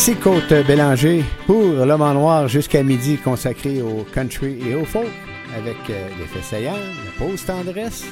Ici 0.00 0.16
Côte 0.16 0.54
Bélanger 0.66 1.22
pour 1.46 1.62
L'Homme 1.62 2.00
en 2.00 2.14
Noir 2.14 2.48
jusqu'à 2.48 2.82
midi 2.82 3.18
consacré 3.18 3.82
au 3.82 4.06
country 4.14 4.56
et 4.66 4.74
au 4.74 4.86
folk 4.86 5.10
avec 5.54 5.76
euh, 5.90 6.08
les 6.18 6.24
faits 6.24 6.42
saillants, 6.42 6.72
la 6.72 7.10
pause 7.18 7.44
tendresse, 7.44 8.06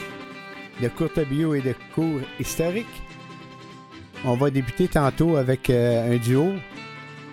de 0.83 0.89
courtes 0.89 1.27
bio 1.27 1.55
et 1.55 1.63
de 1.63 1.75
cours 1.95 2.21
historiques. 2.39 3.03
On 4.27 4.35
va 4.35 4.51
débuter 4.51 4.89
tantôt 4.89 5.37
avec 5.37 5.71
euh, 5.71 6.13
un 6.13 6.19
duo 6.19 6.53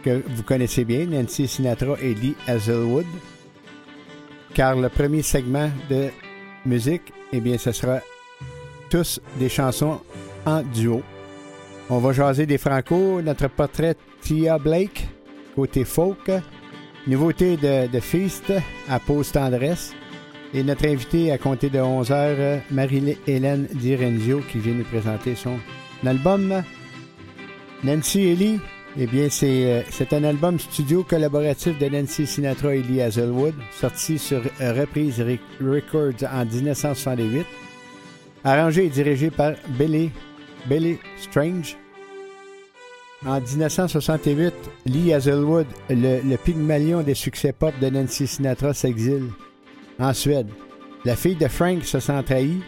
que 0.06 0.24
vous 0.26 0.44
connaissez 0.44 0.86
bien, 0.86 1.06
Nancy 1.06 1.50
Sinatra 1.50 1.98
et 2.02 2.14
Lee 2.14 2.38
Hazelwood. 2.48 3.08
Car 4.54 4.78
le 4.78 4.88
premier 4.88 5.22
segment 5.22 5.70
de 5.90 6.08
musique, 6.66 7.12
eh 7.34 7.42
bien, 7.42 7.58
ce 7.58 7.74
sera 7.74 8.00
tous 8.90 9.20
des 9.38 9.50
chansons 9.50 10.00
en 10.46 10.62
duo. 10.62 11.04
On 11.88 12.00
va 12.00 12.14
jaser 12.14 12.48
des 12.48 12.58
Franco, 12.58 13.22
notre 13.22 13.48
portrait 13.48 13.96
Tia 14.22 14.58
Blake, 14.58 15.08
côté 15.56 15.86
folk. 15.86 16.32
Nouveauté 17.06 17.58
de, 17.58 17.86
de 17.86 18.00
Feast 18.00 18.52
à 18.90 19.00
Pause 19.00 19.32
Tendresse. 19.32 19.94
Et 20.56 20.64
notre 20.64 20.88
invité 20.88 21.32
à 21.32 21.38
compter 21.38 21.70
de 21.70 21.78
11h, 21.78 22.62
Marie-Hélène 22.72 23.68
Direnzio, 23.72 24.42
qui 24.52 24.58
vient 24.58 24.74
nous 24.74 24.84
présenter 24.84 25.36
son 25.36 25.60
album. 26.04 26.64
Nancy 27.84 28.30
Ellie, 28.30 28.60
eh 28.98 29.06
bien, 29.06 29.28
euh, 29.44 29.84
c'est 29.92 30.14
un 30.14 30.24
album 30.24 30.58
studio 30.60 31.04
collaboratif 31.04 31.78
de 31.78 31.88
Nancy 31.88 32.26
Sinatra 32.26 32.74
et 32.74 32.82
Lee 32.82 33.02
Hazelwood, 33.04 33.54
sorti 33.72 34.18
sur 34.18 34.42
Reprise 34.60 35.24
Records 35.62 36.28
en 36.34 36.46
1968. 36.46 37.46
Arrangé 38.44 38.86
et 38.86 38.90
dirigé 38.90 39.30
par 39.30 39.54
Billy 39.78 40.10
Billy 40.68 40.98
Strange. 41.18 41.78
En 43.26 43.40
1968, 43.42 44.54
Lee 44.86 45.14
Hazelwood, 45.14 45.66
le, 45.90 46.36
pygmalion 46.36 47.02
des 47.02 47.16
succès 47.16 47.54
pop 47.54 47.74
de 47.82 47.90
Nancy 47.90 48.28
Sinatra, 48.28 48.74
s'exile 48.74 49.30
en 50.00 50.14
Suède. 50.14 50.48
La 51.06 51.16
fille 51.16 51.36
de 51.36 51.48
Frank 51.48 51.84
se 51.84 52.00
sent 52.00 52.24
trahie. 52.24 52.62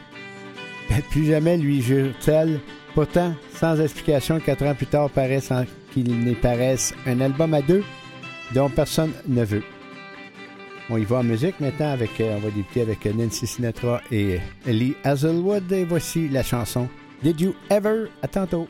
Plus 1.12 1.26
jamais 1.26 1.58
lui 1.58 1.82
jure-t-elle. 1.82 2.60
Pourtant, 2.96 3.36
sans 3.54 3.80
explication, 3.80 4.40
quatre 4.40 4.66
ans 4.66 4.74
plus 4.74 4.88
tard, 4.88 5.10
paraît 5.10 5.42
sans 5.42 5.66
qu'il 5.94 6.10
n'y 6.20 6.34
paraisse 6.34 6.94
un 7.06 7.22
album 7.22 7.54
à 7.54 7.62
deux 7.62 7.84
dont 8.54 8.70
personne 8.70 9.12
ne 9.28 9.44
veut. 9.44 9.64
On 10.90 10.98
y 10.98 11.04
va 11.04 11.18
en 11.18 11.24
musique 11.24 11.60
maintenant 11.60 11.92
avec, 11.92 12.20
euh, 12.22 12.38
on 12.38 12.40
va 12.40 12.50
débuter 12.50 12.82
avec 12.82 13.06
Nancy 13.06 13.46
Sinatra 13.46 14.02
et 14.12 14.40
Lee 14.66 14.96
Hazelwood. 15.04 15.72
Et 15.72 15.84
voici 15.84 16.30
la 16.30 16.44
chanson 16.44 16.88
Did 17.24 17.42
You 17.42 17.56
Ever? 17.70 18.10
À 18.22 18.28
tantôt. 18.28 18.68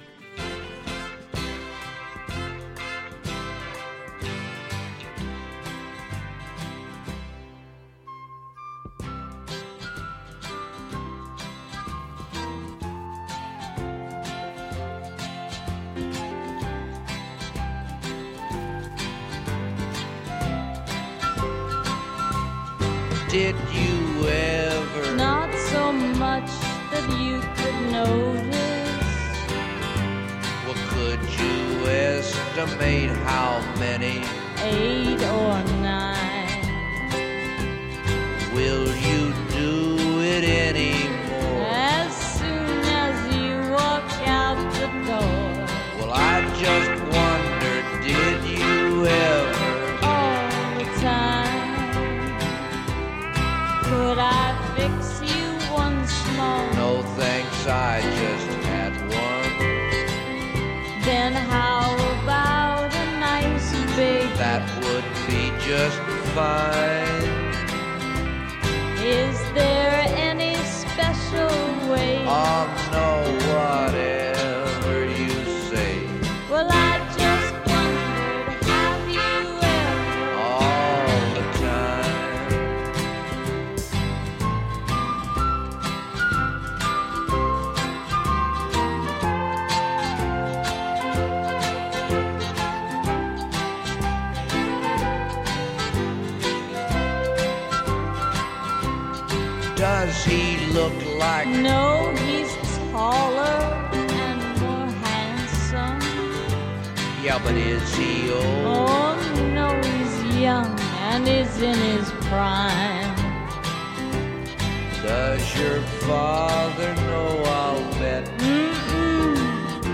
Father 116.68 116.94
know 117.08 117.44
I'll 117.46 117.92
bet? 118.00 118.26
Mm-mm, 118.40 119.38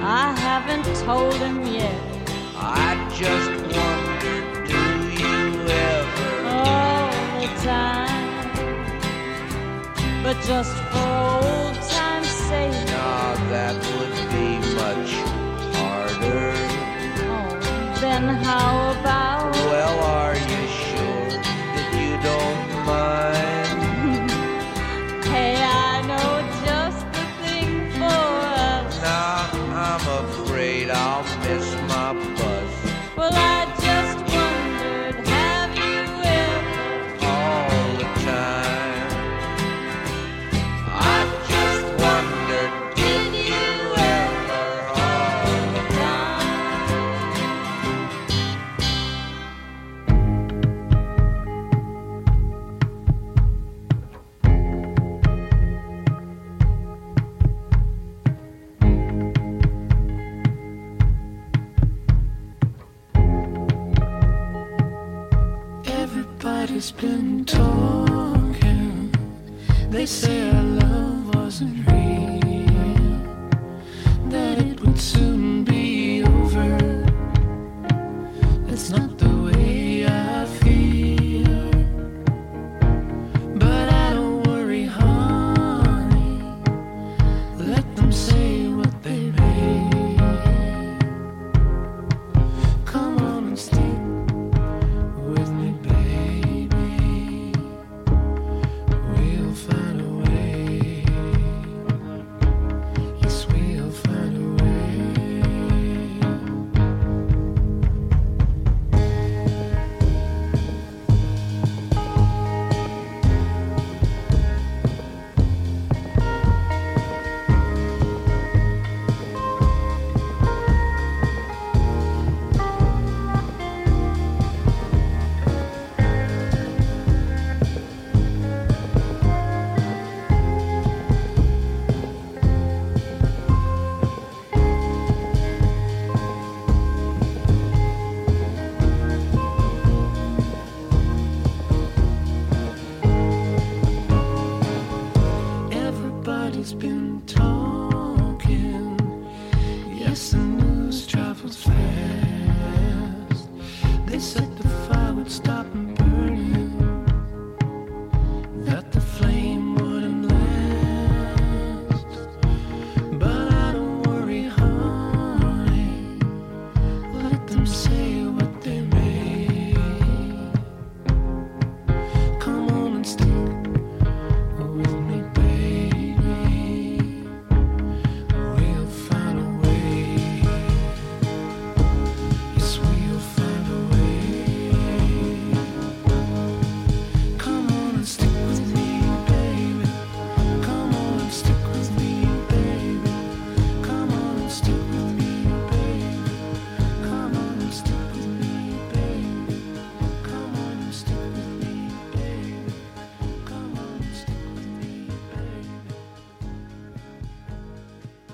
I 0.01 0.33
haven't 0.47 0.85
told 1.05 1.35
him 1.35 1.65
yet. 1.67 2.01
I 2.55 2.89
just 3.21 3.51
wondered, 3.75 4.67
do 4.67 4.83
you 5.21 5.39
ever? 5.69 6.31
all 6.47 7.41
the 7.41 7.47
time. 7.61 8.49
But 10.23 10.37
just 10.45 10.73
for 10.91 11.13
old 11.47 11.75
time's 11.97 12.27
sake, 12.49 12.87
Nah, 12.87 13.35
that 13.53 13.75
would 13.93 14.17
be 14.33 14.47
much 14.81 15.11
harder. 15.77 16.53
oh, 17.33 17.97
then 18.01 18.23
how 18.47 18.91
about 18.99 19.42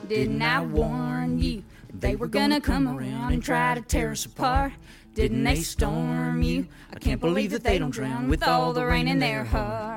Didn't 0.10 0.42
I 0.42 0.66
warn 0.66 1.38
you 1.38 1.62
they 1.94 2.16
were 2.16 2.26
gonna 2.26 2.60
come 2.60 2.88
around 2.88 3.32
and 3.32 3.44
try 3.44 3.76
to 3.76 3.82
tear 3.82 4.10
us 4.10 4.26
apart? 4.26 4.74
Didn't 5.14 5.44
they 5.44 5.58
storm 5.58 6.42
you? 6.42 6.66
I 6.92 6.98
can't 6.98 7.22
believe 7.22 7.52
that 7.52 7.64
they 7.64 7.78
don't 7.78 7.92
drown 7.92 8.28
with 8.28 8.42
all 8.42 8.74
the 8.74 8.88
rain 8.88 9.08
in 9.08 9.20
their 9.20 9.44
heart. 9.44 9.89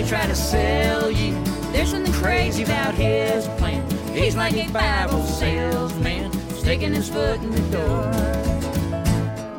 They 0.00 0.08
try 0.08 0.26
to 0.26 0.34
sell 0.34 1.10
you? 1.10 1.32
There's 1.72 1.90
something 1.90 2.12
crazy 2.14 2.62
about 2.62 2.94
his 2.94 3.46
plan. 3.58 3.88
He's 4.14 4.36
like 4.36 4.54
a 4.54 4.70
Bible 4.70 5.22
salesman, 5.24 6.32
sticking 6.50 6.94
his 6.94 7.08
foot 7.08 7.40
in 7.40 7.50
the 7.50 7.60
door. 7.76 8.10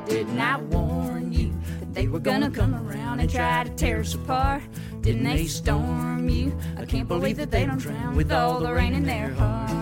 Didn't 0.08 0.40
I 0.40 0.58
warn 0.58 1.32
you 1.32 1.54
that 1.80 1.94
they 1.94 2.08
were 2.08 2.20
gonna 2.20 2.50
come 2.50 2.74
around 2.76 3.20
and 3.20 3.30
try 3.30 3.64
to 3.64 3.70
tear 3.72 4.00
us 4.00 4.16
apart? 4.16 4.64
Didn't 5.02 5.24
they 5.24 5.46
storm 5.46 6.28
you? 6.28 6.58
I 6.78 6.86
can't 6.86 7.08
believe 7.08 7.38
that 7.38 7.52
they 7.52 7.66
don't 7.66 7.78
drown 7.78 8.16
with 8.16 8.32
all 8.32 8.60
the 8.60 8.74
rain 8.74 8.94
in 8.94 9.04
their 9.04 9.30
heart. 9.30 9.81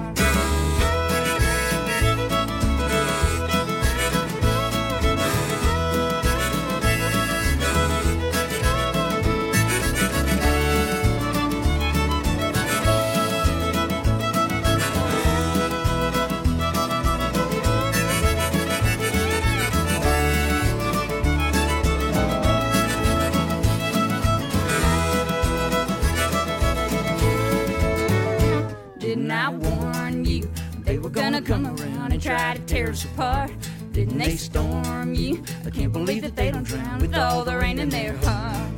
Try 32.29 32.53
to 32.53 32.61
tear 32.61 32.91
us 32.91 33.05
apart? 33.05 33.51
Didn't 33.91 34.19
they 34.19 34.35
storm 34.35 35.15
you? 35.15 35.43
I 35.65 35.71
can't 35.71 35.91
believe 35.91 36.21
that 36.21 36.35
they 36.35 36.51
don't 36.51 36.63
drown 36.63 36.99
with 36.99 37.15
all 37.15 37.43
the 37.43 37.57
rain 37.57 37.79
in 37.79 37.89
their 37.89 38.15
heart. 38.17 38.68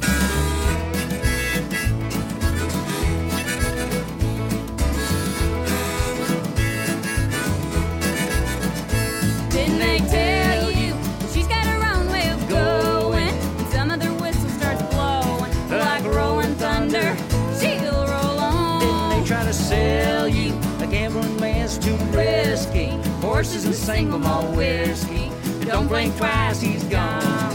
Horses 23.52 23.66
and 23.66 23.76
single 23.76 24.18
malt 24.18 24.56
whiskey. 24.56 25.30
Don't 25.66 25.90
blink 25.90 26.16
twice, 26.16 26.62
he's 26.62 26.86
gone. 26.86 27.52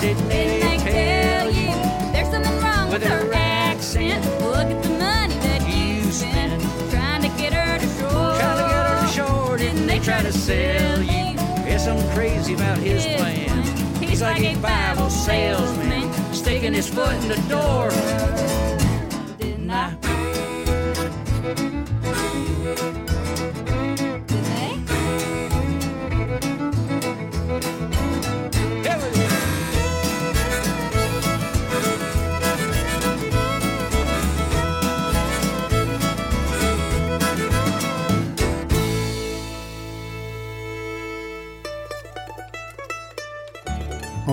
Didn't 0.00 0.26
they 0.26 0.58
Didn't 0.58 0.84
they 0.86 0.90
tell 0.90 1.50
you 1.50 1.66
there's 2.14 2.30
something 2.30 2.62
wrong 2.62 2.88
with, 2.88 3.02
With 3.02 3.10
her 3.10 3.30
accent? 3.34 4.24
Look 4.40 4.68
at 4.70 4.82
the 4.82 4.88
money 4.88 5.34
that 5.34 5.68
you 5.68 6.10
spent 6.10 6.62
trying 6.90 7.20
to 7.20 7.28
get 7.36 7.52
her 7.52 7.78
to 7.78 7.86
shore. 8.00 8.38
Trying 8.40 8.56
to 8.56 8.64
get 8.72 8.86
her 8.88 9.06
to 9.06 9.12
shore, 9.12 9.58
didn't 9.58 9.86
they 9.86 9.98
try 9.98 10.22
to 10.22 10.32
sell 10.32 11.02
you? 11.02 11.36
There's 11.66 11.84
something 11.84 12.10
crazy 12.12 12.54
about 12.54 12.78
his 12.78 13.04
plan. 13.04 14.02
He's 14.02 14.22
like 14.22 14.40
a 14.40 14.56
Bible 14.60 15.10
salesman, 15.10 16.10
sticking 16.32 16.72
his 16.72 16.88
foot 16.88 17.12
in 17.16 17.28
the 17.28 17.42
door. 17.50 17.90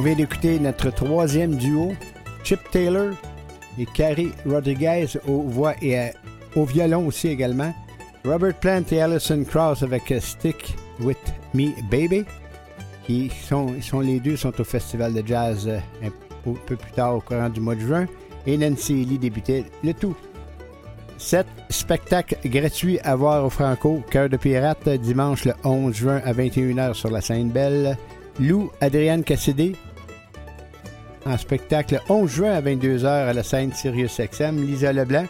Vient 0.10 0.18
d'écouter 0.18 0.60
notre 0.60 0.90
troisième 0.90 1.56
duo, 1.56 1.94
Chip 2.44 2.60
Taylor 2.72 3.12
et 3.78 3.86
Carrie 3.86 4.32
Rodriguez 4.44 5.06
aux 5.28 5.44
voix 5.44 5.76
et 5.84 6.14
au 6.56 6.66
violon 6.66 7.06
aussi 7.06 7.28
également. 7.28 7.72
Robert 8.26 8.56
Plant 8.56 8.82
et 8.92 9.02
Alison 9.04 9.44
Krauss 9.44 9.84
avec 9.84 10.12
euh, 10.12 10.20
Stick 10.20 10.76
With 11.00 11.20
Me 11.54 11.80
Baby. 11.92 12.26
Qui 13.06 13.30
sont, 13.30 13.76
les 14.02 14.20
deux 14.20 14.36
sont 14.36 14.60
au 14.60 14.64
festival 14.64 15.14
de 15.14 15.22
jazz 15.24 15.68
euh, 15.68 15.78
un 16.04 16.10
peu 16.44 16.60
peu 16.66 16.76
plus 16.76 16.92
tard 16.94 17.18
au 17.18 17.22
courant 17.22 17.50
du 17.50 17.60
mois 17.60 17.76
de 17.76 17.82
juin. 17.82 18.08
Et 18.48 18.58
Nancy 18.58 19.06
Lee 19.06 19.20
débutait 19.20 19.66
le 19.84 19.94
tout. 19.94 20.16
Sept 21.20 21.46
spectacles 21.70 22.36
gratuits 22.46 22.98
à 23.02 23.16
voir 23.16 23.46
au 23.46 23.52
Franco, 23.52 24.02
Cœur 24.10 24.28
de 24.28 24.38
pirate, 24.38 24.90
dimanche 24.90 25.46
le 25.46 25.54
11 25.64 25.94
juin 25.94 26.22
à 26.26 26.34
21h 26.34 26.96
sur 26.96 27.12
la 27.12 27.22
scène 27.22 27.52
Belle. 27.52 27.96
Lou 28.40 28.72
Adrienne 28.82 29.24
Cassidy 29.24 29.76
en 31.26 31.38
spectacle 31.38 31.96
le 31.96 32.14
11 32.14 32.30
juin 32.30 32.52
à 32.52 32.62
22h 32.62 33.06
à 33.06 33.34
la 33.34 33.44
scène 33.44 33.74
Sirius 33.74 34.20
XM. 34.20 34.66
Lisa 34.66 34.94
Leblanc 34.94 35.26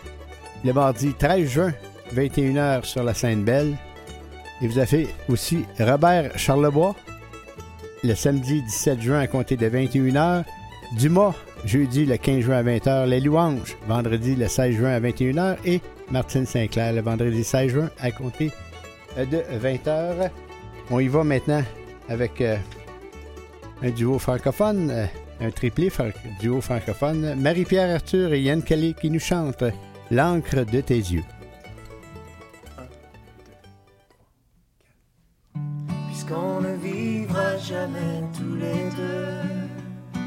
le 0.63 0.73
mardi 0.73 1.13
13 1.13 1.47
juin 1.47 1.73
21h 2.15 2.83
sur 2.83 3.03
la 3.03 3.13
scène 3.13 3.43
Belle. 3.43 3.75
Et 4.61 4.67
vous 4.67 4.77
avez 4.77 5.07
aussi 5.29 5.65
Robert 5.79 6.37
Charlebois 6.37 6.95
le 8.03 8.15
samedi 8.15 8.61
17 8.61 9.01
juin 9.01 9.19
à 9.19 9.27
compter 9.27 9.57
de 9.57 9.69
21h. 9.69 10.43
Dumas, 10.97 11.33
jeudi 11.65 12.05
le 12.05 12.17
15 12.17 12.39
juin 12.41 12.57
à 12.57 12.63
20h. 12.63 13.05
Les 13.07 13.19
Louanges, 13.19 13.77
vendredi 13.87 14.35
le 14.35 14.47
16 14.47 14.75
juin 14.75 14.91
à 14.91 14.99
21h. 14.99 15.57
Et 15.65 15.81
Martine 16.11 16.45
Sinclair, 16.45 16.93
le 16.93 17.01
vendredi 17.01 17.43
16 17.43 17.71
juin 17.71 17.89
à 17.99 18.11
compter 18.11 18.51
de 19.17 19.43
20h. 19.61 20.29
On 20.91 20.99
y 20.99 21.07
va 21.07 21.23
maintenant 21.23 21.63
avec 22.07 22.41
euh, 22.41 22.57
un 23.83 23.89
duo 23.91 24.17
francophone, 24.17 24.89
euh, 24.89 25.05
un 25.41 25.51
triplé 25.51 25.91
duo 26.39 26.61
francophone, 26.61 27.35
Marie-Pierre 27.35 27.95
Arthur 27.95 28.33
et 28.33 28.41
Yann 28.41 28.61
Kelly 28.61 28.93
qui 28.93 29.09
nous 29.09 29.19
chantent 29.19 29.63
L'encre 30.11 30.65
de 30.65 30.81
tes 30.81 30.97
yeux. 30.97 31.23
Puisqu'on 36.07 36.61
ne 36.61 36.75
vivra 36.77 37.57
jamais 37.57 38.23
tous 38.35 38.55
les 38.55 38.89
deux, 38.97 40.19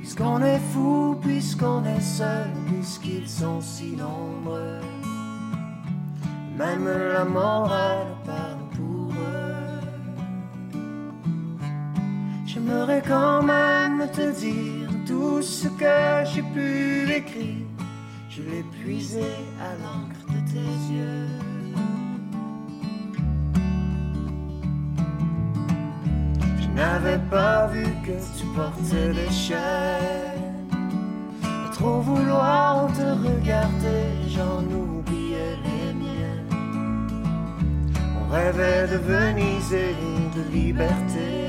puisqu'on 0.00 0.42
est 0.42 0.60
fou, 0.72 1.16
puisqu'on 1.22 1.84
est 1.84 2.00
seul, 2.00 2.48
puisqu'ils 2.66 3.28
sont 3.28 3.60
si 3.60 3.96
nombreux, 3.96 4.80
même 6.58 6.88
la 6.88 7.24
morale 7.24 8.15
J'aimerais 12.66 13.02
quand 13.06 13.42
même 13.42 14.08
te 14.10 14.32
dire 14.40 14.88
tout 15.06 15.40
ce 15.40 15.68
que 15.68 16.24
j'ai 16.24 16.42
pu 16.42 17.12
écrire. 17.12 17.64
Je 18.28 18.42
l'ai 18.42 18.64
puisé 18.82 19.30
à 19.60 19.70
l'encre 19.82 20.26
de 20.28 20.40
tes 20.50 20.92
yeux. 20.92 21.28
Je 26.60 26.68
n'avais 26.74 27.20
pas 27.30 27.68
vu 27.68 27.84
que 28.04 28.16
tu 28.36 28.46
portais 28.56 29.12
des 29.12 29.30
chaînes. 29.30 30.66
Trop 31.72 32.00
vouloir 32.00 32.88
te 32.94 33.28
regarder, 33.28 34.06
j'en 34.28 34.64
oubliais 34.64 35.56
les 35.66 35.94
miennes. 35.94 37.10
On 38.20 38.32
rêvait 38.32 38.88
de 38.88 38.96
Venise 38.96 39.72
et 39.72 39.94
de 40.36 40.52
liberté. 40.52 41.45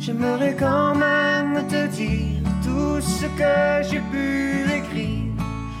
J'aimerais 0.00 0.56
quand 0.58 0.94
même 0.94 1.66
te 1.68 1.86
dire 1.88 2.40
tout 2.64 2.98
ce 3.02 3.26
que 3.26 3.86
j'ai 3.86 4.00
pu 4.00 4.62
écrire. 4.72 5.34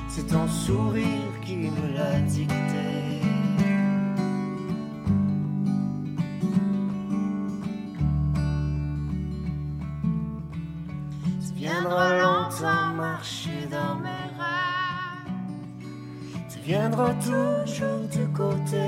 C'est 0.08 0.26
ton 0.26 0.46
sourire 0.46 1.40
qui 1.40 1.56
me 1.56 1.94
l'a 1.96 2.20
dicté. 2.20 2.52
Tu 11.40 11.54
viendras 11.54 12.18
longtemps 12.20 12.94
marcher 12.94 13.66
dans 13.70 13.94
mes 14.00 14.26
rêves. 14.38 15.32
Tu 16.50 16.58
viendras 16.58 17.14
toujours 17.14 18.06
du 18.12 18.28
côté 18.34 18.84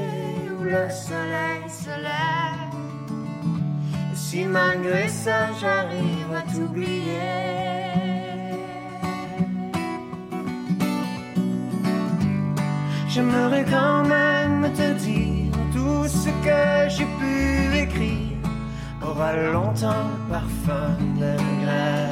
où 0.58 0.62
le 0.62 0.90
soleil 0.90 1.70
se 1.70 1.88
lève. 1.88 2.72
Si 4.32 4.46
malgré 4.46 5.08
ça 5.08 5.40
j'arrive 5.60 6.32
à 6.34 6.40
t'oublier. 6.50 7.20
J'aimerais 13.10 13.66
quand 13.70 14.04
même 14.04 14.72
te 14.72 14.88
dire 15.04 15.52
tout 15.74 16.08
ce 16.08 16.30
que 16.46 16.62
j'ai 16.94 17.08
pu 17.20 17.76
écrire 17.76 18.38
aura 19.06 19.36
longtemps 19.36 20.06
le 20.08 20.32
parfum 20.32 20.96
de 21.20 21.32
regret. 21.44 22.08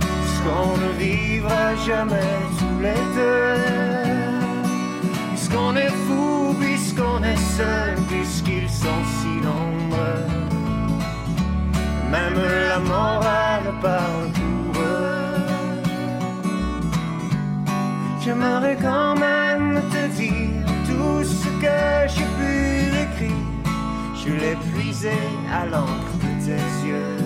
Puisqu'on 0.00 0.70
ne 0.84 0.90
vivra 0.98 1.76
jamais 1.86 2.34
tous 2.58 2.80
les 2.82 3.02
deux. 3.14 4.05
Puisqu'on 5.56 5.76
est 5.76 5.96
fou, 6.06 6.54
puisqu'on 6.60 7.22
est 7.24 7.42
seul, 7.56 7.94
puisqu'ils 8.10 8.68
sont 8.68 9.02
si 9.16 9.40
nombreux. 9.40 10.26
Même 12.10 12.34
la 12.68 12.78
morale 12.78 13.72
parle 13.80 14.28
pour 14.34 14.82
eux. 14.82 15.46
J'aimerais 18.20 18.76
quand 18.76 19.14
même 19.14 19.80
te 19.90 20.08
dire 20.14 20.66
tout 20.84 21.24
ce 21.24 21.48
que 21.62 22.06
j'ai 22.06 22.28
pu 22.38 22.52
écrire. 23.04 23.46
Je 24.14 24.32
l'ai 24.32 24.56
puisé 24.74 25.16
à 25.50 25.64
l'encre 25.64 26.16
de 26.20 26.44
tes 26.44 26.86
yeux. 26.86 27.25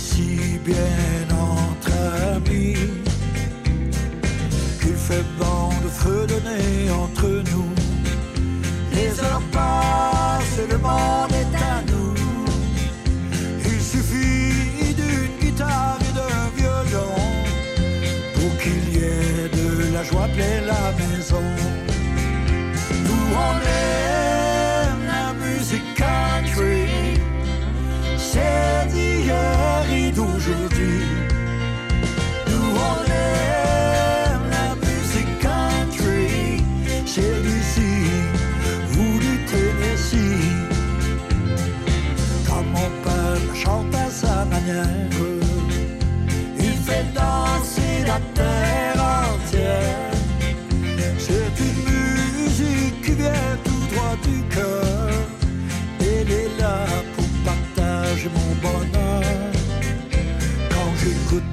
Si 0.00 0.58
bien 0.64 1.28
entre 1.30 1.92
amis 2.34 2.74
qu'il 4.80 4.96
fait 4.96 5.24
bon 5.38 5.68
de 5.84 5.88
fredonner 5.88 6.90
entre 6.90 7.28
nous. 7.52 7.70
Les 8.94 9.12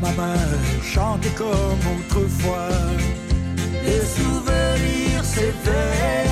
ma 0.01 0.33
chanter 0.83 1.29
comme 1.37 1.83
autrefois, 1.99 2.69
les 3.83 4.05
souvenirs 4.05 5.23
s'éveillent 5.23 6.26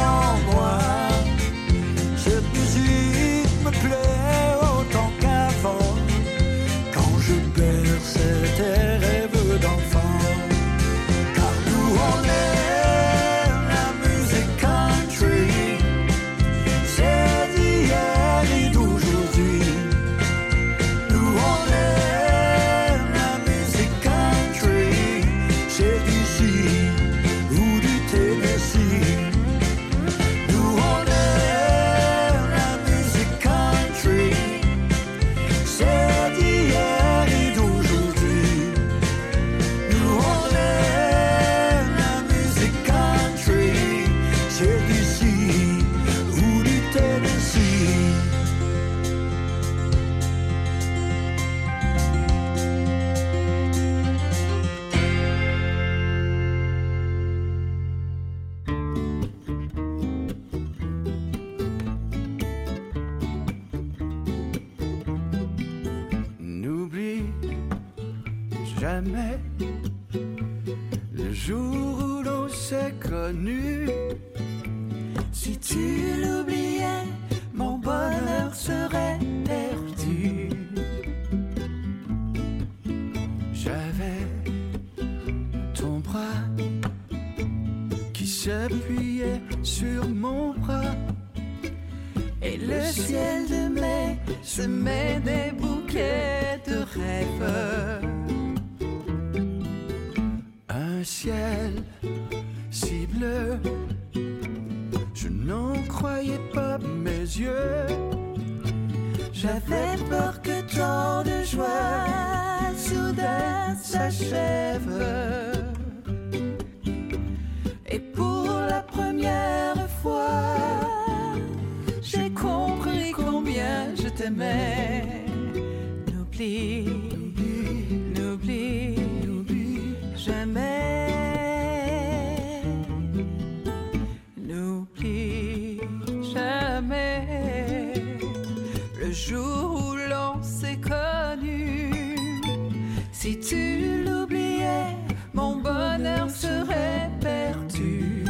Si 143.25 143.39
tu 143.39 144.03
l'oubliais, 144.05 144.93
mon 145.33 145.55
bonheur 145.55 146.29
serait 146.29 147.09
perdu. 147.19 148.23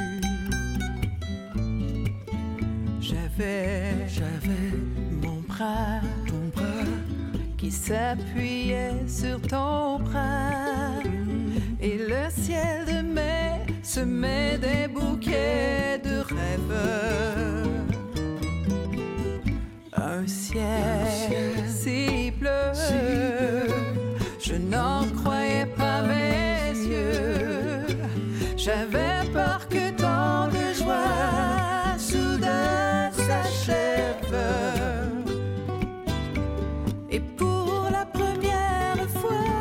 J'avais, 3.01 4.07
j'avais 4.07 4.71
mon 5.21 5.41
bras, 5.41 5.99
ton 6.29 6.47
bras 6.55 6.95
qui 7.57 7.71
s'appuyait 7.71 9.05
sur 9.05 9.41
ton 9.41 9.99
bras. 9.99 11.03
Et 11.81 11.97
le 11.97 12.29
ciel 12.29 12.85
de 12.85 13.01
mai 13.01 13.65
semait 13.83 14.57
des 14.57 14.87
bouquets 14.87 15.99
de 16.05 16.19
rêves. 16.19 17.69
Un 19.91 20.25
ciel 20.25 21.67
si 21.67 22.31
bleu, 22.31 22.71
n'en 24.75 25.07
croyais 25.21 25.65
pas 25.65 26.01
mes 26.01 26.73
yeux. 26.93 27.85
J'avais 28.57 29.19
peur 29.33 29.61
que 29.69 29.85
tant 30.03 30.47
de 30.55 30.65
joie 30.79 31.97
soudain 31.97 33.11
s'achève. 33.25 34.37
Et 37.09 37.21
pour 37.39 37.87
la 37.97 38.05
première 38.17 39.07
fois, 39.19 39.51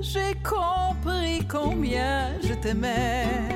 j'ai 0.00 0.32
compris 0.54 1.38
combien 1.48 2.38
je 2.42 2.54
t'aimais. 2.54 3.55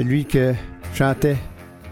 Celui 0.00 0.24
que 0.24 0.54
chantait 0.94 1.36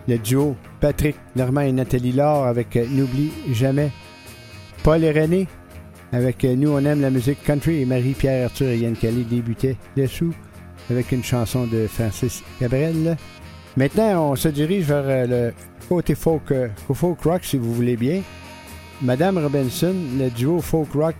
le 0.08 0.16
duo 0.16 0.56
Patrick 0.80 1.14
Normand 1.36 1.60
et 1.60 1.72
Nathalie 1.72 2.12
Laure 2.12 2.46
avec 2.46 2.74
euh, 2.74 2.86
N'oublie 2.88 3.30
jamais. 3.52 3.90
Paul 4.82 5.04
et 5.04 5.10
René 5.12 5.46
avec 6.10 6.42
euh, 6.42 6.56
Nous 6.56 6.70
on 6.70 6.82
aime 6.86 7.02
la 7.02 7.10
musique 7.10 7.44
country 7.44 7.82
et 7.82 7.84
Marie-Pierre 7.84 8.46
Arthur 8.46 8.68
et 8.68 8.78
Yann 8.78 8.96
Calais 8.96 9.24
débutaient 9.24 9.76
dessous 9.94 10.32
avec 10.88 11.12
une 11.12 11.22
chanson 11.22 11.66
de 11.66 11.86
Francis 11.86 12.42
Cabrel. 12.58 13.18
Maintenant, 13.76 14.30
on 14.30 14.36
se 14.36 14.48
dirige 14.48 14.86
vers 14.86 15.04
euh, 15.04 15.26
le 15.50 15.54
côté 15.86 16.14
folk, 16.14 16.54
folk 16.94 17.22
rock 17.24 17.44
si 17.44 17.58
vous 17.58 17.74
voulez 17.74 17.98
bien. 17.98 18.22
Madame 19.02 19.36
Robinson, 19.36 19.94
le 20.18 20.30
duo 20.30 20.62
folk 20.62 20.94
rock 20.94 21.16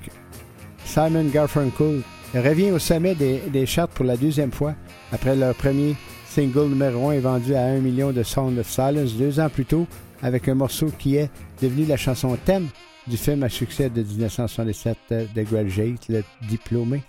Simon 0.87 1.27
Garfunkel 1.27 2.01
revient 2.35 2.71
au 2.71 2.79
sommet 2.79 3.15
des, 3.15 3.43
des 3.53 3.67
charts 3.67 3.89
pour 3.89 4.07
la 4.07 4.17
deuxième 4.17 4.53
fois 4.53 4.75
après 5.13 5.37
leur 5.37 5.55
premier 5.55 5.95
single 6.39 6.69
numéro 6.69 7.11
1 7.11 7.19
vendu 7.19 7.57
à 7.57 7.65
1 7.65 7.81
million 7.81 8.13
de 8.13 8.23
Sound 8.23 8.57
of 8.61 8.71
Silence 8.71 9.15
deux 9.15 9.41
ans 9.41 9.49
plus 9.49 9.65
tôt 9.65 9.89
avec 10.23 10.47
un 10.47 10.55
morceau 10.55 10.87
qui 10.97 11.17
est 11.17 11.31
devenu 11.61 11.85
la 11.85 11.97
chanson 11.97 12.39
thème 12.45 12.69
du 13.09 13.17
film 13.17 13.43
à 13.43 13.49
succès 13.49 13.91
de 13.91 14.03
1977 14.05 14.97
euh, 15.11 15.25
The 15.35 15.41
Graduate, 15.41 16.09
le 16.09 16.23
diplômé. 16.49 17.03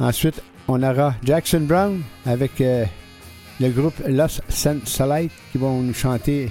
Ensuite, 0.00 0.42
on 0.66 0.82
aura 0.82 1.14
Jackson 1.22 1.60
Brown 1.60 2.02
avec 2.26 2.60
euh, 2.60 2.84
le 3.60 3.68
groupe 3.68 3.94
Los 4.08 4.40
Sunlight 4.48 5.30
qui 5.52 5.58
vont 5.58 5.80
nous 5.80 5.94
chanter 5.94 6.50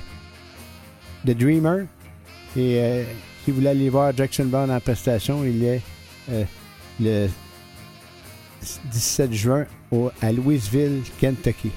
The 1.26 1.32
Dreamer. 1.32 1.88
Et 2.56 2.80
euh, 2.80 3.04
si 3.44 3.52
vous 3.52 3.58
voulez 3.58 3.68
aller 3.68 3.90
voir 3.90 4.16
Jackson 4.16 4.46
Brown 4.46 4.72
en 4.72 4.80
prestation, 4.80 5.44
il 5.44 5.62
est 5.66 5.82
euh, 6.32 6.46
le 7.02 7.28
17 8.94 9.34
juin 9.34 9.66
au- 9.92 10.12
à 10.22 10.32
Louisville, 10.32 11.02
Kentucky. 11.20 11.72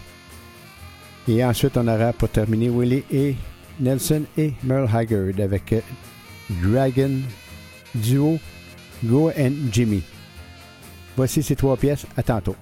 Et 1.28 1.44
ensuite, 1.44 1.76
on 1.76 1.86
aura 1.88 2.12
pour 2.12 2.28
terminer 2.28 2.68
Willie 2.68 3.04
et 3.12 3.36
Nelson 3.80 4.22
et 4.36 4.52
Merle 4.64 4.88
Haggard 4.92 5.38
avec 5.40 5.72
euh, 5.72 5.80
Dragon 6.62 7.10
Duo 7.94 8.38
Go 9.04 9.30
and 9.38 9.52
Jimmy. 9.72 10.02
Voici 11.16 11.42
ces 11.42 11.56
trois 11.56 11.76
pièces. 11.76 12.06
À 12.16 12.22
tantôt. 12.22 12.56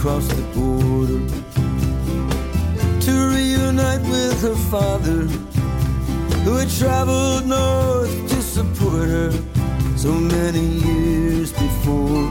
Crossed 0.00 0.30
the 0.30 0.42
border 0.58 1.20
to 3.02 3.12
reunite 3.36 4.00
with 4.08 4.40
her 4.40 4.54
father, 4.70 5.26
who 6.44 6.54
had 6.54 6.70
traveled 6.70 7.46
north 7.46 8.10
to 8.30 8.40
support 8.40 9.06
her 9.08 9.30
so 9.98 10.10
many 10.14 10.64
years 10.88 11.52
before. 11.52 12.30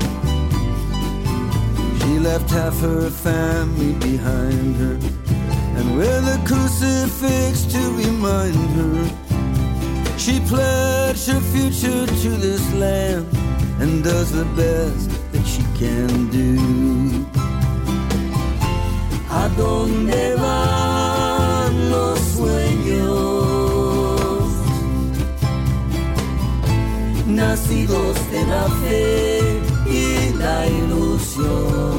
She 2.00 2.18
left 2.18 2.50
half 2.50 2.80
her 2.80 3.12
family 3.12 3.94
behind 4.00 4.76
her, 4.78 4.98
and 5.78 5.96
with 5.96 6.26
a 6.36 6.42
crucifix 6.48 7.66
to 7.74 7.82
remind 7.92 8.56
her, 8.80 10.18
she 10.18 10.40
pledged 10.40 11.28
her 11.28 11.40
future 11.54 12.08
to 12.08 12.30
this 12.30 12.74
land 12.74 13.28
and 13.80 14.04
does 14.04 14.32
the 14.32 14.46
best 14.58 15.12
that 15.32 15.46
she 15.46 15.62
can 15.78 16.32
do. 16.32 17.29
¿A 19.60 19.62
dónde 19.62 20.36
van 20.36 21.90
los 21.90 22.18
sueños? 22.18 23.10
Nacidos 27.28 28.16
de 28.32 28.46
la 28.48 28.64
fe 28.82 29.60
y 29.86 30.34
la 30.38 30.66
ilusión. 30.66 31.99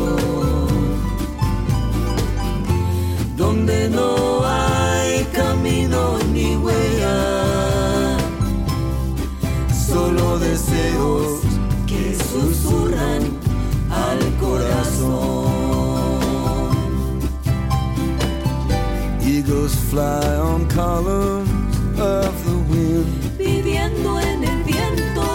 Fly 19.90 20.36
on 20.36 20.68
columns 20.68 21.76
of 21.98 22.32
the 22.46 22.56
wind. 22.70 23.06
viviendo 23.36 24.20
en 24.20 24.44
el 24.44 24.62
viento. 24.62 25.26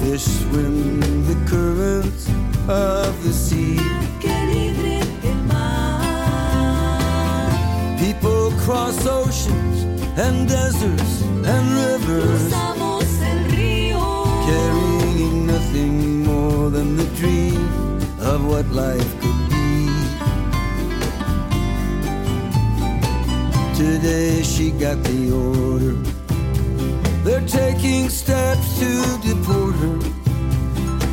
Fish 0.00 0.24
swim 0.24 1.00
the 1.26 1.36
currents 1.50 2.28
of 2.68 3.12
the 3.24 3.32
sea. 3.32 3.76
que 4.20 4.34
libre 4.52 5.00
el 5.30 5.40
mar. 5.52 6.00
People 7.98 8.50
cross 8.64 9.06
oceans 9.06 9.76
and 10.18 10.48
deserts 10.48 11.22
and 11.44 11.64
rivers, 11.84 12.24
Cruzamos 12.24 13.04
el 13.30 13.40
río. 13.50 14.02
carrying 14.46 15.46
nothing 15.46 16.24
more 16.24 16.70
than 16.70 16.96
the 16.96 17.08
dream 17.20 17.68
of 18.20 18.46
what 18.46 18.66
life 18.72 19.10
could 19.20 19.31
Today 23.82 24.44
she 24.44 24.70
got 24.70 25.02
the 25.02 25.32
order. 25.32 25.94
They're 27.24 27.48
taking 27.48 28.08
steps 28.10 28.78
to 28.78 28.90
deport 29.26 29.74
her, 29.74 29.98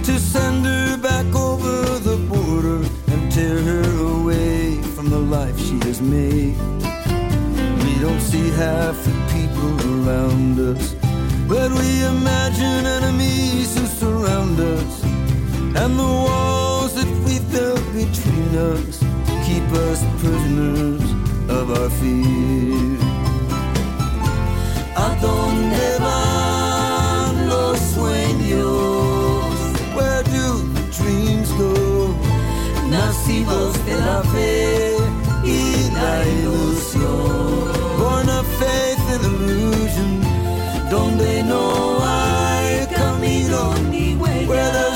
to 0.03 0.19
send 0.19 0.67
her 0.67 0.97
back 0.97 1.25
over 1.33 1.97
the 1.97 2.17
border 2.29 2.87
and 3.11 3.31
tear 3.31 3.59
her 3.59 4.21
away 4.21 4.79
from 4.93 5.09
the 5.09 5.17
life 5.17 5.57
she 5.57 5.79
has 5.87 5.99
made. 5.99 6.57
We 7.83 7.93
don't 8.05 8.21
see 8.21 8.51
half 8.51 8.95
the 9.03 9.15
people 9.33 9.73
around 9.95 10.59
us, 10.59 10.93
but 11.47 11.71
we 11.71 11.89
imagine 12.05 12.85
enemies 12.85 13.75
who 13.75 13.87
surround 13.87 14.59
us, 14.59 15.03
and 15.81 15.97
the 15.97 16.11
walls 16.27 16.93
that 16.93 17.11
we 17.25 17.39
built 17.51 17.83
between 17.93 18.49
us 18.55 18.99
keep 19.47 19.67
us 19.87 20.03
prisoners 20.21 21.08
fear. 21.65 22.99
¿A 24.95 25.15
dónde 25.21 25.97
van 25.99 27.47
los 27.47 27.77
sueños? 27.93 29.43
Where 29.95 30.23
do 30.23 30.63
the 30.73 30.83
dreams 30.97 31.49
go? 31.57 32.15
Nacidos 32.89 33.73
de 33.85 33.95
la 33.97 34.21
fe 34.33 34.95
y 35.43 35.89
la 35.93 36.25
ilusión. 36.27 37.67
Born 37.97 38.29
of 38.29 38.45
faith 38.59 38.99
and 39.13 39.25
illusion, 39.25 40.21
donde 40.89 41.43
no 41.43 41.99
hay 42.01 42.87
camino, 42.87 43.73
Ni 43.91 44.15
huella. 44.15 44.88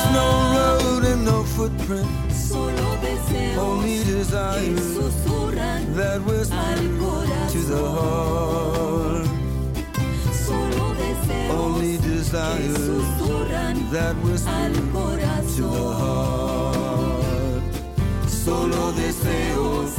That 5.95 6.21
whisper 6.25 6.55
al 6.55 7.49
to 7.51 7.59
the 7.59 7.85
heart. 7.95 9.27
Only 11.51 11.97
desires 11.97 12.77
that 13.91 14.15
whisper 14.23 14.49
al 14.49 14.73
to 15.55 15.61
the 15.61 15.93
heart. 16.01 17.63
Solo 18.27 18.91
deseos 18.93 19.93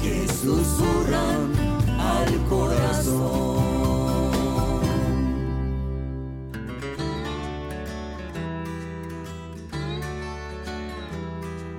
que 0.00 0.28
susurran 0.28 1.54
al 1.98 2.32
corazón. 2.48 3.70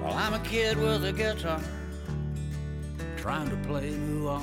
Well, 0.01 0.13
I'm 0.13 0.33
a 0.33 0.39
kid 0.39 0.77
with 0.77 1.05
a 1.05 1.13
guitar, 1.13 1.61
trying 3.21 3.47
to 3.51 3.55
play 3.67 3.91
nuage 3.91 4.41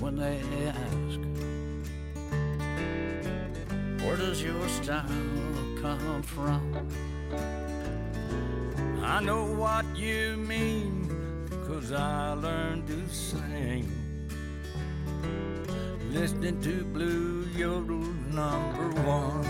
when 0.00 0.14
they 0.14 0.38
ask, 0.66 1.20
Where 4.04 4.16
does 4.16 4.42
your 4.42 4.68
style 4.68 5.06
come 5.80 6.22
from? 6.22 6.86
I 9.02 9.22
know 9.22 9.46
what 9.54 9.86
you 9.96 10.36
mean, 10.36 11.08
cause 11.66 11.90
I 11.92 12.32
learned 12.34 12.88
to 12.88 13.08
sing. 13.08 13.90
Listening 16.10 16.60
to 16.60 16.84
Blue 16.84 17.46
Yodel 17.56 18.04
number 18.34 19.00
one. 19.00 19.48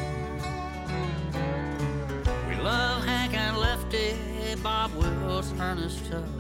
We 2.49 2.55
love 2.63 3.05
Hank 3.05 3.35
and 3.35 3.57
Lefty, 3.57 4.15
Bob 4.63 4.95
Wills, 4.95 5.53
Ernest 5.59 6.09
Tubb, 6.09 6.38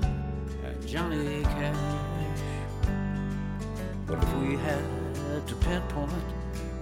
Johnny 0.91 1.43
Cash. 1.43 1.77
But 4.07 4.23
if 4.23 4.35
we 4.37 4.57
had 4.57 4.83
to 5.47 5.55
pinpoint 5.57 6.11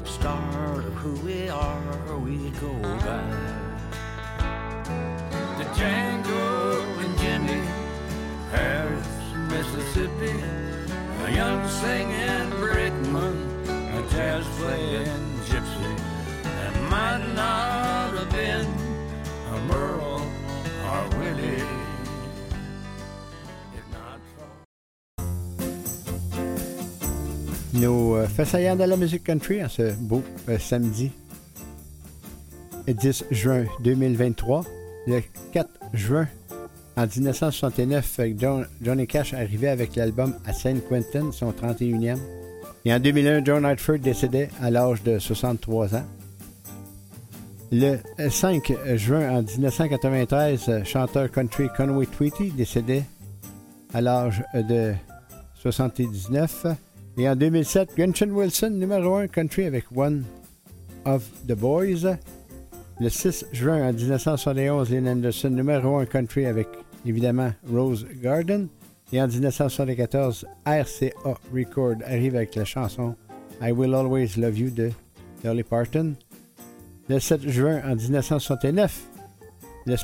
the 0.01 0.09
start 0.09 0.85
of 0.85 0.93
who 0.95 1.15
we 1.27 1.49
are, 1.49 2.17
we'd 2.19 2.55
go 2.61 2.73
back 3.03 3.81
to 5.59 5.65
Django 5.75 6.77
and 7.03 7.19
Jimmy, 7.19 7.67
Harris, 8.53 9.09
Mississippi, 9.51 10.41
a 11.25 11.31
young 11.33 11.69
singing 11.69 12.51
brickman, 12.61 13.35
a 13.67 14.11
jazz 14.13 14.47
playing 14.59 15.07
gypsy. 15.47 15.99
That 16.45 16.81
might 16.93 17.27
not 17.35 18.15
have 18.17 18.31
been 18.31 18.67
a 19.53 19.61
Merle 19.67 20.23
or 20.93 21.19
Willie. 21.19 21.86
Nos 27.81 28.17
euh, 28.17 28.27
faits 28.27 28.47
saillants 28.49 28.77
de 28.77 28.85
la 28.85 28.97
musique 28.97 29.25
country 29.25 29.63
en 29.63 29.69
ce 29.69 29.93
beau 29.93 30.23
euh, 30.49 30.59
samedi 30.59 31.11
10 32.89 33.25
juin 33.31 33.65
2023. 33.81 34.65
Le 35.07 35.21
4 35.53 35.69
juin 35.93 36.27
en 36.97 37.07
1969, 37.07 38.17
euh, 38.21 38.33
John- 38.39 38.67
Johnny 38.81 39.07
Cash 39.07 39.35
arrivait 39.35 39.69
avec 39.69 39.95
l'album 39.97 40.35
à 40.47 40.53
San 40.53 40.81
Quentin, 40.81 41.31
son 41.33 41.51
31e. 41.53 42.17
Et 42.85 42.95
en 42.95 43.01
2001, 43.01 43.45
John 43.45 43.65
Hartford 43.65 43.99
décédait 43.99 44.49
à 44.63 44.71
l'âge 44.71 45.03
de 45.03 45.19
63 45.19 45.97
ans. 45.97 46.05
Le 47.73 47.99
5 48.31 48.73
juin 48.95 49.29
en 49.39 49.43
1993, 49.43 50.65
euh, 50.69 50.85
chanteur 50.85 51.31
country 51.31 51.67
Conway 51.77 52.07
Twitty 52.07 52.53
décédait 52.53 53.03
à 53.93 54.01
l'âge 54.01 54.43
de 54.55 54.95
79. 55.61 56.67
Et 57.19 57.29
en 57.29 57.35
2007, 57.37 57.91
Gunchen 57.97 58.31
Wilson, 58.33 58.71
numéro 58.71 59.17
1 59.17 59.29
country 59.29 59.65
avec 59.65 59.85
One 59.95 60.25
of 61.05 61.23
the 61.47 61.55
Boys. 61.55 62.17
Le 63.01 63.09
6 63.09 63.47
juin 63.53 63.89
en 63.89 63.93
1971, 63.93 64.91
Lynn 64.91 65.09
Anderson, 65.09 65.51
numéro 65.51 65.97
1 65.99 66.07
country 66.07 66.47
avec 66.47 66.69
évidemment 67.07 67.53
Rose 67.71 68.07
Garden. 68.23 68.69
Et 69.13 69.21
en 69.23 69.29
1974, 69.29 70.47
RCA 70.67 71.11
Record 71.55 71.97
arrive 72.07 72.37
avec 72.37 72.55
la 72.55 72.65
chanson 72.65 73.15
I 73.63 73.71
Will 73.71 73.95
Always 73.95 74.37
Love 74.37 74.59
You 74.59 74.71
de 74.71 74.91
Dolly 75.45 75.63
Parton. 75.63 76.15
Le 77.09 77.19
7 77.21 77.49
juin 77.49 77.81
en 77.87 77.95
1969, 77.97 79.05
le- 79.87 79.97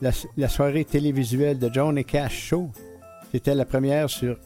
la, 0.00 0.10
la 0.36 0.48
soirée 0.48 0.84
télévisuelle 0.84 1.58
de 1.58 1.70
Johnny 1.72 2.04
Cash 2.04 2.34
Show, 2.48 2.70
c'était 3.32 3.54
la 3.54 3.64
première 3.64 4.08
sur 4.08 4.38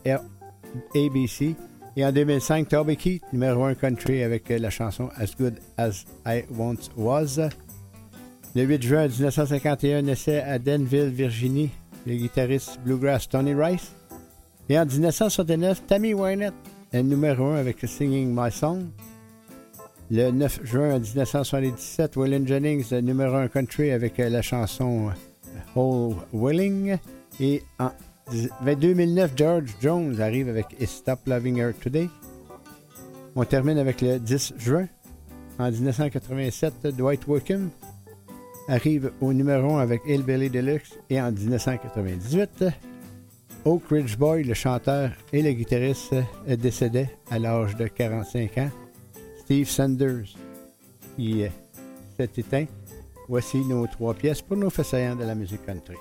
ABC. 0.94 1.55
Et 1.94 2.07
en 2.07 2.12
2005, 2.12 2.68
Toby 2.68 2.96
Keith, 2.96 3.22
numéro 3.35 3.64
1 3.64 3.74
country 3.74 4.22
avec 4.22 4.50
euh, 4.50 4.59
la 4.59 4.70
chanson 4.70 5.11
As 5.16 5.37
Good 5.38 5.57
As 5.76 6.07
I 6.26 6.42
Once 6.59 6.90
Was. 6.96 7.50
Le 8.55 8.62
8 8.62 8.83
juin 8.83 9.09
1951, 9.09 10.02
naissait 10.02 10.40
à 10.40 10.59
Denville, 10.59 11.11
Virginie, 11.11 11.70
le 12.07 12.14
guitariste 12.14 12.78
bluegrass 12.83 13.28
Tony 13.28 13.52
Rice. 13.52 13.94
Et 14.70 14.78
en 14.78 14.87
1969, 14.87 15.83
Tammy 15.87 16.14
Wynette 16.14 16.55
numéro 16.94 17.48
1 17.48 17.57
avec 17.57 17.81
Singing 17.81 18.35
My 18.35 18.50
Song. 18.50 18.87
Le 20.11 20.31
9 20.31 20.61
juin 20.64 20.98
1977, 20.98 22.16
Waylon 22.16 22.46
Jennings 22.46 22.90
numéro 23.02 23.37
1 23.37 23.48
country 23.48 23.90
avec 23.90 24.18
euh, 24.18 24.31
la 24.31 24.40
chanson 24.40 25.11
Whole 25.76 26.16
Willing. 26.33 26.96
Et 27.38 27.62
en 27.78 27.90
2009, 28.30 29.32
George 29.37 29.74
Jones 29.80 30.20
arrive 30.20 30.48
avec 30.48 30.76
Stop 30.87 31.20
Loving 31.26 31.58
Her 31.58 31.72
Today. 31.74 32.08
On 33.35 33.44
termine 33.44 33.78
avec 33.78 34.00
le 34.00 34.18
10 34.18 34.54
juin. 34.58 34.88
En 35.58 35.70
1987, 35.70 36.87
Dwight 36.96 37.26
Wickham 37.26 37.70
arrive 38.68 39.12
au 39.20 39.32
numéro 39.32 39.74
1 39.76 39.80
avec 39.80 40.02
Hillbilly 40.06 40.50
Deluxe. 40.50 40.92
Et 41.11 41.20
en 41.20 41.30
1998, 41.32 42.64
Oak 43.64 43.82
Ridge 43.90 44.16
Boy, 44.16 44.44
le 44.44 44.54
chanteur 44.54 45.11
et 45.32 45.42
le 45.42 45.52
guitariste, 45.52 46.14
euh, 46.14 46.56
décédait 46.56 47.11
à 47.30 47.38
l'âge 47.38 47.76
de 47.76 47.87
45 47.87 48.58
ans. 48.58 48.70
Steve 49.40 49.68
Sanders, 49.68 50.24
qui 51.16 51.44
s'est 52.16 52.30
éteint. 52.37 52.66
Voici 53.28 53.58
nos 53.58 53.87
trois 53.87 54.14
pièces 54.14 54.42
pour 54.42 54.56
nos 54.56 54.70
faits 54.70 54.87
saillants 54.87 55.16
de 55.16 55.24
la 55.24 55.35
musique 55.35 55.64
country. 55.64 55.96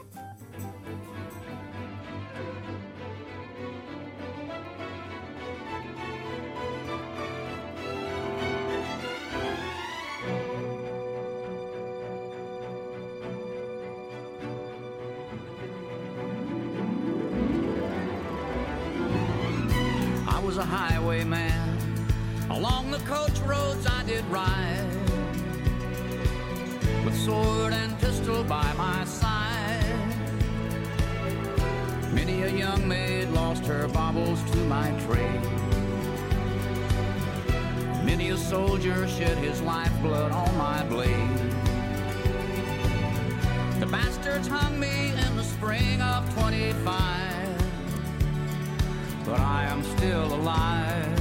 Soldier 39.01 39.25
shed 39.25 39.37
his 39.37 39.61
lifeblood 39.61 40.31
on 40.31 40.57
my 40.57 40.83
blade. 40.83 41.37
The 43.79 43.85
bastards 43.85 44.47
hung 44.47 44.79
me 44.79 45.09
in 45.09 45.37
the 45.37 45.43
spring 45.43 46.01
of 46.01 46.31
25 46.35 47.09
but 49.25 49.39
I 49.39 49.65
am 49.65 49.83
still 49.83 50.33
alive. 50.33 51.19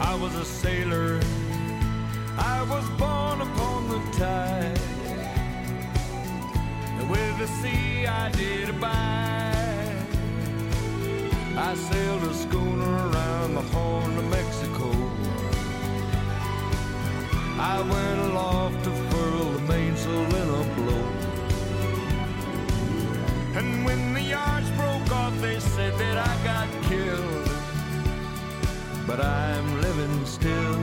I 0.00 0.14
was 0.14 0.34
a 0.36 0.44
sailor. 0.44 1.20
I 2.38 2.62
was 2.70 2.88
born 2.90 3.40
upon 3.40 3.88
the 3.88 4.00
tide. 4.18 4.80
And 6.98 7.10
with 7.10 7.38
the 7.38 7.46
sea 7.46 8.06
I 8.06 8.30
did 8.30 8.68
abide. 8.68 9.59
I 11.62 11.74
sailed 11.74 12.22
a 12.22 12.32
schooner 12.32 13.08
around 13.10 13.54
the 13.54 13.60
Horn 13.60 14.16
of 14.16 14.24
Mexico. 14.30 14.90
I 17.58 17.82
went 17.82 18.20
aloft 18.30 18.82
to 18.84 18.90
furl 18.90 19.44
the 19.52 19.60
mainsail 19.68 20.34
in 20.40 20.48
a 20.60 20.64
blow. 20.74 21.06
And 23.58 23.84
when 23.84 24.14
the 24.14 24.22
yards 24.22 24.70
broke 24.70 25.12
off, 25.12 25.38
they 25.42 25.60
said 25.60 25.92
that 25.98 26.16
I 26.16 26.34
got 26.50 26.68
killed. 26.88 27.50
But 29.06 29.20
I'm 29.20 29.82
living 29.82 30.24
still. 30.24 30.80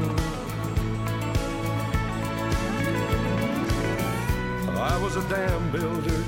I 4.78 4.96
was 5.02 5.16
a 5.16 5.28
dam 5.28 5.72
builder, 5.72 6.24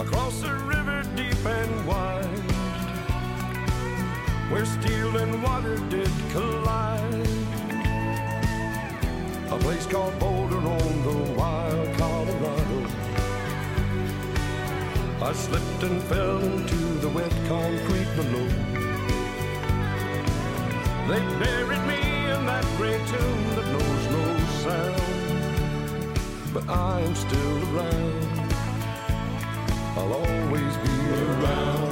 across 0.00 0.40
the 0.40 0.52
river 0.52 0.81
where 4.52 4.66
steel 4.66 5.16
and 5.16 5.42
water 5.42 5.76
did 5.88 6.10
collide. 6.30 7.26
A 9.50 9.58
place 9.58 9.86
called 9.86 10.18
Boulder 10.18 10.58
on 10.58 11.02
the 11.08 11.32
wild 11.38 11.88
Colorado. 11.96 12.78
I 15.22 15.32
slipped 15.32 15.82
and 15.84 16.02
fell 16.02 16.38
into 16.38 16.80
the 17.00 17.08
wet 17.08 17.32
concrete 17.48 18.10
below. 18.14 18.48
They 21.08 21.22
buried 21.42 21.84
me 21.92 22.02
in 22.34 22.44
that 22.44 22.66
great 22.76 23.02
tomb 23.06 23.42
that 23.56 23.66
knows 23.74 24.04
no 24.16 24.24
sound. 24.64 25.02
But 26.52 26.68
I 26.68 27.00
am 27.00 27.14
still 27.14 27.56
around. 27.70 28.22
I'll 29.96 30.12
always 30.12 30.76
be 30.84 30.94
around 31.24 31.91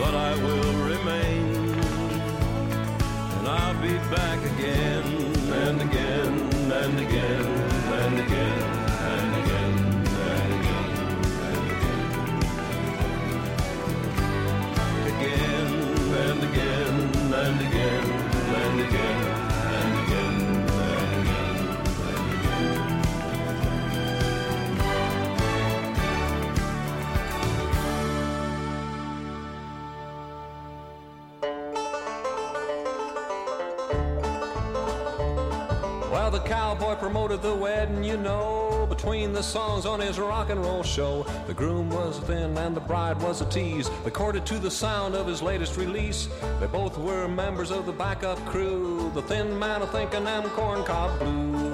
But 0.00 0.14
I 0.14 0.34
will 0.42 0.72
remain. 0.92 1.44
And 3.36 3.48
I'll 3.48 3.80
be 3.82 3.96
back 4.14 4.38
again 4.52 5.04
and 5.52 5.82
again 5.82 6.72
and 6.72 6.98
again 7.00 7.69
promoted 37.30 37.48
the 37.48 37.62
wedding, 37.62 38.02
you 38.02 38.16
know, 38.16 38.86
between 38.88 39.32
the 39.32 39.42
songs 39.42 39.86
on 39.86 40.00
his 40.00 40.18
rock 40.18 40.50
and 40.50 40.60
roll 40.64 40.82
show. 40.82 41.24
The 41.46 41.54
groom 41.54 41.88
was 41.88 42.18
thin 42.18 42.58
and 42.58 42.76
the 42.76 42.80
bride 42.80 43.22
was 43.22 43.40
a 43.40 43.44
tease. 43.44 43.88
They 44.02 44.10
courted 44.10 44.44
to 44.46 44.58
the 44.58 44.70
sound 44.70 45.14
of 45.14 45.28
his 45.28 45.40
latest 45.40 45.76
release. 45.76 46.28
They 46.58 46.66
both 46.66 46.98
were 46.98 47.28
members 47.28 47.70
of 47.70 47.86
the 47.86 47.92
backup 47.92 48.44
crew. 48.46 49.12
The 49.14 49.22
thin 49.22 49.56
man 49.56 49.82
a 49.82 49.86
thinking 49.86 50.24
them 50.24 50.42
corncob 50.50 51.20
blues. 51.20 51.69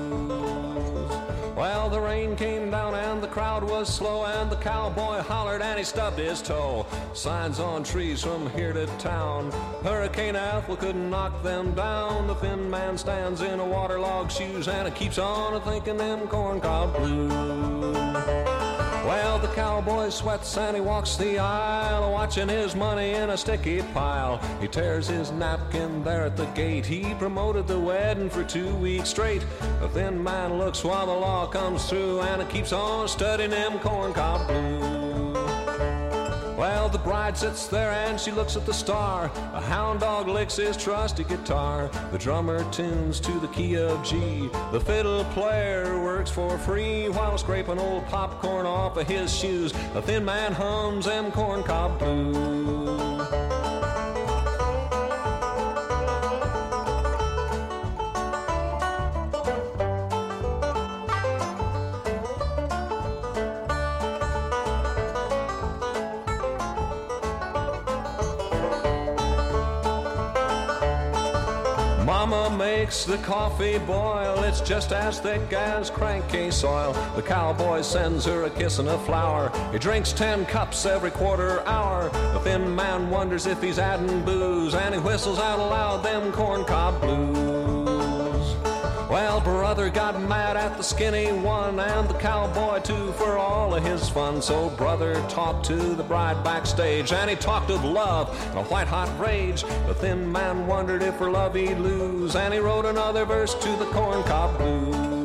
Well, 1.57 1.89
the 1.89 1.99
rain 1.99 2.37
came 2.37 2.71
down 2.71 2.95
and 2.95 3.23
the 3.23 3.29
crowd 3.29 3.65
was 3.65 3.93
slow, 3.93 4.27
and 4.27 4.51
the 4.51 4.57
cowboy 4.57 5.23
hollered 5.23 5.63
and 5.63 5.79
he 5.79 5.85
stubbed 5.85 6.19
his 6.19 6.43
toe. 6.43 6.85
Signs 7.15 7.61
on 7.61 7.83
trees 7.83 8.23
from 8.23 8.51
here 8.51 8.75
to 8.75 8.87
town. 8.99 9.51
Hurricane 9.83 10.37
Ethel 10.37 10.77
couldn't 10.77 11.09
knock 11.09 11.43
them 11.43 11.73
down. 11.73 12.27
The 12.27 12.35
thin 12.35 12.69
man 12.69 12.99
stands 12.99 13.41
in 13.41 13.59
a 13.59 13.65
waterlogged 13.65 14.33
shoes 14.33 14.69
and 14.69 14.87
it 14.87 14.95
keeps 14.95 15.19
on 15.19 15.55
a 15.55 15.61
thinking 15.61 15.97
them 15.97 16.29
corncob 16.29 16.95
blues. 16.95 18.16
Well, 19.07 19.39
the 19.39 19.47
cowboy 19.55 20.09
sweats 20.09 20.59
and 20.59 20.75
he 20.75 20.81
walks 20.81 21.15
the 21.15 21.39
aisle, 21.39 22.11
watching 22.11 22.49
his 22.49 22.75
money 22.75 23.13
in 23.13 23.31
a 23.31 23.37
sticky 23.37 23.83
pile. 23.95 24.39
He 24.61 24.67
tears 24.67 25.07
his 25.07 25.31
napkin 25.31 26.03
there 26.03 26.25
at 26.25 26.37
the 26.37 26.47
gate. 26.47 26.85
He 26.85 27.15
promoted 27.15 27.69
the 27.69 27.79
wedding 27.79 28.29
for 28.29 28.43
two 28.43 28.75
weeks 28.75 29.11
straight. 29.11 29.47
The 29.81 29.89
thin 29.91 30.21
man 30.21 30.59
looks 30.59 30.83
while 30.83 31.07
the 31.07 31.13
law 31.13 31.47
comes 31.47 31.89
through, 31.89 32.23
and 32.23 32.43
it 32.43 32.49
keeps 32.49 32.73
on 32.73 33.07
studying 33.07 33.51
them 33.51 33.79
corncob 33.79 34.49
blues. 34.49 35.06
Well, 36.57 36.89
the 36.89 36.99
bride 36.99 37.37
sits 37.37 37.67
there 37.67 37.91
and 37.91 38.19
she 38.19 38.31
looks 38.31 38.57
at 38.57 38.65
the 38.65 38.73
star. 38.73 39.31
A 39.53 39.61
hound 39.61 40.01
dog 40.01 40.27
licks 40.27 40.57
his 40.57 40.75
trusty 40.75 41.23
guitar. 41.25 41.91
The 42.13 42.19
drummer 42.19 42.65
tunes 42.73 43.21
to 43.21 43.39
the 43.41 43.49
key 43.49 43.77
of 43.77 44.03
G. 44.03 44.49
The 44.73 44.81
fiddle 44.81 45.25
player 45.27 46.03
works 46.03 46.31
for 46.31 46.57
free 46.57 47.11
while 47.11 47.37
scraping 47.37 47.79
old 47.79 48.07
popcorn 48.07 48.65
off 48.65 48.97
of 48.97 49.07
his 49.07 49.37
shoes. 49.37 49.73
The 49.93 50.01
thin 50.01 50.25
man 50.25 50.53
hums 50.53 51.05
them 51.05 51.31
corncob 51.31 51.99
blues. 51.99 53.76
Makes 72.87 73.05
the 73.05 73.19
coffee 73.19 73.79
boil. 73.79 74.45
It's 74.45 74.61
just 74.61 74.93
as 74.93 75.19
thick 75.19 75.53
as 75.53 75.91
crankcase 75.91 76.63
oil. 76.63 76.93
The 77.17 77.23
cowboy 77.23 77.81
sends 77.81 78.25
her 78.27 78.45
a 78.45 78.51
kiss 78.51 78.79
and 78.79 78.89
a 78.89 78.99
flower. 78.99 79.51
He 79.73 79.79
drinks 79.81 80.13
ten 80.13 80.47
cups 80.47 80.87
every 80.87 81.11
quarter 81.11 81.67
hour. 81.67 82.11
The 82.11 82.41
thin 82.45 82.77
man 82.77 83.11
wonders 83.11 83.47
if 83.47 83.61
he's 83.61 83.81
adding 83.81 84.25
booze, 84.25 84.77
and 84.77 84.95
he 84.95 85.01
whistles 85.01 85.41
out 85.41 85.59
aloud 85.59 86.05
them 86.05 86.31
corncob 86.31 87.01
blues. 87.01 87.76
Well, 89.09 89.41
brother 89.41 89.89
got 89.89 90.21
mad 90.23 90.57
at 90.57 90.77
the 90.77 90.83
skinny 90.83 91.31
one 91.33 91.79
and 91.79 92.09
the 92.09 92.15
cowboy 92.15 92.81
too 92.81 93.13
for 93.13 93.39
all 93.39 93.73
of 93.73 93.85
his 93.85 94.09
fun. 94.09 94.43
So 94.43 94.69
brother 94.71 95.15
talked 95.29 95.65
to 95.67 95.77
the 95.77 96.03
bride 96.03 96.43
backstage 96.43 97.13
and 97.13 97.31
he 97.31 97.37
talked 97.37 97.71
of 97.71 97.85
love 97.85 98.37
and 98.51 98.59
a 98.59 98.65
white 98.65 98.89
hot 98.89 99.09
rage. 99.21 99.63
The 99.87 99.95
thin 99.95 100.31
man 100.31 100.67
wondered 100.67 101.03
if 101.03 101.17
for 101.17 101.31
love 101.31 101.55
he'd 101.55 101.79
lose 101.79 102.35
and 102.35 102.53
he 102.53 102.59
wrote 102.59 102.85
another 102.85 103.25
verse 103.25 103.55
to 103.55 103.77
the 103.77 103.87
corncob 103.87 104.59
blues. 104.59 105.16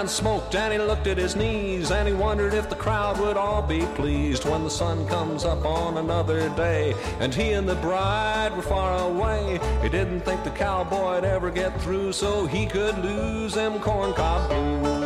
Man 0.00 0.08
smoked 0.08 0.54
and 0.54 0.72
he 0.72 0.78
looked 0.78 1.06
at 1.08 1.18
his 1.18 1.36
knees 1.36 1.90
and 1.90 2.08
he 2.08 2.14
wondered 2.14 2.54
if 2.54 2.70
the 2.70 2.74
crowd 2.74 3.20
would 3.20 3.36
all 3.36 3.60
be 3.60 3.82
pleased 3.96 4.46
when 4.46 4.64
the 4.64 4.70
sun 4.70 5.06
comes 5.06 5.44
up 5.44 5.66
on 5.66 5.98
another 5.98 6.48
day 6.56 6.94
and 7.18 7.34
he 7.34 7.50
and 7.52 7.68
the 7.68 7.74
bride 7.74 8.56
were 8.56 8.62
far 8.62 8.98
away. 9.10 9.60
He 9.82 9.90
didn't 9.90 10.20
think 10.20 10.42
the 10.42 10.52
cowboy'd 10.52 11.26
ever 11.26 11.50
get 11.50 11.78
through 11.82 12.14
so 12.14 12.46
he 12.46 12.64
could 12.64 12.96
lose 13.04 13.52
them 13.52 13.78
corncob 13.78 14.48
blues. 14.48 14.99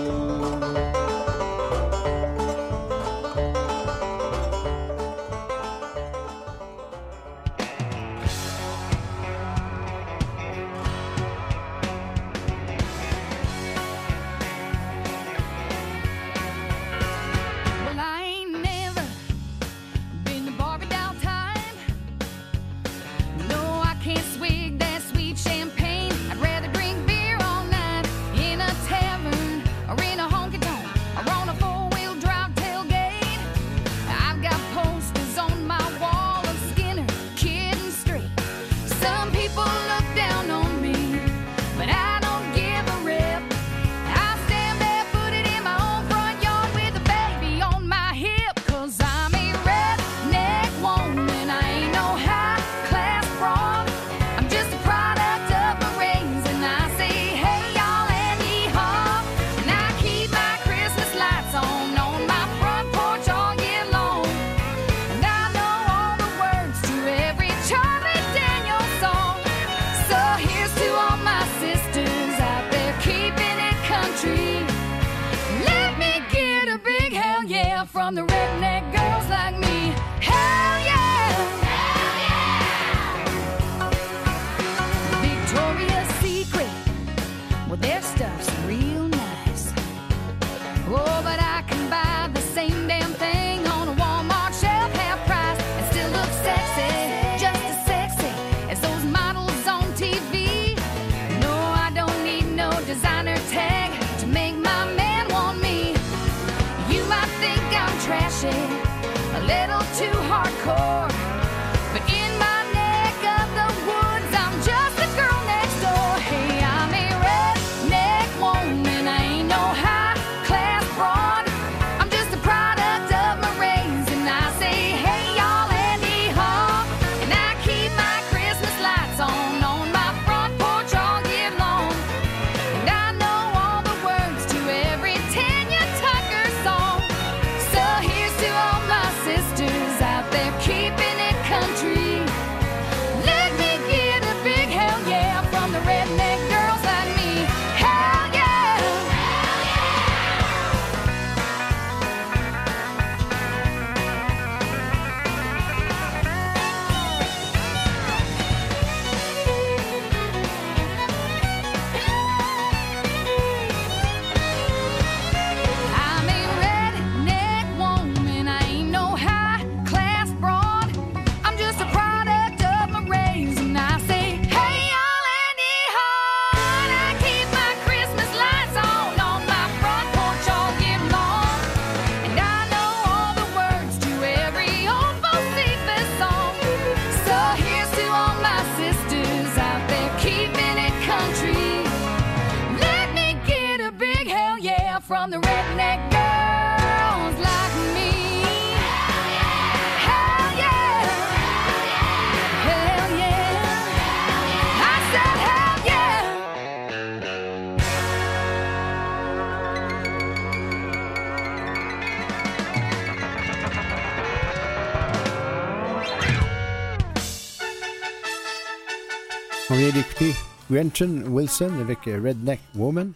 Gretchen 220.75 221.23
Wilson 221.29 221.71
avec 221.81 222.09
euh, 222.09 222.21
Redneck 222.21 222.59
Woman, 222.75 223.13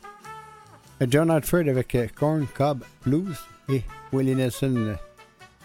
euh, 1.02 1.06
John 1.10 1.28
Hartford 1.28 1.68
avec 1.68 1.92
euh, 1.96 2.06
Corn 2.14 2.46
Cob 2.56 2.84
Blues 3.04 3.36
et 3.68 3.82
Willie 4.12 4.36
Nelson. 4.36 4.94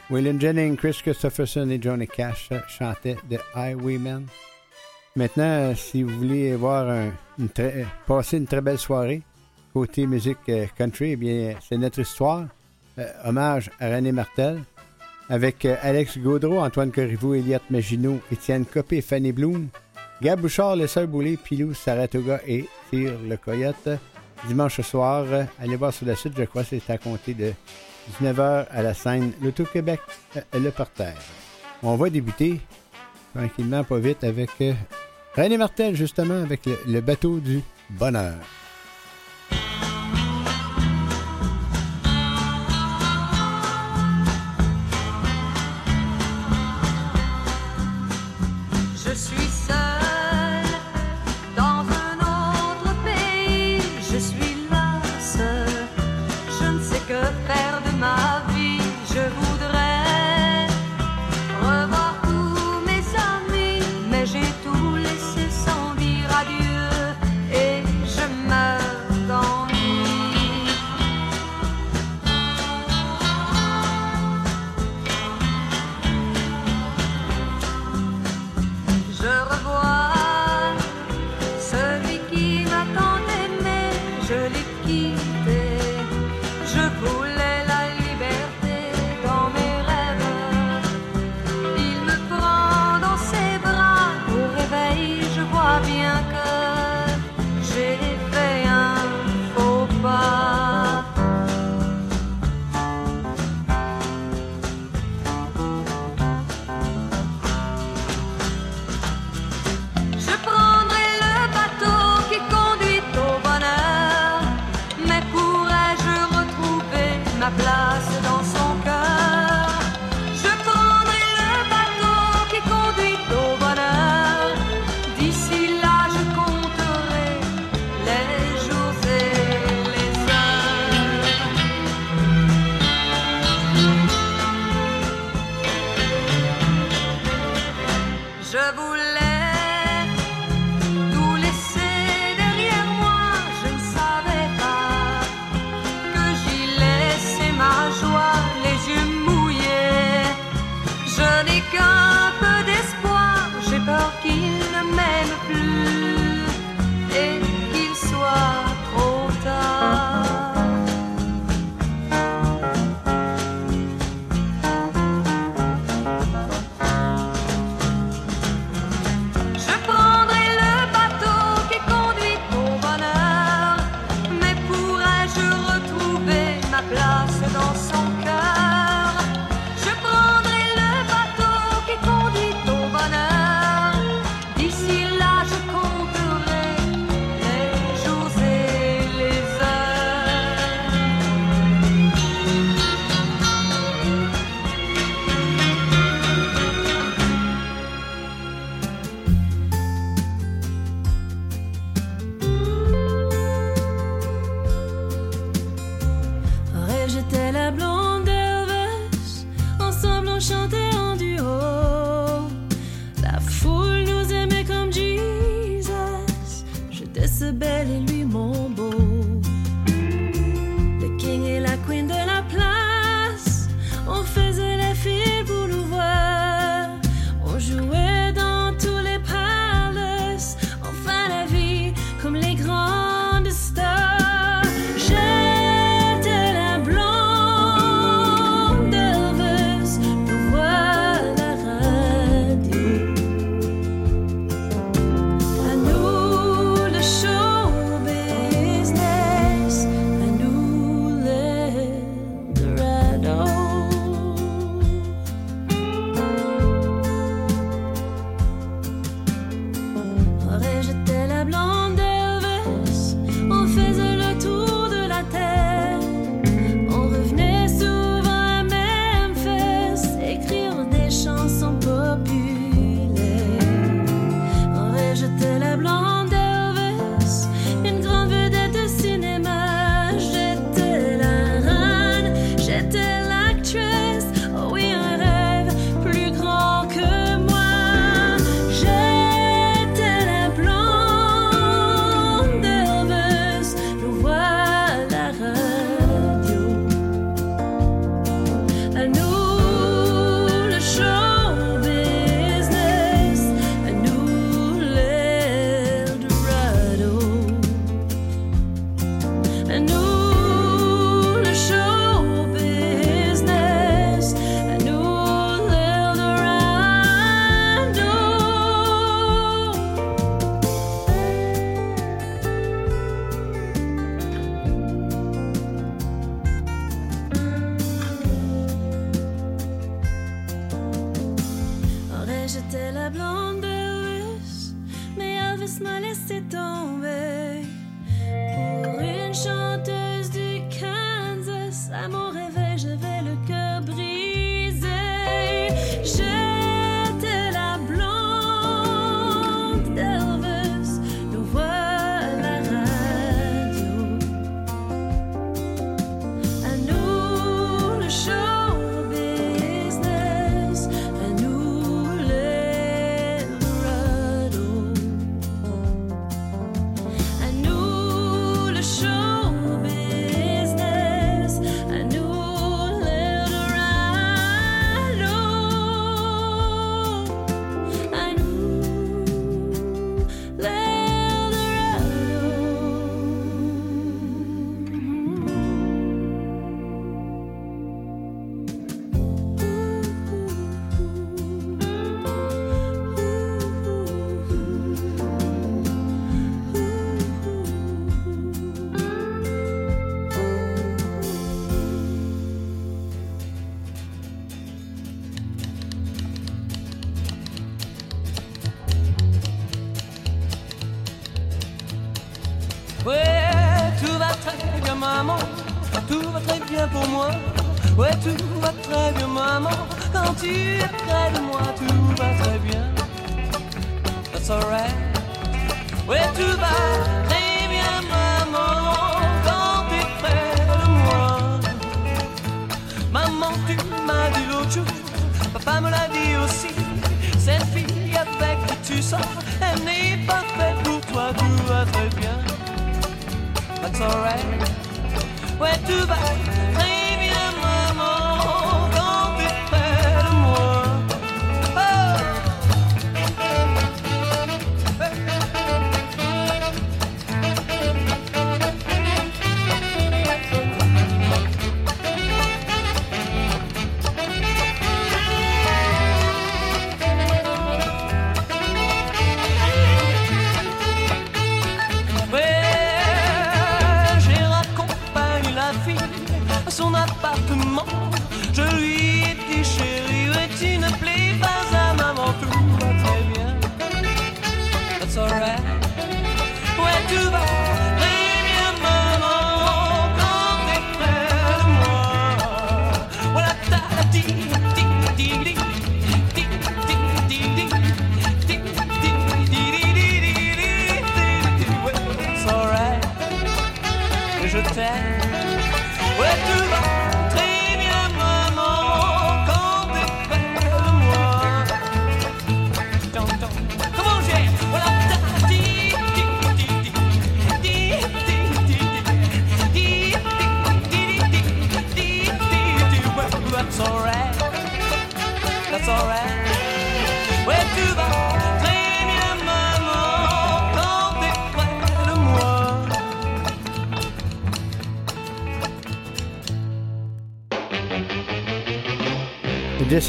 Waylon 0.10 0.40
Jennings, 0.40 0.76
Chris 0.76 0.98
Christopherson 1.04 1.70
et 1.70 1.80
Johnny 1.80 2.08
Cash 2.08 2.50
chantaient 2.68 3.18
The 3.30 3.40
Highwaymen. 3.54 4.26
Maintenant, 5.16 5.76
si 5.76 6.02
vous 6.02 6.18
voulez 6.18 6.56
voir 6.56 7.12
passer 8.08 8.38
une 8.38 8.48
très 8.48 8.62
belle 8.62 8.80
soirée 8.80 9.22
côté 9.72 10.08
musique 10.08 10.52
country, 10.76 11.12
eh 11.12 11.16
bien, 11.16 11.54
c'est 11.62 11.78
notre 11.78 12.00
histoire. 12.00 12.48
Hommage 13.24 13.70
à 13.80 13.90
René 13.90 14.12
Martel 14.12 14.64
avec 15.30 15.64
Alex 15.66 16.18
Gaudreau, 16.18 16.60
Antoine 16.60 16.92
Corriveau, 16.92 17.36
Eliott 17.36 17.70
Maginot, 17.70 18.20
Étienne 18.32 18.66
Copé, 18.66 19.02
Fanny 19.02 19.32
Bloom, 19.32 19.70
Gab 20.24 20.40
Bouchard, 20.40 20.78
Les 20.78 20.88
Sœurs 20.88 21.10
Boulay, 21.10 21.36
Pilou, 21.36 21.74
Saratoga 21.74 22.40
et 22.48 22.64
Tire 22.90 23.12
le 23.28 23.36
Coyote. 23.36 24.00
Dimanche 24.48 24.80
soir, 24.80 25.26
allez 25.60 25.76
voir 25.76 25.94
sur 25.94 26.06
la 26.06 26.16
suite, 26.16 26.34
je 26.38 26.44
crois 26.44 26.64
c'est 26.64 26.90
à 26.90 26.98
compter 26.98 27.34
de 27.34 27.52
19h 28.22 28.68
à 28.72 28.82
la 28.82 28.94
scène 28.94 29.34
L'Auto-Québec, 29.42 30.00
euh, 30.38 30.42
le 30.54 30.72
parterre. 30.72 31.18
On 31.82 31.98
va 31.98 32.10
débuter 32.10 32.62
tranquillement, 33.36 33.84
pas 33.84 34.00
vite, 34.00 34.24
avec 34.24 34.50
euh, 34.62 34.72
René 35.36 35.58
Martel, 35.58 35.94
justement, 35.94 36.42
avec 36.42 36.62
le 36.88 37.02
bateau 37.02 37.40
du 37.40 37.62
bonheur. 37.90 38.36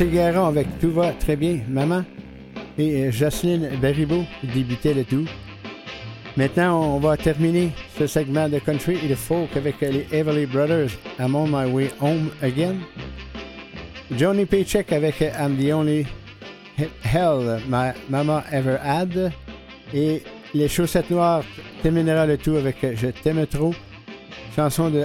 Garon 0.02 0.46
avec 0.46 0.66
Tout 0.80 0.90
va 0.92 1.12
très 1.12 1.36
bien, 1.36 1.60
maman. 1.68 2.04
Et 2.78 3.04
euh, 3.04 3.12
Jocelyne 3.12 3.68
Baribeau 3.80 4.24
débutait 4.42 4.94
le 4.94 5.04
tout. 5.04 5.24
Maintenant, 6.36 6.96
on 6.96 6.98
va 6.98 7.16
terminer 7.16 7.70
ce 7.96 8.06
segment 8.08 8.48
de 8.48 8.58
country 8.58 8.98
et 9.04 9.08
de 9.08 9.14
folk 9.14 9.56
avec 9.56 9.80
euh, 9.82 9.90
les 9.92 10.06
Everly 10.18 10.46
Brothers, 10.46 10.90
I'm 11.20 11.36
on 11.36 11.46
my 11.46 11.70
way 11.70 11.90
home 12.00 12.30
again. 12.42 12.76
Johnny 14.18 14.44
Paycheck 14.44 14.92
avec 14.92 15.22
euh, 15.22 15.30
I'm 15.38 15.56
the 15.56 15.72
only 15.72 16.06
he- 16.76 16.90
hell 17.04 17.60
my 17.68 17.92
mama 18.08 18.42
ever 18.50 18.78
had. 18.82 19.32
Et 19.92 20.22
les 20.54 20.68
chaussettes 20.68 21.10
noires 21.10 21.44
terminera 21.82 22.26
le 22.26 22.36
tout 22.36 22.56
avec 22.56 22.78
Je 22.96 23.08
t'aime 23.08 23.46
trop, 23.46 23.72
chanson 24.56 24.90
de 24.90 25.04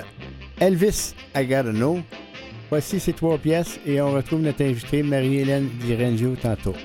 Elvis 0.60 1.14
I 1.36 1.46
Gotta 1.46 1.72
Know. 1.72 2.00
Voici 2.70 3.00
ces 3.00 3.14
trois 3.14 3.38
pièces 3.38 3.80
et 3.86 4.00
on 4.00 4.12
retrouve 4.12 4.42
notre 4.42 4.64
invitée 4.64 5.02
Marie-Hélène 5.02 5.70
Di 5.82 5.96
Rengio 5.96 6.36
tantôt. 6.36 6.76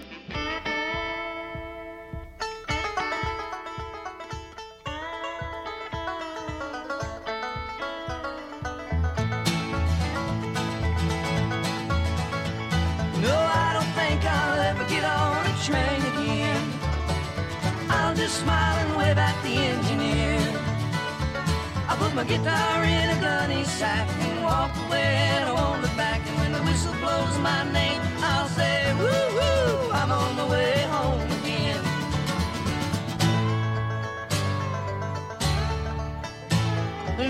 Guitar 22.27 22.83
in 22.83 23.11
a 23.11 23.21
gunny 23.21 23.65
sack 23.65 24.09
and 24.09 24.45
walk 24.45 24.71
away 24.89 25.25
back. 25.97 26.21
And 26.27 26.37
when 26.39 26.53
the 26.53 26.63
whistle 26.63 26.95
blows 26.95 27.39
my 27.39 27.63
name, 27.73 28.01
I'll 28.19 28.49
say, 28.49 28.95
woo 28.95 29.25
woo, 29.37 29.91
I'm 29.93 30.11
on 30.11 30.37
the 30.37 30.47
way 30.47 30.83
home 30.91 31.21
again. 31.39 31.81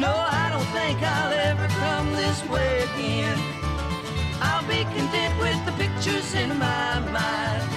No, 0.01 0.13
I 0.13 0.49
don't 0.53 0.71
think 0.79 1.03
I'll 1.03 1.33
ever 1.33 1.69
come 1.69 2.13
this 2.15 2.43
way 2.49 2.85
again. 2.89 3.39
I'll 4.41 4.67
be 4.67 4.85
content 4.97 5.39
with 5.39 5.61
the 5.67 5.73
pictures 5.73 6.35
in 6.35 6.49
my 6.59 7.01
mind. 7.01 7.69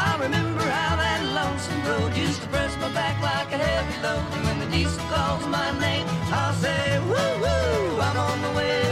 I'll 0.00 0.18
remember 0.18 0.62
how 0.62 0.96
that 0.96 1.20
lonesome 1.38 1.82
road 1.84 2.16
used 2.16 2.42
to 2.42 2.48
press 2.48 2.76
my 2.76 2.92
back 2.92 3.20
like 3.22 3.52
a 3.52 3.58
heavy 3.58 4.02
load. 4.02 4.24
And 4.34 4.44
when 4.44 4.58
the 4.60 4.66
diesel 4.66 5.02
calls 5.08 5.44
my 5.46 5.70
name, 5.80 6.06
I'll 6.30 6.54
say, 6.54 7.00
woo 7.00 7.32
woo, 7.42 8.00
I'm 8.00 8.16
on 8.16 8.42
the 8.42 8.52
way 8.56 8.87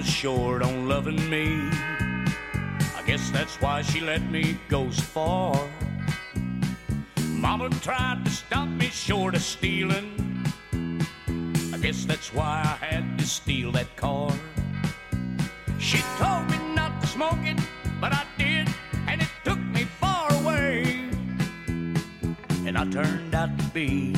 mama 0.00 0.10
short 0.10 0.62
on 0.62 0.88
loving 0.88 1.28
me. 1.28 1.68
I 2.96 3.02
guess 3.06 3.30
that's 3.30 3.60
why 3.60 3.82
she 3.82 4.00
let 4.00 4.22
me 4.30 4.58
go 4.68 4.90
so 4.90 5.02
far. 5.02 5.68
Mama 7.28 7.68
tried 7.82 8.24
to 8.24 8.30
stop 8.30 8.68
me 8.68 8.86
short 8.86 9.34
of 9.34 9.42
stealing. 9.42 10.42
I 11.74 11.78
guess 11.78 12.06
that's 12.06 12.32
why 12.32 12.62
I 12.64 12.84
had 12.84 13.18
to 13.18 13.26
steal 13.26 13.72
that 13.72 13.94
car. 13.96 14.32
She 15.78 15.98
told 16.16 16.50
me 16.50 16.58
not 16.74 17.00
to 17.02 17.06
smoke 17.06 17.44
it, 17.44 17.60
but 18.00 18.12
I 18.14 18.24
did, 18.38 18.68
and 19.06 19.20
it 19.20 19.30
took 19.44 19.58
me 19.58 19.84
far 19.84 20.32
away. 20.40 21.10
And 22.66 22.78
I 22.78 22.84
turned 22.86 23.34
out 23.34 23.58
to 23.58 23.64
be 23.74 24.09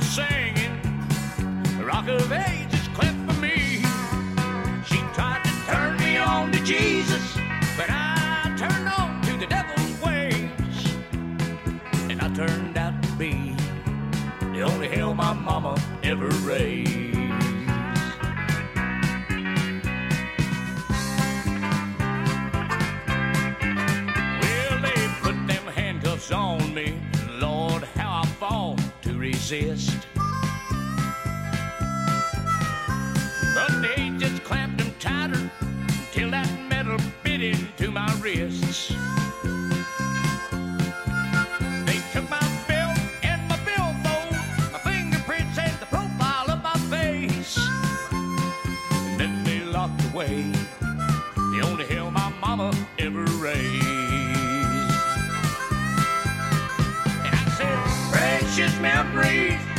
my 0.00 0.06
singing. 0.06 1.84
Rock 1.84 2.08
of 2.08 2.32
ages 2.32 2.88
cleft 2.94 3.18
for 3.26 3.40
me. 3.40 3.82
She 4.84 4.98
tried 5.14 5.42
to 5.44 5.50
turn 5.66 5.96
me 5.98 6.16
on 6.16 6.52
to 6.52 6.62
Jesus, 6.64 7.36
but 7.76 7.88
I 7.90 8.54
turned 8.56 8.88
on 8.88 9.22
to 9.22 9.36
the 9.38 9.46
devil's 9.46 10.02
ways. 10.02 10.94
And 12.10 12.20
I 12.20 12.28
turned 12.34 12.76
out 12.76 13.02
to 13.02 13.12
be 13.12 13.54
the 14.54 14.62
only 14.62 14.88
hell 14.88 15.14
my 15.14 15.32
mama 15.32 15.80
ever 16.02 16.28
raised. 16.46 16.89
But 29.50 29.66
they 33.82 34.12
just 34.16 34.44
clamped 34.44 34.78
them 34.78 34.94
tighter 35.00 35.50
till 36.12 36.30
that 36.30 36.48
metal 36.68 36.96
bit 37.24 37.42
into 37.42 37.90
my 37.90 38.06
wrists. 38.20 38.90
They 41.84 42.00
took 42.12 42.30
my 42.30 42.46
belt 42.68 42.96
and 43.24 43.48
my 43.48 43.58
billfold, 43.66 44.36
my 44.70 44.78
fingerprints 44.84 45.58
and 45.58 45.76
the 45.80 45.86
profile 45.86 46.48
of 46.48 46.62
my 46.62 46.78
face. 46.88 47.58
And 48.12 49.18
then 49.18 49.42
they 49.42 49.64
locked 49.64 50.00
away 50.14 50.52
memories. 58.80 59.69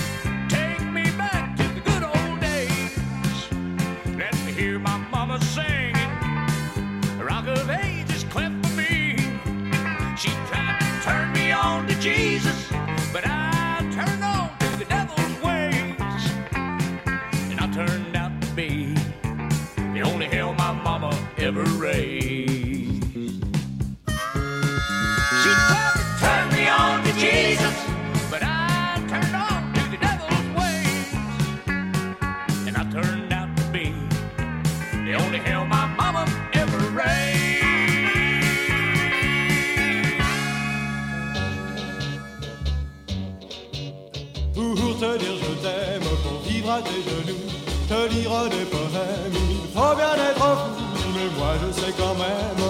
Tes 46.79 47.01
genoux, 47.09 47.43
te 47.89 48.13
lire 48.13 48.49
des 48.49 48.65
poèmes, 48.65 49.33
il 49.33 49.67
faut 49.73 49.95
bien 49.95 50.15
être 50.29 50.39
fou, 50.39 50.71
mais 51.13 51.29
moi 51.37 51.53
je 51.61 51.81
sais 51.81 51.93
quand 51.97 52.15
même 52.15 52.61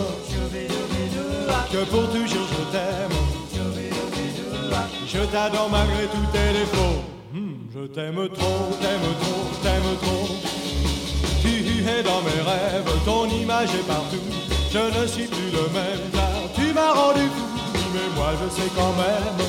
que 1.71 1.85
pour 1.85 2.09
toujours 2.09 2.47
je 2.51 2.63
t'aime. 2.71 3.17
Je 5.07 5.19
t'adore 5.25 5.69
malgré 5.69 6.05
tous 6.07 6.27
tes 6.31 6.59
défauts. 6.59 7.01
Hmm, 7.33 7.55
je 7.73 7.87
t'aime 7.87 8.29
trop, 8.29 8.69
t'aime 8.81 9.07
trop, 9.21 9.43
t'aime 9.63 9.97
trop. 10.01 10.27
Tu 11.41 11.83
es 11.87 12.03
dans 12.03 12.21
mes 12.21 12.41
rêves, 12.41 12.91
ton 13.05 13.25
image 13.27 13.69
est 13.75 13.87
partout. 13.87 14.27
Je 14.71 14.99
ne 14.99 15.07
suis 15.07 15.27
plus 15.27 15.51
le 15.51 15.67
même 15.73 16.03
car 16.13 16.35
tu 16.55 16.73
m'as 16.73 16.93
rendu 16.93 17.21
fou. 17.35 17.45
Mais 17.93 18.15
moi 18.15 18.31
je 18.41 18.49
sais 18.55 18.69
quand 18.75 18.93
même 18.93 19.47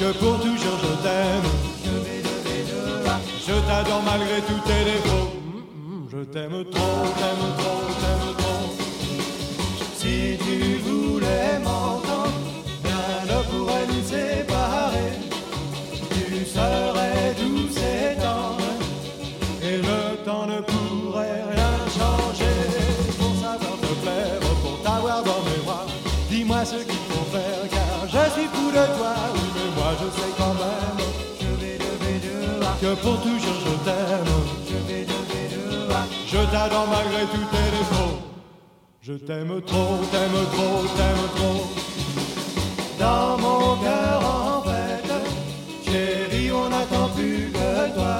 que 0.00 0.18
pour 0.18 0.38
toujours 0.40 0.78
je 0.82 1.02
t'aime. 1.02 1.67
Je 3.48 3.54
t'adore 3.66 4.02
malgré 4.02 4.42
tous 4.42 4.60
tes 4.68 4.84
défauts. 4.84 5.30
Hmm, 5.40 5.60
hmm, 5.86 6.08
Je 6.12 6.18
t'aime 6.34 6.64
trop, 6.70 7.02
t'aime 7.20 7.46
trop, 7.56 7.80
t'aime 8.02 8.34
trop. 8.36 8.66
Si 9.96 10.36
tu 10.44 10.76
voulais 10.86 11.58
m'entendre, 11.64 12.34
rien 12.84 13.24
ne 13.30 13.42
pourrait 13.50 13.86
nous 13.86 14.04
séparer. 14.06 15.12
Tu 16.10 16.44
serais 16.44 17.34
douce 17.40 17.78
et 17.78 18.20
tendre, 18.20 18.68
et 19.62 19.76
le 19.78 20.24
temps 20.26 20.46
ne 20.46 20.60
pourrait 20.60 21.42
rien 21.50 21.74
changer. 21.98 22.58
Pour 23.18 23.34
savoir 23.34 23.76
te 23.80 23.92
plaire, 24.02 24.40
pour 24.62 24.82
t'avoir 24.82 25.22
dans 25.22 25.42
mes 25.48 25.60
bras, 25.64 25.86
dis-moi 26.28 26.66
ce 26.66 26.76
qu'il 26.84 27.02
faut 27.08 27.26
faire, 27.32 27.62
car 27.70 28.06
je 28.12 28.30
suis 28.34 28.48
fou 28.52 28.70
de 28.70 28.84
toi. 28.98 29.47
Que 32.80 32.94
pour 32.94 33.20
toujours 33.20 33.58
je 33.64 33.74
t'aime. 33.84 34.34
Je 36.26 36.38
t'adore 36.52 36.86
malgré 36.88 37.22
tous 37.32 37.46
tes 37.54 37.70
défauts. 37.76 38.18
Je 39.00 39.14
t'aime 39.14 39.60
trop, 39.66 39.96
t'aime 40.12 40.38
trop, 40.52 40.82
t'aime 40.96 41.26
trop. 41.36 41.66
Dans 42.98 43.38
mon 43.38 43.76
cœur 43.76 44.20
en 44.22 44.62
fait, 44.68 45.90
chérie, 45.90 46.52
on 46.52 46.68
n'attend 46.68 47.08
plus 47.16 47.50
que 47.52 47.94
toi. 47.94 48.16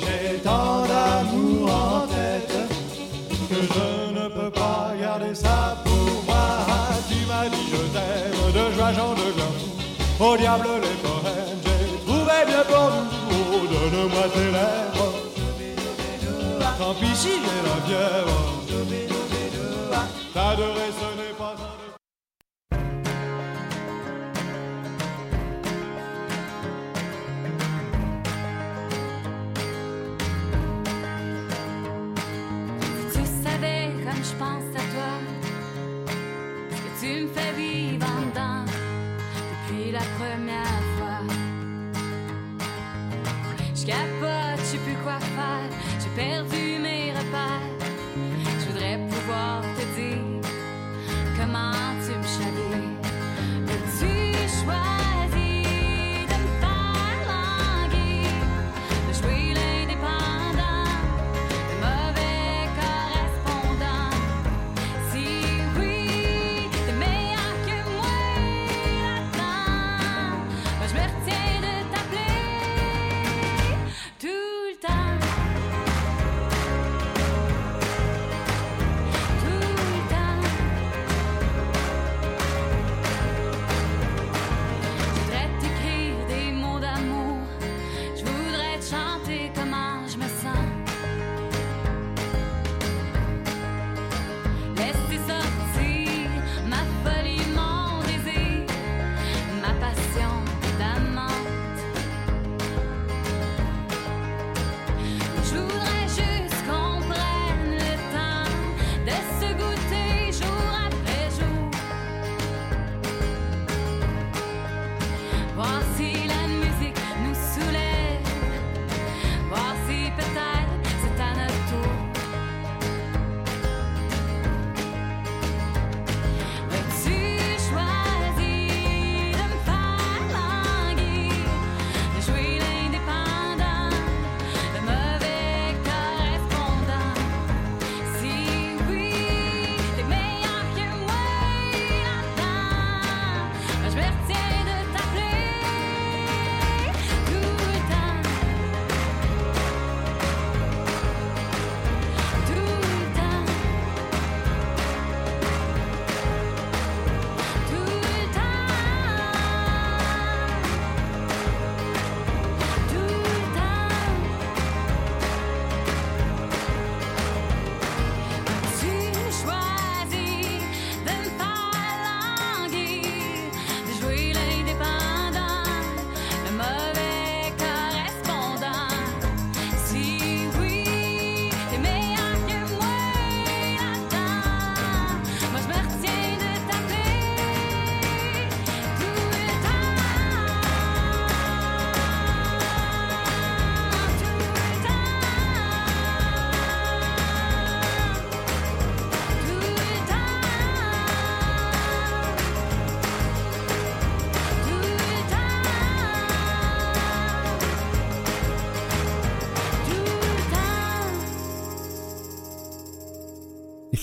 J'ai 0.00 0.38
tant 0.38 0.82
d'amour 0.86 1.70
en 1.70 2.06
tête 2.06 2.56
que 3.50 3.60
je 3.74 4.20
ne 4.20 4.28
peux 4.28 4.50
pas 4.50 4.92
garder 5.00 5.34
ça 5.34 5.76
pour 5.84 6.24
moi. 6.26 6.46
Tu 7.08 7.26
m'as 7.26 7.48
dit 7.48 7.66
je 7.72 7.82
t'aime, 7.94 8.52
de 8.54 8.74
joie 8.74 8.92
j'en 8.92 9.12
deviens. 9.14 9.54
Au 10.20 10.36
diable 10.36 10.68
les 10.82 10.96
poèmes, 11.02 11.58
j'ai 11.64 12.06
trouvé 12.06 12.38
bien 12.46 12.62
pour 12.68 12.90
nous. 12.90 13.19
Donne-moi 13.50 14.26
tes 14.32 14.50
lèvres. 14.56 15.12
Tant 16.78 16.94
pis 16.94 17.16
si 17.16 17.28
j'ai 17.28 17.60
la 17.66 17.76
fièvre. 17.86 18.38
T'adorer 20.32 20.90
ce 21.00 21.08
n'est 21.18 21.36
pas 21.36 21.54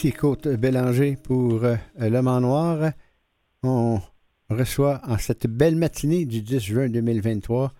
Ici 0.07 0.15
Côte 0.15 0.47
Bélanger 0.47 1.17
pour 1.21 1.65
euh, 1.65 1.75
L'Homme 1.99 2.29
en 2.29 2.39
Noir. 2.39 2.91
On 3.61 3.99
reçoit 4.49 5.01
en 5.05 5.17
cette 5.17 5.47
belle 5.47 5.75
matinée 5.75 6.23
du 6.23 6.41
10 6.41 6.59
juin 6.61 6.87
2023 6.87 7.73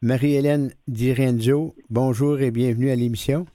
Marie-Hélène 0.00 0.70
Direnzo. 0.86 1.74
Bonjour 1.90 2.38
et 2.40 2.52
bienvenue 2.52 2.90
à 2.90 2.94
l'émission. 2.94 3.46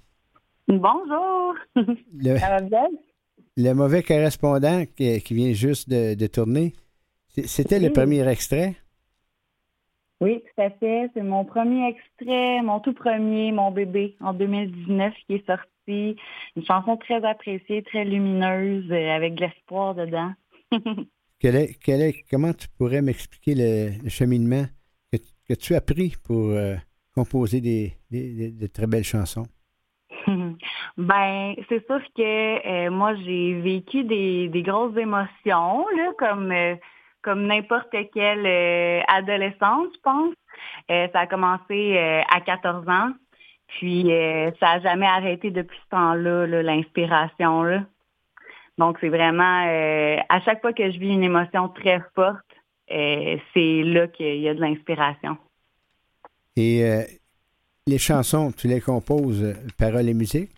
Bonjour. 0.68 1.56
Le, 2.18 2.38
Ça 2.38 2.50
va 2.50 2.60
bien? 2.60 2.88
le 3.56 3.74
mauvais 3.74 4.04
correspondant 4.04 4.84
qui, 4.98 5.22
qui 5.22 5.34
vient 5.34 5.54
juste 5.54 5.88
de, 5.88 6.14
de 6.14 6.28
tourner, 6.28 6.74
c'était 7.30 7.80
le 7.80 7.94
premier 7.94 8.28
extrait? 8.28 8.76
Oui, 10.20 10.42
tout 10.42 10.62
à 10.62 10.70
fait. 10.72 11.10
C'est 11.14 11.24
mon 11.24 11.46
premier 11.46 11.88
extrait, 11.88 12.62
mon 12.62 12.82
tout 12.82 12.94
premier, 12.94 13.54
mon 13.54 13.72
bébé, 13.72 14.18
en 14.20 14.34
2019, 14.34 15.14
qui 15.28 15.36
est 15.36 15.46
sorti. 15.46 15.77
Une 15.88 16.16
chanson 16.68 16.98
très 16.98 17.24
appréciée, 17.24 17.82
très 17.84 18.04
lumineuse, 18.06 18.92
euh, 18.92 19.16
avec 19.16 19.36
de 19.36 19.42
l'espoir 19.42 19.96
dedans. 19.96 20.34
Quel 21.40 21.56
est- 21.56 21.80
quel 21.84 22.02
est- 22.02 22.24
comment 22.32 22.52
tu 22.52 22.68
pourrais 22.80 23.04
m'expliquer 23.04 23.54
le, 23.56 24.04
le 24.04 24.10
cheminement 24.10 24.66
que, 25.14 25.18
que 25.48 25.54
tu 25.54 25.76
as 25.76 25.82
pris 25.82 26.16
pour 26.26 26.50
euh, 26.50 26.76
composer 27.14 27.62
des, 27.62 27.94
des- 28.10 28.34
des- 28.34 28.52
de 28.52 28.66
très 28.68 28.88
belles 28.88 29.04
chansons? 29.04 29.46
ben, 30.98 31.56
c'est 31.70 31.86
sûr 31.86 32.02
que 32.16 32.68
euh, 32.88 32.90
moi, 32.90 33.14
j'ai 33.24 33.62
vécu 33.62 34.04
des, 34.04 34.50
des 34.50 34.64
grosses 34.64 34.98
émotions, 34.98 35.86
là, 35.96 36.12
comme, 36.18 36.52
euh, 36.52 36.76
comme 37.22 37.46
n'importe 37.46 37.96
quelle 38.16 38.46
euh, 38.48 39.02
adolescente, 39.08 39.90
je 39.94 40.00
pense. 40.04 40.34
Ça 40.90 41.20
a 41.20 41.28
commencé 41.28 41.98
à 41.98 42.42
14 42.42 42.90
ans. 42.90 43.12
Puis 43.68 44.12
euh, 44.12 44.50
ça 44.60 44.76
n'a 44.76 44.80
jamais 44.80 45.06
arrêté 45.06 45.52
depuis 45.52 45.78
ce 45.86 45.90
temps-là, 45.90 46.48
là, 46.48 46.64
l'inspiration. 46.64 47.64
Là. 47.64 47.84
Donc 48.78 48.98
c'est 49.02 49.10
vraiment 49.10 49.66
euh, 49.68 50.18
à 50.30 50.42
chaque 50.42 50.62
fois 50.62 50.74
que 50.74 50.90
je 50.90 50.98
vis 50.98 51.10
une 51.10 51.24
émotion 51.24 51.70
très 51.70 52.02
forte, 52.16 52.38
euh, 52.92 53.38
c'est 53.54 53.84
là 53.84 54.08
qu'il 54.08 54.40
y 54.40 54.48
a 54.48 54.54
de 54.54 54.62
l'inspiration. 54.62 55.38
Et 56.56 56.82
les 57.86 58.00
chansons, 58.00 58.52
tu 58.52 58.68
les 58.68 58.82
composes 58.82 59.56
paroles 59.78 60.10
et 60.10 60.14
musique? 60.16 60.50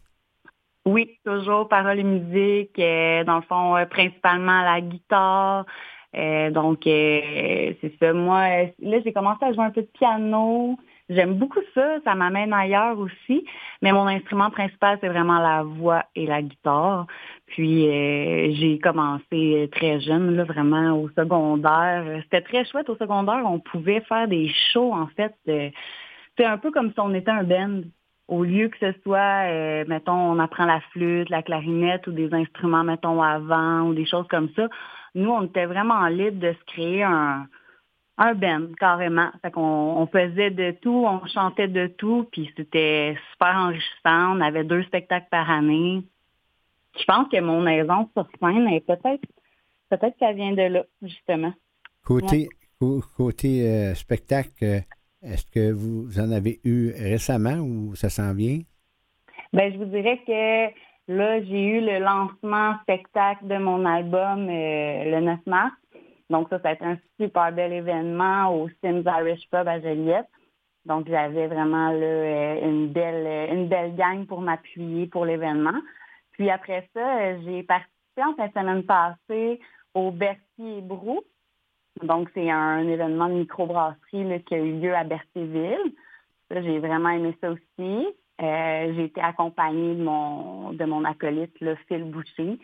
Oui, 0.86 1.20
toujours 1.26 1.68
paroles 1.68 2.00
et 2.00 2.04
musique, 2.04 2.78
dans 2.78 3.36
le 3.36 3.42
fond, 3.42 3.76
principalement 3.90 4.62
la 4.62 4.80
guitare. 4.80 5.66
Donc, 6.14 6.84
c'est 6.86 7.92
ça. 8.00 8.14
Moi, 8.14 8.72
là, 8.80 9.02
j'ai 9.04 9.12
commencé 9.12 9.44
à 9.44 9.52
jouer 9.52 9.66
un 9.66 9.72
peu 9.72 9.82
de 9.82 9.88
piano. 9.88 10.78
J'aime 11.10 11.36
beaucoup 11.36 11.62
ça. 11.74 12.00
Ça 12.04 12.14
m'amène 12.14 12.54
ailleurs 12.54 13.00
aussi. 13.00 13.44
Mais 13.82 13.92
mon 13.92 14.08
instrument 14.08 14.52
principal, 14.52 14.98
c'est 15.02 15.08
vraiment 15.08 15.40
la 15.40 15.64
voix 15.64 16.06
et 16.16 16.28
la 16.28 16.44
guitare. 16.44 17.08
Puis, 17.48 17.88
euh, 17.88 18.54
j'ai 18.54 18.78
commencé 18.80 19.70
très 19.72 20.00
jeune, 20.02 20.36
là, 20.36 20.44
vraiment 20.44 20.94
au 21.02 21.10
secondaire. 21.10 22.22
C'était 22.24 22.42
très 22.42 22.66
chouette 22.66 22.90
au 22.90 22.96
secondaire. 22.96 23.42
On 23.46 23.60
pouvait 23.60 24.02
faire 24.02 24.28
des 24.28 24.52
shows, 24.72 24.94
en 24.94 25.08
fait. 25.08 25.34
c'est 25.46 26.46
un 26.46 26.58
peu 26.60 26.72
comme 26.72 26.92
si 26.92 27.00
on 27.00 27.14
était 27.14 27.32
un 27.32 27.44
band. 27.44 27.82
Au 28.28 28.44
lieu 28.44 28.70
que 28.70 28.78
ce 28.80 28.92
soit, 29.02 29.48
euh, 29.50 29.86
mettons, 29.88 30.14
on 30.14 30.38
apprend 30.38 30.66
la 30.66 30.82
flûte, 30.92 31.32
la 31.32 31.42
clarinette 31.42 32.06
ou 32.06 32.12
des 32.12 32.32
instruments, 32.32 32.84
mettons, 32.84 33.24
avant 33.24 33.82
ou 33.88 33.96
des 33.96 34.06
choses 34.06 34.28
comme 34.30 34.50
ça, 34.56 34.68
nous, 35.16 35.32
on 35.32 35.46
était 35.46 35.66
vraiment 35.66 36.06
libre 36.08 36.40
de 36.40 36.54
se 36.54 36.66
créer 36.72 37.02
un, 37.02 37.48
un 38.20 38.34
band, 38.36 38.68
carrément. 38.80 39.30
Fait 39.42 39.50
qu'on 39.50 39.62
on 39.62 40.06
faisait 40.08 40.52
de 40.52 40.72
tout, 40.82 41.06
on 41.08 41.26
chantait 41.28 41.70
de 41.70 41.88
tout, 41.88 42.28
puis 42.32 42.52
c'était 42.56 43.16
super 43.32 43.56
enrichissant. 43.56 44.36
On 44.38 44.42
avait 44.42 44.66
deux 44.66 44.84
spectacles 44.84 45.28
par 45.32 45.50
année. 45.50 46.04
Je 47.00 47.04
pense 47.06 47.30
que 47.30 47.40
mon 47.40 47.66
aisance 47.66 48.08
sur 48.14 48.28
scène 48.40 48.68
est 48.68 48.86
peut-être, 48.86 49.24
peut-être 49.90 50.18
qu'elle 50.18 50.36
vient 50.36 50.52
de 50.52 50.74
là, 50.74 50.84
justement. 51.02 51.54
Côté, 52.06 52.50
cô- 52.80 53.02
côté 53.16 53.66
euh, 53.66 53.96
spectacle, 53.96 54.50
euh, 54.64 54.80
est-ce 55.24 55.46
que 55.52 55.72
vous 55.72 56.20
en 56.20 56.32
avez 56.32 56.60
eu 56.66 56.92
récemment 56.92 57.58
ou 57.60 57.96
ça 57.96 58.10
s'en 58.10 58.34
vient? 58.34 58.60
Ben, 59.54 59.72
je 59.72 59.78
vous 59.78 59.86
dirais 59.86 60.20
que 60.28 61.14
là, 61.14 61.42
j'ai 61.44 61.66
eu 61.66 61.82
le 61.82 62.00
lancement 62.00 62.76
spectacle 62.82 63.48
de 63.48 63.58
mon 63.58 63.86
album 63.86 64.48
euh, 64.50 65.12
le 65.12 65.22
9 65.22 65.40
mars. 65.46 65.74
Donc 66.30 66.48
ça, 66.50 66.60
ça 66.62 66.70
a 66.70 66.74
été 66.74 66.86
un 66.86 66.98
super 67.20 67.52
bel 67.52 67.74
événement 67.74 68.54
au 68.56 68.70
Sims 68.82 69.04
Irish 69.06 69.50
Pub 69.50 69.68
à 69.68 69.80
Joliette. 69.80 70.28
Donc 70.86 71.08
j'avais 71.08 71.48
vraiment 71.48 71.92
là, 71.92 72.06
euh, 72.06 72.70
une 72.70 72.88
belle 72.88 73.26
euh, 73.28 73.54
une 73.54 73.68
belle 73.68 73.96
gang 73.96 74.26
pour 74.26 74.42
m'appuyer 74.42 75.08
pour 75.08 75.26
l'événement. 75.26 75.80
Puis 76.32 76.50
après 76.50 76.88
ça, 76.94 77.20
euh, 77.20 77.38
j'ai 77.44 77.64
participé 77.64 78.24
en 78.24 78.34
fin 78.36 78.48
de 78.48 78.54
semaine 78.54 78.84
passée 78.84 79.60
au 79.94 80.12
Bercy 80.12 80.42
et 80.60 80.82
Brou. 80.82 81.22
Donc 82.04 82.30
c'est 82.34 82.50
un 82.50 82.88
événement 82.88 83.28
de 83.28 83.34
microbrasserie 83.34 84.24
là, 84.24 84.40
qui 84.40 84.56
a 84.56 84.60
eu 84.60 84.80
lieu 84.80 84.96
à 84.96 85.04
Berthéville. 85.04 85.94
Ça, 86.50 86.62
j'ai 86.62 86.80
vraiment 86.80 87.10
aimé 87.10 87.36
ça 87.42 87.52
aussi. 87.52 88.08
Euh, 88.42 88.94
j'ai 88.96 89.04
été 89.06 89.20
accompagnée 89.20 89.96
de 89.96 90.04
mon 90.04 90.72
de 90.72 90.86
mon 90.86 91.04
acolyte, 91.04 91.60
là, 91.60 91.76
Phil 91.88 92.06
Boucher. 92.06 92.58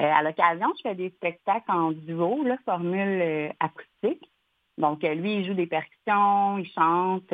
Euh, 0.00 0.04
à 0.04 0.22
l'occasion, 0.22 0.68
je 0.76 0.82
fais 0.82 0.94
des 0.94 1.10
spectacles 1.10 1.70
en 1.70 1.92
duo, 1.92 2.42
là, 2.44 2.56
formule 2.64 3.20
euh, 3.20 3.48
acoustique. 3.60 4.30
Donc, 4.78 5.04
euh, 5.04 5.14
lui, 5.14 5.36
il 5.36 5.46
joue 5.46 5.54
des 5.54 5.66
percussions, 5.66 6.58
il 6.58 6.66
chante, 6.70 7.32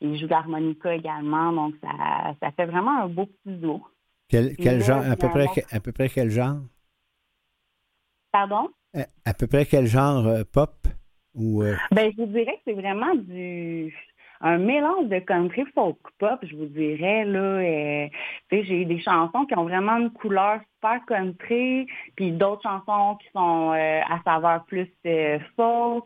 il 0.00 0.18
joue 0.18 0.28
d'harmonica 0.28 0.94
également. 0.94 1.52
Donc, 1.52 1.74
ça, 1.82 2.34
ça 2.40 2.52
fait 2.52 2.66
vraiment 2.66 3.02
un 3.02 3.08
beau 3.08 3.26
petit 3.26 3.56
duo. 3.56 3.82
Quel, 4.28 4.82
genre, 4.82 5.02
à 5.04 5.16
peu, 5.16 5.28
près, 5.28 5.48
à 5.70 5.80
peu 5.80 5.92
près 5.92 6.08
quel 6.08 6.30
genre? 6.30 6.58
Pardon? 8.32 8.68
À, 8.94 9.06
à 9.24 9.34
peu 9.34 9.46
près 9.46 9.66
quel 9.66 9.86
genre 9.86 10.26
euh, 10.26 10.42
pop? 10.44 10.72
Ou, 11.34 11.62
euh, 11.62 11.76
Ben, 11.90 12.12
je 12.12 12.22
vous 12.22 12.28
dirais 12.28 12.56
que 12.56 12.62
c'est 12.64 12.74
vraiment 12.74 13.14
du 13.14 13.94
un 14.44 14.58
mélange 14.58 15.08
de 15.08 15.18
country 15.20 15.64
folk 15.74 15.96
pop, 16.20 16.38
je 16.42 16.54
vous 16.54 16.66
dirais 16.66 17.24
là. 17.24 17.38
euh, 17.38 18.08
j'ai 18.52 18.84
des 18.84 19.00
chansons 19.00 19.46
qui 19.46 19.56
ont 19.58 19.64
vraiment 19.64 19.96
une 19.96 20.10
couleur 20.10 20.60
super 20.74 21.00
country, 21.06 21.86
puis 22.14 22.30
d'autres 22.30 22.62
chansons 22.62 23.16
qui 23.20 23.28
sont 23.32 23.72
euh, 23.72 24.00
à 24.02 24.20
saveur 24.22 24.64
plus 24.66 24.90
euh, 25.06 25.38
folk. 25.56 26.04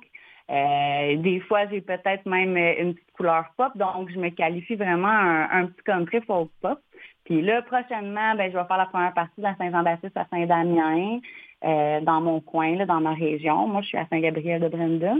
Euh, 0.50 1.16
des 1.16 1.40
fois, 1.40 1.66
j'ai 1.70 1.82
peut-être 1.82 2.24
même 2.24 2.56
euh, 2.56 2.82
une 2.82 2.94
petite 2.94 3.12
couleur 3.12 3.44
pop, 3.56 3.76
donc 3.76 4.08
je 4.10 4.18
me 4.18 4.30
qualifie 4.30 4.76
vraiment 4.76 5.08
un, 5.08 5.42
un 5.50 5.66
petit 5.66 5.82
country 5.84 6.20
folk 6.22 6.50
pop. 6.62 6.78
Puis 7.24 7.42
là, 7.42 7.60
prochainement, 7.62 8.34
ben, 8.36 8.50
je 8.50 8.56
vais 8.56 8.64
faire 8.64 8.78
la 8.78 8.86
première 8.86 9.12
partie 9.12 9.38
de 9.38 9.42
la 9.42 9.56
Saint-Jean-Baptiste 9.56 10.16
à 10.16 10.26
Saint-Damien, 10.30 11.18
euh, 11.64 12.00
dans 12.00 12.20
mon 12.22 12.40
coin, 12.40 12.76
là, 12.76 12.86
dans 12.86 13.00
ma 13.00 13.14
région. 13.14 13.66
Moi, 13.66 13.82
je 13.82 13.88
suis 13.88 13.98
à 13.98 14.06
Saint-Gabriel 14.06 14.62
de 14.62 14.68
Brandon. 14.68 15.18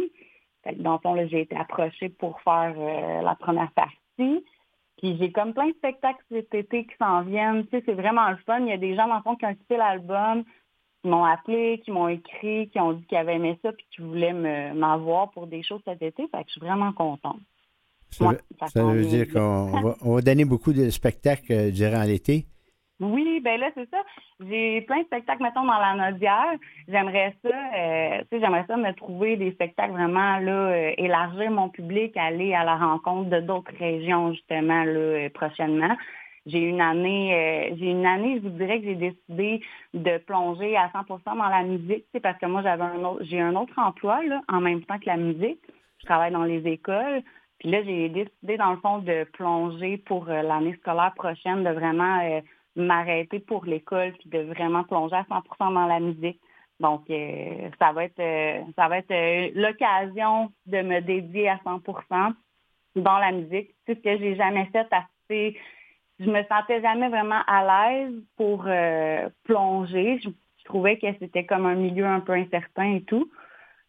Dans 0.76 0.92
le 0.94 0.98
fond, 0.98 1.14
là, 1.14 1.26
j'ai 1.26 1.40
été 1.42 1.56
approchée 1.56 2.08
pour 2.08 2.40
faire 2.42 2.74
euh, 2.76 3.22
la 3.22 3.34
première 3.34 3.70
partie. 3.72 4.44
Puis 4.98 5.16
j'ai 5.18 5.30
comme 5.30 5.54
plein 5.54 5.68
de 5.68 5.74
spectacles 5.74 6.22
cet 6.30 6.52
été 6.54 6.84
qui 6.84 6.94
s'en 6.98 7.22
viennent. 7.22 7.64
Tu 7.66 7.70
sais, 7.78 7.82
c'est 7.86 7.94
vraiment 7.94 8.28
le 8.30 8.36
fun. 8.38 8.58
Il 8.60 8.66
y 8.68 8.72
a 8.72 8.76
des 8.78 8.96
gens, 8.96 9.06
dans 9.08 9.16
le 9.16 9.22
fond, 9.22 9.36
qui 9.36 9.46
ont 9.46 9.50
écouté 9.50 9.76
l'album, 9.76 10.42
qui 11.02 11.08
m'ont 11.08 11.24
appelé, 11.24 11.80
qui 11.84 11.92
m'ont 11.92 12.08
écrit, 12.08 12.68
qui 12.70 12.80
ont 12.80 12.94
dit 12.94 13.04
qu'ils 13.06 13.18
avaient 13.18 13.36
aimé 13.36 13.56
ça, 13.62 13.72
puis 13.72 13.86
qui 13.94 14.02
voulaient 14.02 14.32
me- 14.32 14.74
m'avoir 14.74 15.30
pour 15.30 15.46
des 15.46 15.62
choses 15.62 15.80
cet 15.84 16.02
été. 16.02 16.26
Fait 16.28 16.38
que 16.38 16.44
je 16.48 16.52
suis 16.52 16.60
vraiment 16.60 16.92
contente. 16.92 17.38
ça, 18.10 18.26
Ouais, 18.26 18.38
ça 18.68 18.82
veut 18.82 19.04
dire 19.04 19.32
qu'on 19.32 19.66
va, 19.82 19.94
on 20.02 20.14
va 20.16 20.20
donner 20.22 20.44
beaucoup 20.44 20.72
de 20.72 20.90
spectacles 20.90 21.52
euh, 21.52 21.70
durant 21.70 22.02
l'été. 22.02 22.46
Oui, 23.00 23.40
ben 23.40 23.60
là, 23.60 23.70
c'est 23.74 23.88
ça. 23.90 23.98
J'ai 24.40 24.80
plein 24.82 24.98
de 25.00 25.04
spectacles, 25.04 25.42
mettons, 25.42 25.64
dans 25.64 25.78
la 25.78 25.94
Nodière. 26.10 26.54
J'aimerais 26.88 27.36
ça, 27.44 27.48
euh, 27.48 28.18
tu 28.22 28.26
sais, 28.30 28.40
j'aimerais 28.40 28.64
ça 28.66 28.76
me 28.76 28.92
trouver 28.92 29.36
des 29.36 29.52
spectacles 29.52 29.92
vraiment, 29.92 30.38
là, 30.38 30.70
euh, 30.70 30.92
élargir 30.98 31.50
mon 31.52 31.68
public, 31.68 32.16
aller 32.16 32.54
à 32.54 32.64
la 32.64 32.76
rencontre 32.76 33.30
de 33.30 33.40
d'autres 33.40 33.72
régions, 33.78 34.32
justement, 34.32 34.82
là, 34.82 34.98
euh, 34.98 35.28
prochainement. 35.30 35.96
J'ai 36.46 36.60
une 36.60 36.80
année, 36.80 37.34
euh, 37.70 37.76
j'ai 37.78 37.90
une 37.90 38.06
année, 38.06 38.40
je 38.42 38.48
vous 38.48 38.56
dirais 38.56 38.80
que 38.80 38.86
j'ai 38.86 38.94
décidé 38.96 39.60
de 39.94 40.18
plonger 40.18 40.76
à 40.76 40.88
100% 40.88 41.36
dans 41.36 41.48
la 41.48 41.62
musique, 41.62 42.04
c'est 42.12 42.20
parce 42.20 42.38
que 42.38 42.46
moi, 42.46 42.62
j'avais 42.62 42.82
un 42.82 43.04
autre, 43.04 43.22
j'ai 43.24 43.40
un 43.40 43.54
autre 43.54 43.78
emploi, 43.78 44.24
là, 44.24 44.40
en 44.48 44.60
même 44.60 44.82
temps 44.82 44.98
que 44.98 45.06
la 45.06 45.18
musique. 45.18 45.60
Je 46.00 46.06
travaille 46.06 46.32
dans 46.32 46.44
les 46.44 46.66
écoles. 46.66 47.22
Puis 47.60 47.70
là, 47.70 47.82
j'ai 47.82 48.08
décidé, 48.08 48.56
dans 48.56 48.70
le 48.70 48.78
fond, 48.78 48.98
de 48.98 49.24
plonger 49.34 49.98
pour 49.98 50.28
euh, 50.30 50.42
l'année 50.42 50.74
scolaire 50.80 51.12
prochaine, 51.14 51.64
de 51.64 51.70
vraiment 51.70 52.18
m'arrêter 52.78 53.40
pour 53.40 53.64
l'école, 53.66 54.12
puis 54.12 54.28
de 54.30 54.38
vraiment 54.40 54.84
plonger 54.84 55.16
à 55.16 55.22
100% 55.24 55.72
dans 55.74 55.86
la 55.86 56.00
musique. 56.00 56.40
Donc, 56.80 57.02
euh, 57.10 57.68
ça 57.80 57.92
va 57.92 58.04
être, 58.04 58.20
euh, 58.20 58.60
ça 58.76 58.86
va 58.88 58.98
être 58.98 59.10
euh, 59.10 59.50
l'occasion 59.54 60.52
de 60.66 60.80
me 60.82 61.00
dédier 61.00 61.48
à 61.48 61.56
100% 61.64 62.32
dans 62.96 63.18
la 63.18 63.32
musique. 63.32 63.74
C'est 63.86 63.96
ce 63.96 64.00
que 64.02 64.16
j'ai 64.18 64.36
jamais 64.36 64.66
fait 64.66 64.86
assez. 64.92 65.56
Je 66.20 66.30
me 66.30 66.42
sentais 66.44 66.80
jamais 66.80 67.08
vraiment 67.08 67.42
à 67.46 67.64
l'aise 67.98 68.14
pour 68.36 68.64
plonger. 69.44 70.18
Je, 70.22 70.28
je 70.58 70.64
trouvais 70.64 70.98
que 70.98 71.06
c'était 71.18 71.44
comme 71.44 71.66
un 71.66 71.74
milieu 71.74 72.06
un 72.06 72.20
peu 72.20 72.32
incertain 72.32 72.94
et 72.96 73.02
tout. 73.02 73.30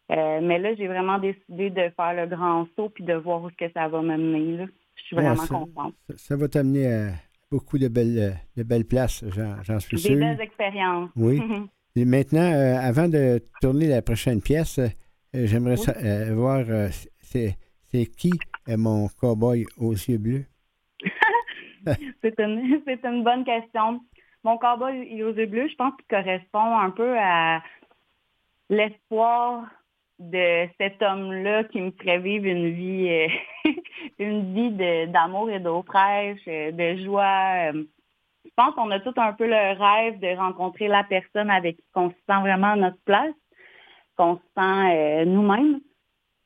Mais 0.08 0.58
là, 0.58 0.74
j'ai 0.74 0.88
vraiment 0.88 1.18
décidé 1.18 1.70
de 1.70 1.88
faire 1.96 2.14
le 2.14 2.26
grand 2.26 2.66
saut 2.76 2.88
puis 2.88 3.04
de 3.04 3.14
voir 3.14 3.42
où 3.42 3.50
que 3.56 3.70
ça 3.72 3.88
va 3.88 4.02
me 4.02 4.16
mener. 4.16 4.56
là. 4.58 4.66
Je 4.96 5.02
suis 5.04 5.16
Ouais, 5.16 5.22
vraiment 5.22 5.42
ça- 5.42 5.54
contente. 5.54 5.94
Ça, 6.10 6.16
ça 6.16 6.36
va 6.36 6.48
t'amener 6.48 6.86
à 6.92 7.10
beaucoup 7.50 7.78
de 7.78 7.88
belles, 7.88 8.18
euh, 8.18 8.30
de 8.56 8.62
belles 8.62 8.84
places, 8.86 9.24
j'en, 9.28 9.80
suis 9.80 9.96
Des 9.96 10.02
sûr. 10.02 10.16
belles 10.16 10.40
expériences. 10.40 11.10
Oui. 11.16 11.40
Et 11.96 12.04
maintenant, 12.04 12.52
euh, 12.52 12.76
avant 12.78 13.08
de 13.08 13.42
tourner 13.60 13.88
la 13.88 14.00
prochaine 14.00 14.40
pièce, 14.40 14.78
euh, 14.78 14.88
j'aimerais 15.34 15.76
Oui. 15.76 16.34
voir 16.34 16.64
c'est, 17.20 17.56
qui 18.16 18.32
mon 18.68 19.08
cowboy 19.08 19.66
aux 19.76 19.92
yeux 19.92 20.18
bleus? 20.18 20.44
c'est 22.22 22.38
une, 22.38 22.80
c'est 22.86 23.04
une 23.04 23.24
bonne 23.24 23.44
question. 23.44 24.00
Mon 24.44 24.56
cowboy 24.56 25.22
aux 25.22 25.32
yeux 25.32 25.46
bleus, 25.46 25.68
je 25.68 25.74
pense 25.74 25.92
qu'il 25.96 26.06
correspond 26.06 26.78
un 26.78 26.90
peu 26.90 27.18
à 27.18 27.62
l'espoir 28.68 29.68
de 30.20 30.68
cet 30.78 31.02
homme-là 31.02 31.64
qui 31.64 31.80
me 31.80 31.90
ferait 31.92 32.18
vivre 32.18 32.46
une 32.46 32.70
vie, 32.70 33.08
euh, 33.08 33.72
une 34.18 34.54
vie 34.54 35.06
d'amour 35.08 35.50
et 35.50 35.60
d'eau 35.60 35.82
fraîche, 35.82 36.40
euh, 36.46 36.70
de 36.72 37.02
joie. 37.02 37.72
euh. 37.72 37.84
Je 38.44 38.50
pense 38.54 38.74
qu'on 38.74 38.90
a 38.90 39.00
tout 39.00 39.14
un 39.16 39.32
peu 39.32 39.46
le 39.46 39.78
rêve 39.78 40.18
de 40.20 40.36
rencontrer 40.36 40.88
la 40.88 41.04
personne 41.04 41.50
avec 41.50 41.76
qui 41.76 41.82
on 41.94 42.10
se 42.10 42.14
sent 42.14 42.40
vraiment 42.40 42.72
à 42.72 42.76
notre 42.76 43.00
place, 43.04 43.34
qu'on 44.16 44.36
se 44.36 44.42
sent 44.56 45.24
nous-mêmes. 45.26 45.80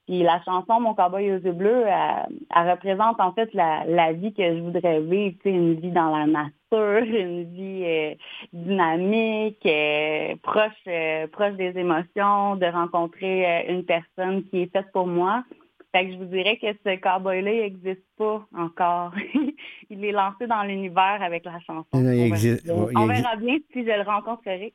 Puis 0.06 0.22
la 0.22 0.42
chanson 0.42 0.80
Mon 0.80 0.94
cowboy 0.94 1.32
aux 1.32 1.38
yeux 1.38 1.52
bleus, 1.52 1.84
elle, 1.86 2.70
représente 2.70 3.20
en 3.20 3.32
fait 3.32 3.52
la, 3.54 3.84
la 3.86 4.12
vie 4.12 4.34
que 4.34 4.56
je 4.56 4.60
voudrais 4.60 5.00
vivre, 5.00 5.36
une 5.44 5.74
vie 5.74 5.90
dans 5.90 6.14
la 6.16 6.26
nature, 6.26 6.52
une 6.76 7.44
vie 7.54 7.82
euh, 7.84 8.14
dynamique, 8.52 9.64
euh, 9.66 10.34
proche, 10.42 10.72
euh, 10.88 11.26
proche 11.28 11.54
des 11.54 11.72
émotions, 11.78 12.56
de 12.56 12.66
rencontrer 12.66 13.66
une 13.68 13.84
personne 13.84 14.44
qui 14.48 14.62
est 14.62 14.72
faite 14.72 14.86
pour 14.92 15.06
moi. 15.06 15.44
Fait 15.92 16.06
que 16.06 16.12
je 16.12 16.16
vous 16.18 16.24
dirais 16.24 16.56
que 16.60 16.66
ce 16.84 16.96
cowboy-là, 17.00 17.52
il 17.52 17.60
n'existe 17.60 18.02
pas 18.18 18.44
encore. 18.58 19.12
il 19.90 20.04
est 20.04 20.10
lancé 20.10 20.46
dans 20.48 20.64
l'univers 20.64 21.18
avec 21.22 21.44
la 21.44 21.60
chanson. 21.60 21.86
Non, 21.94 22.10
il 22.10 22.32
On 22.32 22.34
verra 22.34 22.36
bien. 22.36 22.56
il 22.64 22.70
On 22.72 23.08
existe- 23.10 23.22
verra 23.22 23.36
bien 23.36 23.58
si 23.72 23.80
je 23.84 23.96
le 23.96 24.02
rencontrerai. 24.02 24.74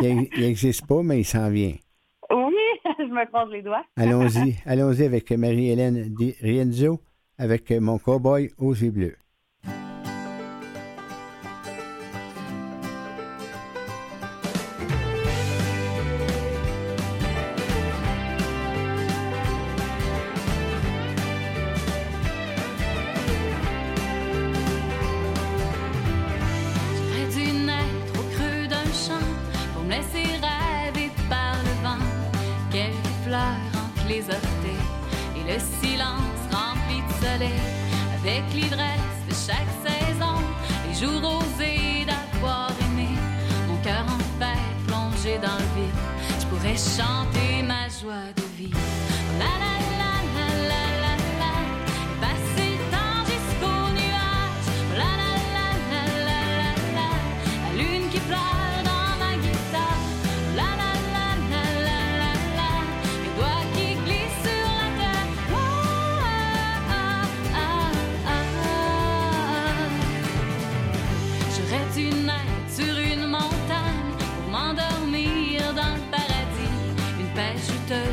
Il 0.00 0.28
n'existe 0.40 0.86
pas, 0.86 1.02
mais 1.02 1.18
il 1.20 1.24
s'en 1.24 1.50
vient. 1.50 1.74
oui, 2.30 2.54
je 3.00 3.04
me 3.04 3.26
croise 3.26 3.50
les 3.50 3.62
doigts. 3.62 3.84
Allons-y, 3.96 4.54
allons-y 4.64 5.02
avec 5.04 5.32
Marie-Hélène 5.32 6.14
Rienzo, 6.40 7.00
avec 7.36 7.68
mon 7.72 7.98
cowboy 7.98 8.50
aux 8.58 8.72
yeux 8.72 8.92
bleus. 8.92 9.16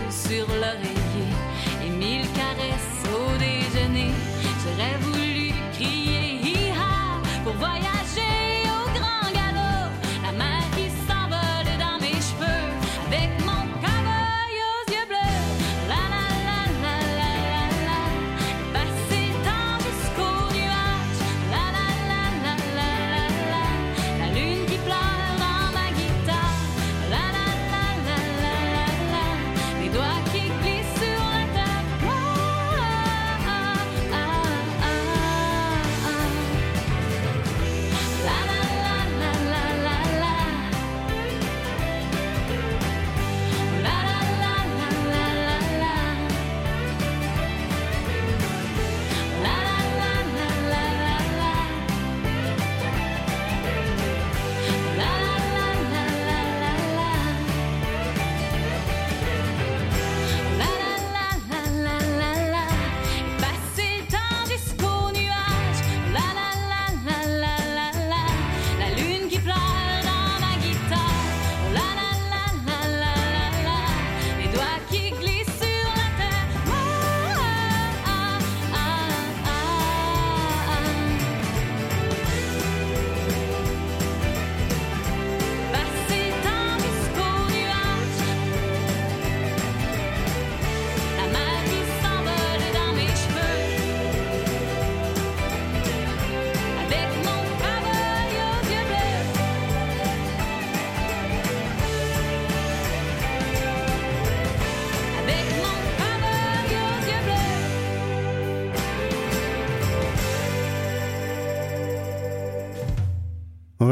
Sur 0.10 0.48
l'oreiller 0.48 1.32
et 1.86 1.90
mille 1.90 2.28
caresses 2.34 3.04
au 3.14 3.38
déjeuner. 3.38 4.12
J'aurais 4.64 4.98
voulu 5.02 5.17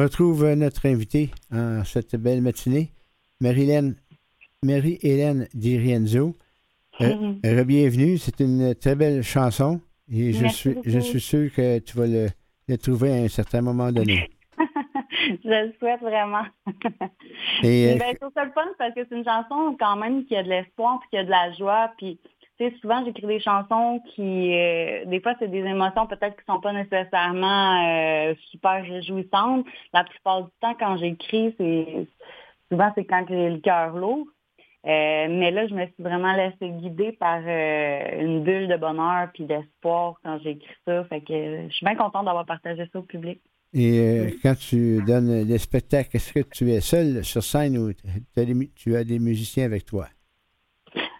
retrouve 0.05 0.43
euh, 0.45 0.55
notre 0.55 0.85
invité 0.85 1.31
en 1.51 1.83
cette 1.83 2.15
belle 2.15 2.41
matinée, 2.41 2.91
Marie-Hélène 3.41 3.95
Marie-Hélène 4.63 5.47
Di 5.53 5.77
Rienzo. 5.77 6.35
Euh, 7.01 7.13
Mhm. 7.43 7.63
Bienvenue, 7.63 8.17
c'est 8.17 8.39
une 8.39 8.73
très 8.75 8.95
belle 8.95 9.21
chanson 9.21 9.81
et 10.09 10.31
je 10.31 10.43
Merci 10.43 10.57
suis, 10.57 10.75
je 10.85 10.99
suis 10.99 11.19
sûr 11.19 11.51
que 11.53 11.79
tu 11.79 11.97
vas 11.97 12.07
le, 12.07 12.27
le 12.67 12.77
trouver 12.77 13.11
à 13.11 13.15
un 13.23 13.27
certain 13.27 13.61
moment 13.61 13.91
donné. 13.91 14.29
je 15.43 15.49
le 15.49 15.73
souhaite 15.79 16.01
vraiment. 16.01 16.45
Et, 17.63 17.93
euh, 17.93 17.97
ben, 17.97 18.15
trouve 18.15 18.31
ça 18.33 18.45
le 18.45 18.51
fun 18.51 18.65
parce 18.77 18.93
que 18.93 19.01
c'est 19.09 19.15
une 19.15 19.25
chanson 19.25 19.75
quand 19.79 19.97
même 19.97 20.25
qui 20.25 20.35
a 20.35 20.43
de 20.43 20.49
l'espoir 20.49 20.99
puis 20.99 21.09
qui 21.09 21.17
a 21.17 21.23
de 21.25 21.29
la 21.29 21.51
joie. 21.53 21.91
Puis, 21.97 22.19
sais, 22.57 22.73
souvent, 22.81 23.03
j'écris 23.05 23.27
des 23.27 23.39
chansons 23.39 24.01
qui, 24.13 24.53
euh, 24.53 25.05
des 25.05 25.19
fois, 25.21 25.35
c'est 25.39 25.49
des 25.49 25.59
émotions 25.59 26.07
peut-être 26.07 26.35
qui 26.37 26.45
sont 26.47 26.59
pas 26.59 26.73
nécessairement 26.73 27.85
euh, 27.85 28.33
super 28.51 28.83
réjouissantes. 28.83 29.65
La 29.93 30.03
plupart 30.03 30.43
du 30.43 30.51
temps, 30.61 30.75
quand 30.79 30.97
j'écris, 30.97 31.53
c'est 31.57 32.07
souvent, 32.71 32.91
c'est 32.95 33.05
quand 33.05 33.25
j'ai 33.27 33.49
le 33.49 33.59
cœur 33.59 33.95
lourd. 33.95 34.27
Euh, 34.85 35.27
mais 35.29 35.49
là, 35.51 35.67
je 35.67 35.73
me 35.73 35.85
suis 35.85 36.03
vraiment 36.03 36.33
laissée 36.33 36.69
guider 36.69 37.13
par 37.13 37.39
une 37.39 38.43
bulle 38.43 38.67
de 38.67 38.77
bonheur 38.77 39.29
puis 39.33 39.45
d'espoir 39.45 40.15
quand 40.23 40.39
j'ai 40.43 40.51
écrit 40.51 40.75
ça. 40.85 41.03
Fait 41.05 41.21
que 41.21 41.67
je 41.67 41.73
suis 41.73 41.85
bien 41.85 41.95
contente 41.95 42.25
d'avoir 42.25 42.45
partagé 42.45 42.87
ça 42.93 42.99
au 42.99 43.01
public. 43.01 43.41
Et 43.73 44.37
quand 44.43 44.55
tu 44.55 45.03
donnes 45.03 45.43
des 45.43 45.57
spectacles, 45.57 46.15
est-ce 46.15 46.33
que 46.33 46.39
tu 46.41 46.71
es 46.71 46.81
seul 46.81 47.25
sur 47.25 47.43
scène 47.43 47.77
ou 47.77 47.91
tu 48.77 48.95
as 48.95 49.03
des 49.03 49.19
musiciens 49.19 49.65
avec 49.65 49.85
toi? 49.85 50.07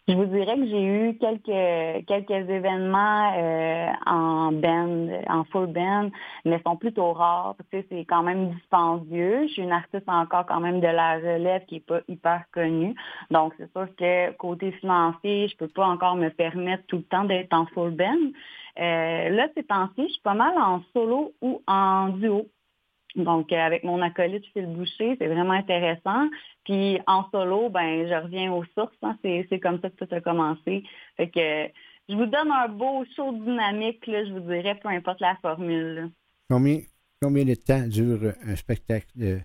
Je 0.08 0.14
vous 0.14 0.26
dirais 0.26 0.56
que 0.56 0.68
j'ai 0.68 0.84
eu 0.84 1.18
quelques 1.18 2.06
quelques 2.06 2.48
événements 2.48 3.34
euh, 3.36 3.88
en 4.06 4.52
band, 4.52 5.08
en 5.28 5.44
full 5.46 5.66
band, 5.66 6.12
mais 6.46 6.62
sont 6.64 6.76
plutôt 6.78 7.12
rares. 7.14 7.56
Tu 7.72 7.80
sais, 7.80 7.88
c'est 7.90 8.06
quand 8.06 8.22
même 8.22 8.52
dispendieux. 8.52 9.48
Je 9.48 9.54
suis 9.54 9.64
une 9.64 9.72
artiste 9.72 10.08
encore 10.08 10.46
quand 10.46 10.60
même 10.60 10.80
de 10.80 10.88
la 10.88 11.16
relève 11.16 11.66
qui 11.66 11.78
est 11.78 11.86
pas 11.88 12.02
hyper 12.08 12.44
connue. 12.52 12.94
Donc 13.32 13.54
c'est 13.58 13.72
sûr 13.72 13.88
que 13.96 14.32
côté 14.34 14.74
financier, 14.74 15.48
je 15.48 15.58
peux 15.58 15.70
pas 15.70 15.88
encore 15.88 16.16
me 16.16 16.30
permettre 16.30 16.84
tout 16.86 16.98
le 16.98 17.04
temps 17.04 17.24
d'être 17.24 17.54
en 17.54 17.66
full 17.68 17.90
band. 17.90 18.32
Euh, 18.78 19.30
là, 19.30 19.48
ces 19.56 19.64
temps-ci, 19.64 20.04
je 20.04 20.14
suis 20.14 20.22
pas 20.22 20.36
mal 20.36 20.54
en 20.58 20.82
solo 20.94 21.34
ou 21.42 21.64
en 21.66 22.10
duo. 22.10 22.46
Donc, 23.16 23.52
euh, 23.52 23.56
avec 23.56 23.84
mon 23.84 24.02
acolyte 24.02 24.46
Phil 24.54 24.68
Boucher, 24.68 25.16
c'est 25.20 25.28
vraiment 25.28 25.54
intéressant. 25.54 26.30
Puis 26.66 27.00
en 27.08 27.30
solo, 27.32 27.70
ben, 27.70 28.08
je 28.08 28.14
reviens 28.14 28.52
aux 28.52 28.66
sources. 28.78 28.96
hein. 29.04 29.18
C'est, 29.24 29.60
comme 29.60 29.80
ça 29.82 29.90
que 29.90 30.04
tout 30.04 30.16
a 30.16 30.22
commencé. 30.22 30.84
Fait 31.18 31.30
que 31.30 31.72
je 32.10 32.16
vous 32.16 32.26
donne 32.26 32.52
un 32.52 32.68
beau 32.68 33.06
show 33.16 33.32
dynamique, 33.32 34.06
là, 34.08 34.26
je 34.26 34.34
vous 34.34 34.42
dirais, 34.42 34.78
peu 34.82 34.90
importe 34.90 35.22
la 35.22 35.36
formule. 35.42 36.12
Combien, 36.50 36.80
combien 37.22 37.46
de 37.46 37.56
temps 37.56 37.88
dure 37.88 38.34
un 38.46 38.56
spectacle 38.56 39.08
de 39.16 39.40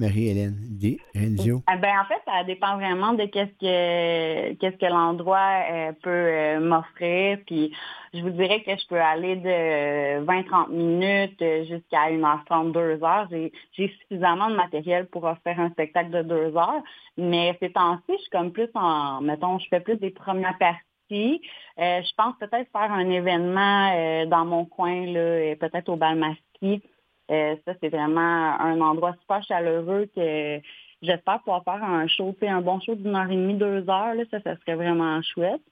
Marie-Hélène 0.00 0.56
Di 0.80 0.98
Renzo? 1.14 1.62
Ah 1.66 1.76
Ben, 1.76 1.92
en 2.00 2.04
fait, 2.06 2.20
ça 2.24 2.42
dépend 2.44 2.76
vraiment 2.76 3.12
de 3.12 3.26
qu'est-ce 3.26 3.52
que 3.60 4.54
qu'est-ce 4.54 4.76
que 4.76 4.86
l'endroit 4.86 5.62
euh, 5.70 5.92
peut 6.02 6.10
euh, 6.10 6.60
m'offrir. 6.60 7.38
Puis 7.46 7.72
je 8.14 8.20
vous 8.22 8.30
dirais 8.30 8.62
que 8.62 8.70
je 8.70 8.86
peux 8.88 9.00
aller 9.00 9.36
de 9.36 10.24
20-30 10.24 10.70
minutes 10.70 11.42
euh, 11.42 11.64
jusqu'à 11.66 12.10
1h30, 12.10 12.72
2 12.72 13.04
heures. 13.04 13.28
J'ai, 13.30 13.52
j'ai 13.72 13.88
suffisamment 14.00 14.48
de 14.48 14.56
matériel 14.56 15.06
pour 15.06 15.30
faire 15.44 15.60
un 15.60 15.70
spectacle 15.70 16.10
de 16.10 16.22
2 16.22 16.56
heures. 16.56 16.82
Mais 17.18 17.56
ces 17.60 17.70
temps-ci, 17.70 18.12
je 18.16 18.22
suis 18.22 18.30
comme 18.30 18.52
plus 18.52 18.70
en, 18.74 19.20
mettons, 19.20 19.58
je 19.58 19.68
fais 19.68 19.80
plus 19.80 19.96
des 19.96 20.10
premières 20.10 20.56
parties. 20.58 21.42
Je 21.76 22.14
pense 22.16 22.34
peut-être 22.38 22.70
faire 22.72 22.92
un 22.92 23.10
événement 23.10 24.26
dans 24.26 24.44
mon 24.44 24.64
coin, 24.64 25.06
là, 25.06 25.54
peut-être 25.56 25.88
au 25.88 25.96
Balmasquis. 25.96 26.82
Euh, 27.30 27.56
ça, 27.64 27.74
c'est 27.80 27.88
vraiment 27.88 28.60
un 28.60 28.80
endroit 28.80 29.14
super 29.20 29.42
chaleureux 29.44 30.08
que 30.14 30.60
j'espère 31.02 31.38
pouvoir 31.38 31.64
faire 31.64 31.82
un 31.82 32.06
show, 32.08 32.34
un 32.42 32.60
bon 32.60 32.80
show 32.80 32.94
d'une 32.94 33.14
heure 33.14 33.30
et 33.30 33.36
demie, 33.36 33.54
deux 33.54 33.88
heures. 33.88 34.14
Là, 34.14 34.24
ça, 34.30 34.40
ça 34.40 34.56
serait 34.56 34.74
vraiment 34.74 35.20
chouette. 35.22 35.62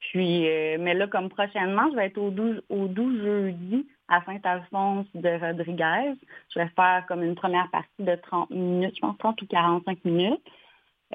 Puis, 0.00 0.48
euh, 0.48 0.76
mais 0.80 0.94
là, 0.94 1.06
comme 1.06 1.28
prochainement, 1.28 1.90
je 1.90 1.96
vais 1.96 2.06
être 2.06 2.18
au 2.18 2.30
12, 2.30 2.62
au 2.68 2.86
12 2.86 3.22
jeudi 3.22 3.86
à 4.08 4.22
Saint-Alphonse 4.24 5.06
de 5.14 5.28
Rodriguez. 5.40 6.14
Je 6.54 6.60
vais 6.60 6.68
faire 6.76 7.04
comme 7.08 7.22
une 7.22 7.34
première 7.34 7.70
partie 7.70 7.88
de 8.02 8.14
30 8.14 8.50
minutes, 8.50 8.94
je 8.96 9.00
pense 9.00 9.16
30 9.18 9.40
ou 9.42 9.46
45 9.46 10.04
minutes. 10.04 10.42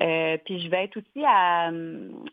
Euh, 0.02 0.38
puis 0.46 0.62
je 0.62 0.70
vais 0.70 0.86
être 0.86 0.98
aussi 0.98 1.26
à, 1.26 1.70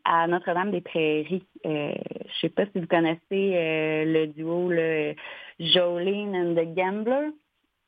à 0.04 0.26
Notre-Dame-des-Prairies. 0.28 1.44
Euh, 1.64 1.92
je 2.26 2.40
sais 2.40 2.48
pas 2.48 2.64
si 2.66 2.78
vous 2.80 2.86
connaissez 2.86 3.20
euh, 3.32 4.04
le 4.04 4.26
duo 4.28 4.68
le 4.70 5.14
Jolene 5.58 6.36
and 6.36 6.54
the 6.54 6.74
Gambler. 6.76 7.30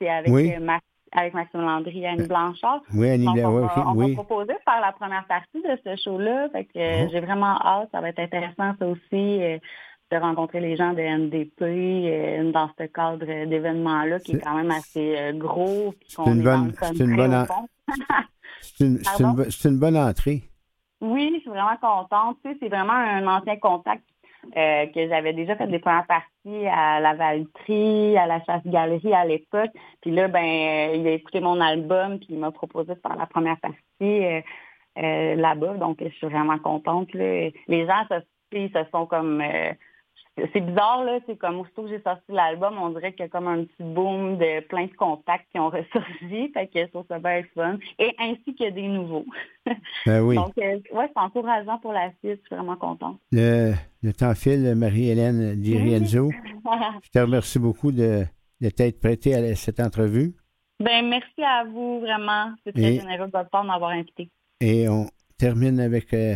C'est 0.00 0.08
avec, 0.08 0.30
Oui. 0.32 0.52
euh, 0.52 0.66
avec 1.12 1.34
Maxime 1.34 1.60
Landry 1.60 2.00
et 2.02 2.06
Annie 2.08 2.26
Blanchard. 2.26 2.82
Oui, 2.94 3.08
Annie 3.10 3.28
on, 3.28 3.34
va, 3.34 3.64
ok, 3.66 3.70
on 3.76 3.94
va 3.94 4.04
oui. 4.06 4.14
proposer 4.14 4.52
de 4.54 4.58
faire 4.64 4.80
la 4.80 4.92
première 4.92 5.26
partie 5.26 5.62
de 5.62 5.78
ce 5.84 5.96
show-là. 6.02 6.48
Fait 6.50 6.64
que 6.64 7.04
Oh. 7.04 7.08
j'ai 7.12 7.20
vraiment 7.20 7.56
hâte. 7.62 7.88
Ça 7.92 8.00
va 8.00 8.08
être 8.08 8.18
intéressant, 8.20 8.74
ça 8.78 8.86
aussi, 8.86 9.38
de 10.10 10.16
rencontrer 10.16 10.60
les 10.60 10.74
gens 10.76 10.92
de 10.94 11.02
NDP 11.02 11.60
euh, 11.62 12.50
dans 12.50 12.70
ce 12.78 12.84
cadre 12.84 13.26
d'événement-là 13.44 14.18
qui 14.20 14.32
est 14.36 14.40
quand 14.40 14.56
même 14.56 14.70
assez 14.70 15.14
euh, 15.18 15.32
gros. 15.34 15.94
C'est 16.08 16.24
une 16.26 16.42
bonne- 16.42 16.72
c'est 16.80 16.98
une. 17.04 17.46
C'est 18.62 19.68
une, 19.68 19.78
bonne 19.78 19.96
entrée. 19.96 20.42
Oui, 21.00 21.32
je 21.34 21.40
suis 21.40 21.50
vraiment 21.50 21.76
contente. 21.80 22.38
Tu 22.44 22.50
sais, 22.50 22.58
c'est 22.60 22.68
vraiment 22.68 22.92
un 22.92 23.26
ancien 23.26 23.56
contact 23.56 24.02
euh, 24.56 24.86
que 24.86 25.08
j'avais 25.08 25.32
déjà 25.32 25.56
fait 25.56 25.66
des 25.66 25.78
premières 25.78 26.06
parties 26.06 26.66
à 26.66 27.00
la 27.00 27.14
Valtrie, 27.14 28.16
à 28.16 28.26
la 28.26 28.42
Chasse-Galerie 28.44 29.12
à 29.12 29.24
l'époque. 29.24 29.70
Puis 30.00 30.10
là, 30.10 30.28
ben, 30.28 30.44
euh, 30.44 30.96
il 30.96 31.06
a 31.06 31.12
écouté 31.12 31.40
mon 31.40 31.60
album, 31.60 32.18
puis 32.18 32.28
il 32.30 32.38
m'a 32.38 32.50
proposé 32.50 32.94
de 32.94 33.00
faire 33.00 33.16
la 33.16 33.26
première 33.26 33.58
partie 33.60 33.78
euh, 34.00 34.40
euh, 34.98 35.34
là-bas. 35.36 35.74
Donc, 35.74 35.98
je 36.00 36.08
suis 36.08 36.26
vraiment 36.26 36.58
contente. 36.58 37.12
là. 37.14 37.50
Les 37.68 37.86
gens 37.86 38.04
se, 38.10 38.22
ils 38.52 38.70
se 38.70 38.84
sont 38.92 39.06
comme... 39.06 39.42
c'est 40.52 40.60
bizarre, 40.60 41.04
là, 41.04 41.18
c'est 41.26 41.36
comme 41.36 41.60
aussitôt 41.60 41.82
que 41.82 41.88
j'ai 41.88 42.00
sorti 42.02 42.22
l'album, 42.30 42.76
on 42.80 42.90
dirait 42.90 43.12
qu'il 43.12 43.20
y 43.20 43.24
a 43.24 43.28
comme 43.28 43.48
un 43.48 43.64
petit 43.64 43.82
boom 43.82 44.38
de 44.38 44.60
plein 44.66 44.86
de 44.86 44.92
contacts 44.94 45.46
qui 45.52 45.58
ont 45.60 45.68
ressurgi, 45.70 46.50
fait 46.52 46.66
que 46.68 46.80
je 46.80 46.86
trouve 46.86 47.04
ça 47.08 47.18
bien 47.18 47.42
fun, 47.54 47.78
et 47.98 48.14
ainsi 48.18 48.54
que 48.54 48.70
des 48.70 48.88
nouveaux. 48.88 49.26
Ben 50.06 50.22
oui. 50.22 50.36
Donc, 50.36 50.56
euh, 50.58 50.78
ouais, 50.92 51.10
c'est 51.14 51.20
encourageant 51.20 51.78
pour 51.78 51.92
la 51.92 52.08
suite, 52.20 52.40
je 52.42 52.46
suis 52.46 52.54
vraiment 52.56 52.76
contente. 52.76 53.18
Le, 53.32 53.74
le 54.02 54.12
temps 54.14 54.34
file, 54.34 54.74
Marie-Hélène 54.74 55.56
Di 55.60 55.76
Rienzo. 55.76 56.30
Je 57.02 57.10
te 57.10 57.18
remercie 57.18 57.58
beaucoup 57.58 57.92
de, 57.92 58.24
de 58.60 58.68
t'être 58.70 58.98
prêtée 59.00 59.34
à 59.34 59.54
cette 59.54 59.80
entrevue. 59.80 60.34
ben, 60.80 61.06
merci 61.08 61.42
à 61.42 61.64
vous, 61.64 62.00
vraiment. 62.00 62.52
C'est 62.64 62.72
très 62.72 62.94
Et- 62.94 63.00
généreux 63.00 63.26
de 63.26 63.32
votre 63.32 63.50
part 63.50 63.62
de 63.62 63.68
m'avoir 63.68 63.90
invité. 63.90 64.30
Et 64.60 64.88
on 64.88 65.06
termine 65.38 65.80
avec 65.80 66.12
euh, 66.14 66.34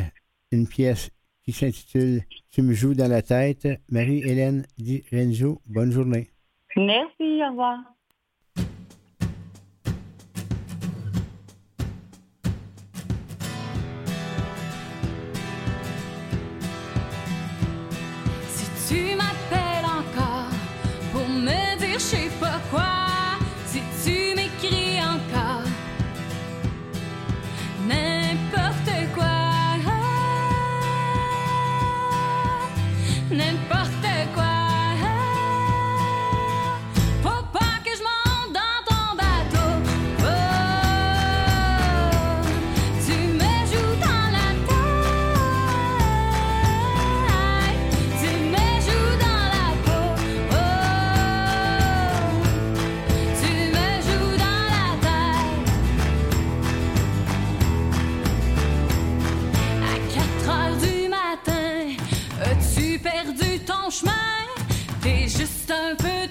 une 0.53 0.66
pièce 0.69 1.11
qui 1.44 1.52
s'intitule 1.52 2.23
Tu 2.51 2.62
me 2.62 2.73
joues 2.73 2.94
dans 2.94 3.10
la 3.10 3.23
tête. 3.23 3.69
Marie-Hélène 3.90 4.66
Di 4.78 5.05
Renzo, 5.12 5.60
bonne 5.66 5.93
journée. 5.93 6.28
Merci, 6.77 7.43
au 7.43 7.51
revoir. 7.51 7.78
Un 65.73 65.94
peu 65.97 66.22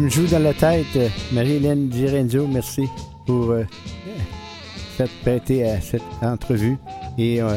me 0.00 0.08
joues 0.08 0.26
dans 0.26 0.42
la 0.42 0.54
tête, 0.54 0.86
euh, 0.96 1.08
Marie-Hélène 1.32 1.88
Direnzo. 1.88 2.46
Merci 2.46 2.86
pour 3.26 3.50
euh, 3.50 3.64
s'être 4.96 5.12
prêtée 5.20 5.68
à 5.68 5.80
cette 5.80 6.02
entrevue. 6.22 6.78
Et 7.18 7.42
euh, 7.42 7.56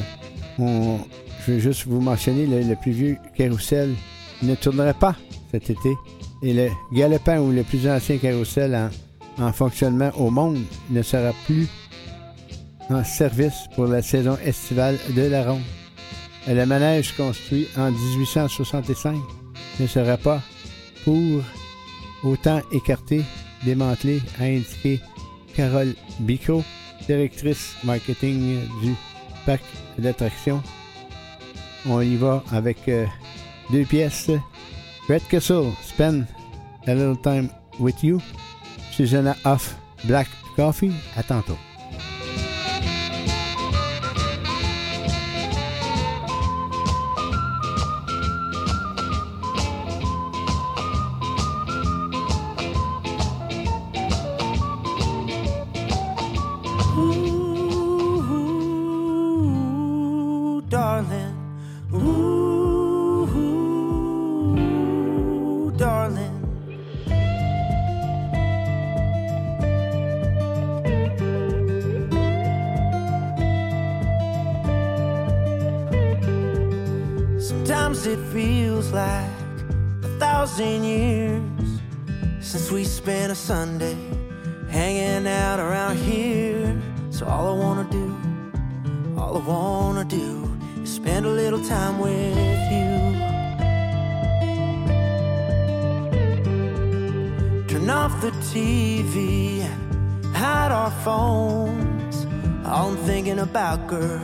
je 0.57 1.51
veux 1.51 1.59
juste 1.59 1.87
vous 1.87 2.01
mentionner 2.01 2.45
le, 2.45 2.67
le 2.67 2.75
plus 2.75 2.91
vieux 2.91 3.17
carrousel 3.35 3.95
ne 4.41 4.55
tournerait 4.55 4.93
pas 4.93 5.15
cet 5.51 5.69
été. 5.69 5.93
Et 6.41 6.53
le 6.53 6.69
galopin 6.91 7.39
ou 7.39 7.51
le 7.51 7.63
plus 7.63 7.87
ancien 7.87 8.17
carrousel 8.17 8.75
en, 8.75 9.43
en 9.43 9.53
fonctionnement 9.53 10.11
au 10.17 10.29
monde 10.29 10.59
ne 10.89 11.01
sera 11.01 11.31
plus 11.45 11.67
en 12.89 13.03
service 13.05 13.67
pour 13.75 13.87
la 13.87 14.01
saison 14.01 14.37
estivale 14.43 14.97
de 15.15 15.21
la 15.21 15.49
ronde. 15.49 15.61
Le 16.47 16.65
manège 16.65 17.13
construit 17.15 17.67
en 17.77 17.89
1865 17.91 19.15
ne 19.79 19.87
sera 19.87 20.17
pas 20.17 20.41
pour 21.05 21.41
autant 22.23 22.61
écarté, 22.71 23.23
démantelé, 23.63 24.21
a 24.39 24.43
indiqué 24.43 24.99
Carole 25.55 25.95
Bicot, 26.19 26.63
directrice 27.07 27.75
marketing 27.83 28.59
du 28.81 28.95
parc 29.45 29.63
d'attractions. 29.97 30.61
On 31.85 32.01
y 32.01 32.15
va 32.15 32.43
avec 32.51 32.87
euh, 32.87 33.05
deux 33.71 33.85
pièces. 33.85 34.31
Red 35.09 35.27
Castle, 35.29 35.71
Spend 35.83 36.25
a 36.87 36.93
Little 36.93 37.17
Time 37.21 37.49
with 37.79 38.01
You. 38.03 38.19
Susanna 38.91 39.35
Off, 39.43 39.75
Black 40.05 40.27
Coffee. 40.55 40.93
À 41.17 41.23
tantôt. 41.23 41.57
Turn 97.83 97.89
off 97.89 98.21
the 98.21 98.31
TV 98.53 99.59
hide 100.33 100.71
our 100.71 100.89
phones. 101.03 102.25
All 102.65 102.91
I'm 102.91 102.97
thinking 103.05 103.39
about, 103.39 103.87
girl, 103.87 104.21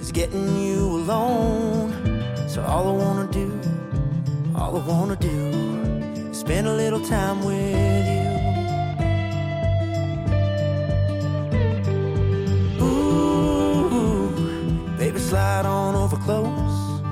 is 0.00 0.12
getting 0.12 0.56
you 0.56 0.78
alone. 1.00 1.90
So 2.48 2.62
all 2.62 2.86
I 2.86 2.92
wanna 2.92 3.26
do, 3.32 3.60
all 4.54 4.76
I 4.80 4.86
wanna 4.86 5.16
do 5.16 5.36
is 6.30 6.38
spend 6.38 6.68
a 6.68 6.74
little 6.74 7.00
time 7.00 7.42
with 7.42 8.06
you. 8.14 8.28
Ooh, 12.84 14.30
baby, 14.96 15.18
slide 15.18 15.66
on 15.66 15.96
over 15.96 16.18
close. 16.18 17.02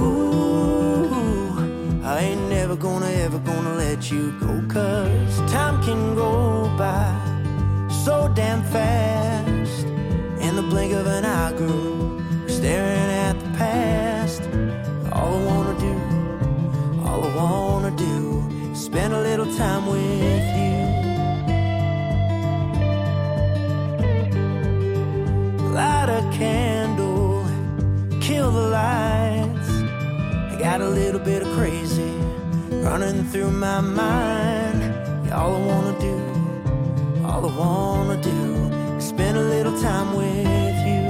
Ooh, 0.00 0.47
I 2.18 2.22
ain't 2.22 2.48
never 2.48 2.74
gonna, 2.74 3.08
ever 3.26 3.38
gonna 3.38 3.74
let 3.74 4.10
you 4.10 4.32
go. 4.40 4.60
Cause 4.66 5.36
time 5.52 5.80
can 5.84 6.16
go 6.16 6.64
by 6.76 7.14
so 8.04 8.28
damn 8.34 8.64
fast. 8.64 9.86
In 10.40 10.56
the 10.56 10.62
blink 10.62 10.92
of 10.94 11.06
an 11.06 11.24
eye, 11.24 11.52
girl, 11.56 12.20
staring 12.48 13.10
at 13.26 13.38
the 13.38 13.50
past. 13.56 14.42
All 15.12 15.32
I 15.32 15.44
wanna 15.44 15.78
do, 15.78 15.94
all 17.06 17.22
I 17.22 17.34
wanna 17.36 17.92
do 17.96 18.42
is 18.72 18.80
spend 18.80 19.14
a 19.14 19.20
little 19.20 19.50
time 19.54 19.86
with 19.86 20.46
you. 20.58 20.76
Light 25.72 26.08
a 26.08 26.22
candle, 26.36 26.87
got 30.78 30.86
a 30.86 30.90
little 30.90 31.18
bit 31.18 31.42
of 31.42 31.48
crazy 31.56 32.12
running 32.70 33.24
through 33.24 33.50
my 33.50 33.80
mind. 33.80 34.80
All 35.32 35.56
I 35.56 35.66
wanna 35.66 35.98
do, 35.98 36.16
all 37.24 37.50
I 37.50 37.52
wanna 37.58 38.22
do 38.22 38.40
is 38.96 39.08
spend 39.08 39.36
a 39.36 39.42
little 39.42 39.76
time 39.80 40.16
with 40.16 40.76
you. 40.88 41.04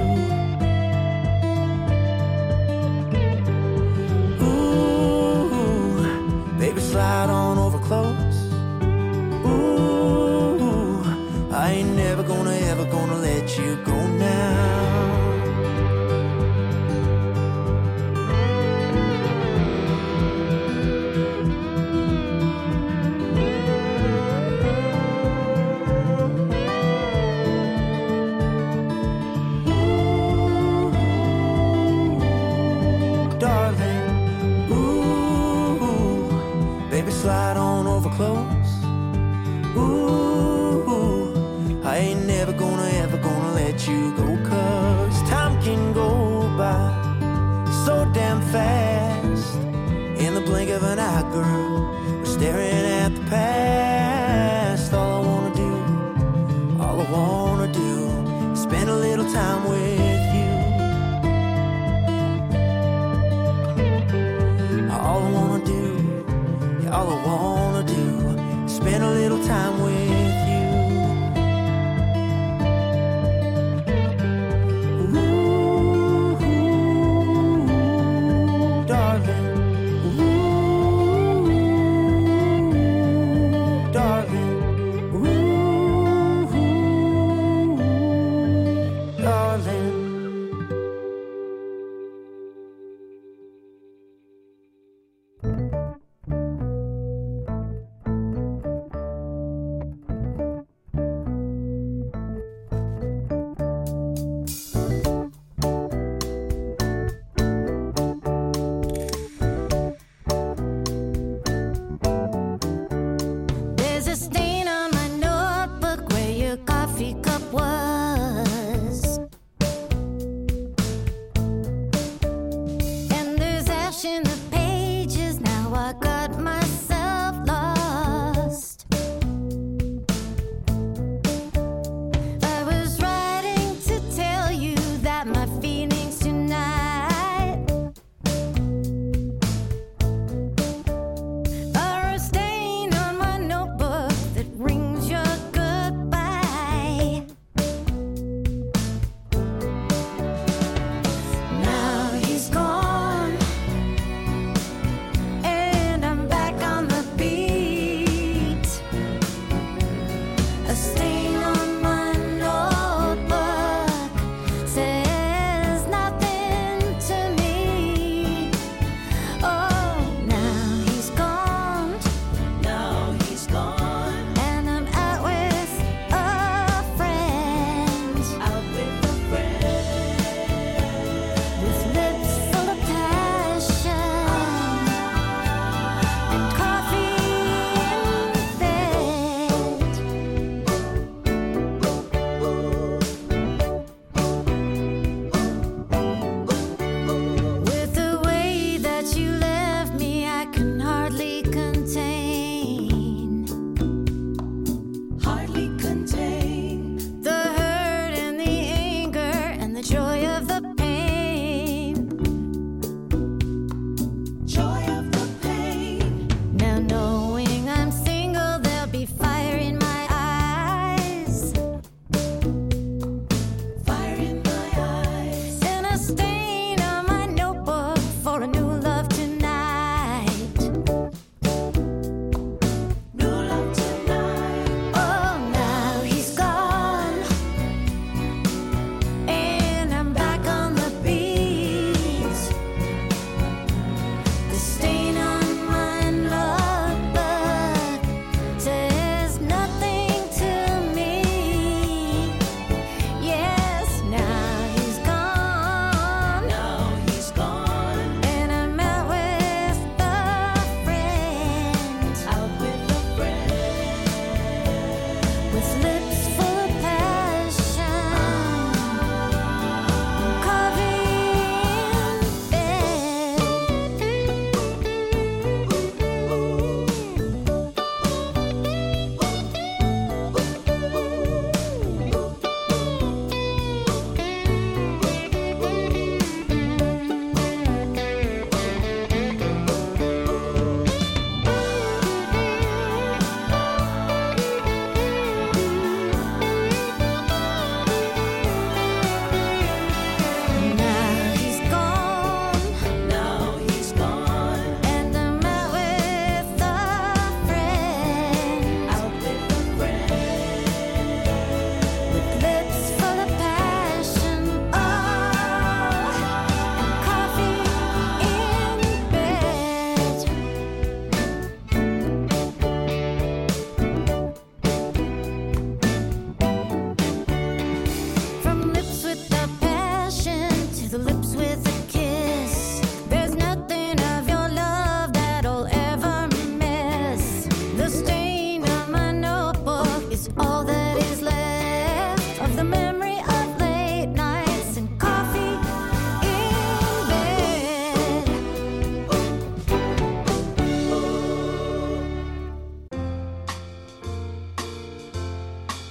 Ooh, 4.46 5.48
baby, 6.58 6.80
slide 6.80 7.28
on 7.28 7.47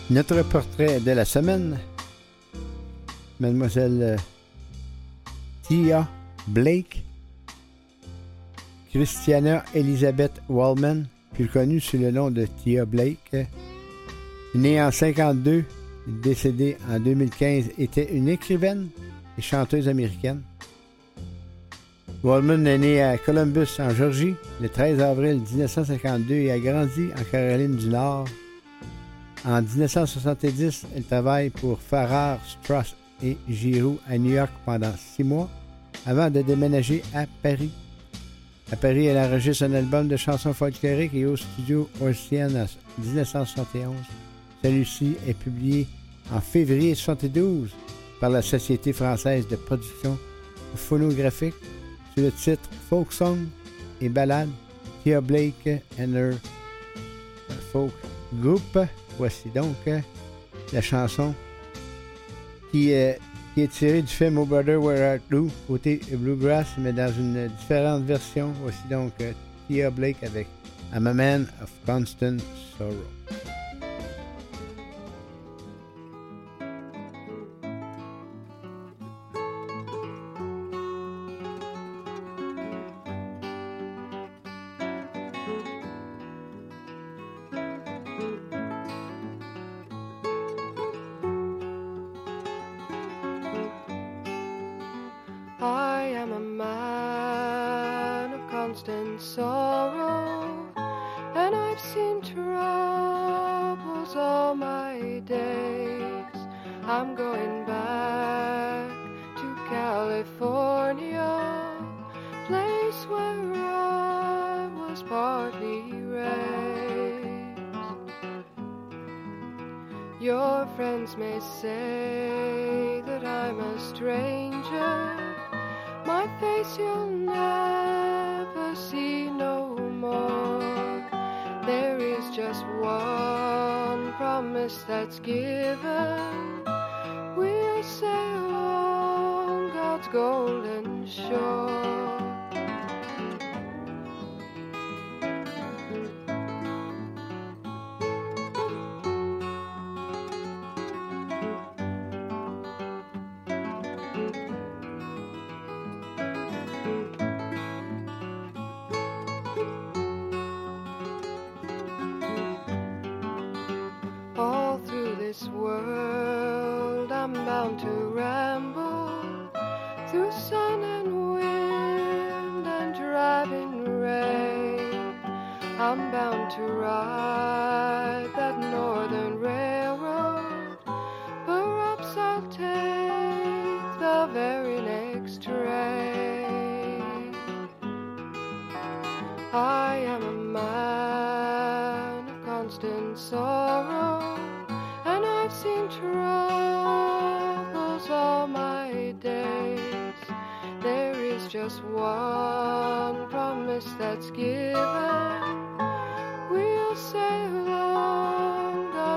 Notre 0.09 0.41
portrait 0.43 1.01
de 1.01 1.11
la 1.11 1.25
semaine, 1.25 1.77
Mademoiselle 3.41 3.99
euh, 4.01 4.17
Tia 5.63 6.07
Blake, 6.47 7.03
Christiana 8.89 9.65
Elizabeth 9.75 10.31
Wallman, 10.47 11.07
plus 11.33 11.49
connue 11.49 11.81
sous 11.81 11.97
le 11.97 12.11
nom 12.11 12.31
de 12.31 12.45
Tia 12.45 12.85
Blake, 12.85 13.35
née 14.55 14.81
en 14.81 14.91
52, 14.91 15.65
décédée 16.07 16.77
en 16.89 17.01
2015, 17.01 17.71
était 17.77 18.15
une 18.15 18.29
écrivaine 18.29 18.87
et 19.37 19.41
chanteuse 19.41 19.89
américaine. 19.89 20.41
Wallman 22.23 22.65
est 22.65 22.77
née 22.77 23.01
à 23.03 23.17
Columbus, 23.17 23.67
en 23.79 23.89
Georgie, 23.89 24.35
le 24.61 24.69
13 24.69 25.01
avril 25.01 25.41
1952 25.41 26.33
et 26.33 26.51
a 26.51 26.59
grandi 26.59 27.09
en 27.11 27.23
Caroline 27.29 27.75
du 27.75 27.89
Nord. 27.89 28.25
En 29.45 29.61
1970, 29.61 30.87
elle 30.95 31.03
travaille 31.03 31.49
pour 31.49 31.79
Farrar, 31.79 32.39
Strass 32.45 32.95
et 33.23 33.37
Giroux 33.49 33.99
à 34.07 34.17
New 34.17 34.31
York 34.31 34.51
pendant 34.65 34.93
six 34.97 35.23
mois 35.23 35.49
avant 36.05 36.29
de 36.29 36.41
déménager 36.41 37.03
à 37.13 37.25
Paris. 37.41 37.71
À 38.71 38.75
Paris, 38.75 39.05
elle 39.05 39.17
enregistre 39.17 39.63
un 39.63 39.73
album 39.73 40.07
de 40.07 40.17
chansons 40.17 40.53
folkloriques 40.53 41.13
et 41.13 41.25
au 41.25 41.37
studio 41.37 41.89
Ocean 42.01 42.53
en 42.55 43.01
1971. 43.01 43.95
Celui-ci 44.63 45.15
est 45.27 45.33
publié 45.33 45.87
en 46.33 46.41
février 46.41 46.91
1972 46.91 47.69
par 48.19 48.29
la 48.29 48.41
Société 48.41 48.91
française 48.91 49.47
de 49.47 49.55
production 49.55 50.17
phonographique 50.75 51.55
sous 52.13 52.23
le 52.23 52.31
titre 52.31 52.69
Folk 52.89 53.13
Song 53.13 53.47
et 54.01 54.09
Ballade 54.09 54.49
Tia 55.03 55.21
Blake 55.21 55.83
and 55.99 56.13
Her 56.13 56.33
Folk 57.71 57.93
Group. 58.41 58.77
Voici 59.17 59.49
donc 59.53 59.75
euh, 59.87 59.99
la 60.73 60.81
chanson 60.81 61.33
qui, 62.71 62.91
est- 62.91 63.19
qui 63.53 63.61
est 63.61 63.67
tirée 63.71 64.01
du 64.01 64.13
film 64.13 64.37
Oh 64.37 64.45
Brother 64.45 64.81
Where 64.81 65.13
Art 65.13 65.19
Thou, 65.31 65.49
côté 65.67 65.99
Bluegrass, 66.11 66.67
mais 66.77 66.93
dans 66.93 67.11
une 67.11 67.47
différente 67.59 68.03
version. 68.03 68.51
Voici 68.61 68.77
donc 68.89 69.13
euh, 69.21 69.31
Tia 69.67 69.89
Blake 69.89 70.23
avec 70.23 70.47
I'm 70.93 71.07
a 71.07 71.13
Man 71.13 71.47
of 71.61 71.69
Constant 71.85 72.37
Sorrow. 72.77 72.93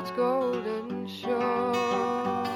God's 0.00 0.12
golden 0.12 1.06
shore. 1.06 2.46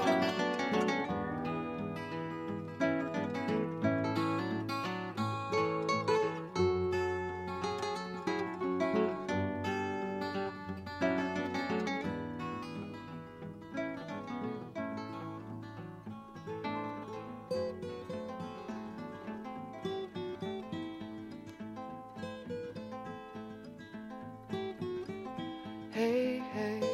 Hey, 25.93 26.43
hey, 26.55 26.94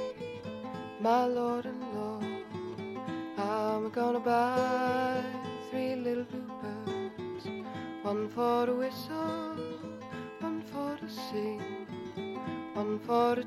my 1.01 1.25
lord 1.25 1.65
and 1.65 1.83
lord, 1.95 2.25
I'm 3.39 3.89
gonna 3.89 4.21
buy 4.21 5.23
three 5.71 5.95
little 5.95 6.25
bluebirds, 6.25 7.47
one 8.03 8.29
for 8.29 8.67
to 8.67 8.75
whistle, 8.75 9.57
one 10.41 10.63
for 10.71 10.99
to 10.99 11.09
sing, 11.09 11.63
one 12.75 12.99
for 12.99 13.37
to 13.37 13.45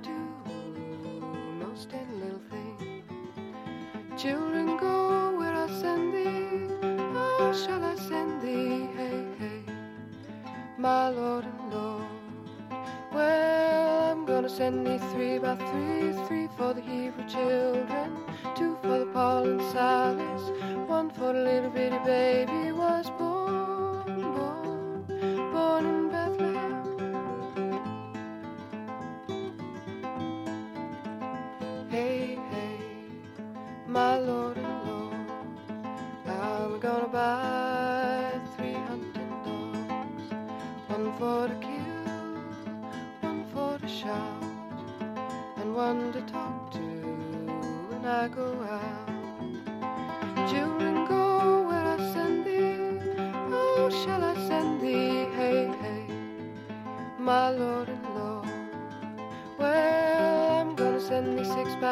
send 14.64 14.88
thee 14.88 14.98
three 15.12 15.38
by 15.40 15.56
three, 15.58 16.14
three 16.26 16.48
for 16.56 16.74
the 16.74 16.80
Hebrew 16.80 17.28
children, 17.28 18.24
two 18.56 18.78
for 18.82 19.00
the 19.00 19.06
Paul 19.08 19.44
and 19.44 19.62
Silas, 19.74 20.44
one 20.88 21.10
for 21.10 21.34
the 21.34 21.40
little 21.50 21.70
bitty 21.70 22.00
baby 22.06 22.72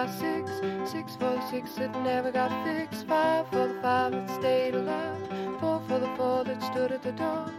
got 0.05 0.19
six, 0.19 0.51
six 0.91 1.15
for 1.15 1.29
the 1.35 1.51
six 1.51 1.73
that 1.75 1.91
never 2.03 2.31
got 2.31 2.49
fixed, 2.65 3.05
five 3.05 3.47
for 3.49 3.67
the 3.67 3.79
five 3.83 4.11
that 4.11 4.29
stayed 4.39 4.73
alive, 4.73 5.17
four 5.59 5.79
for 5.87 5.99
the 5.99 6.11
four 6.17 6.43
that 6.43 6.59
stood 6.63 6.91
at 6.91 7.03
the 7.03 7.11
door. 7.11 7.50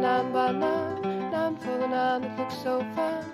Nine 0.00 0.32
by 0.32 0.50
nine. 0.52 1.30
nine 1.30 1.56
for 1.56 1.76
the 1.76 1.86
nine 1.86 2.22
that 2.22 2.30
it 2.30 2.38
looks 2.38 2.56
so 2.56 2.80
fine. 2.96 3.29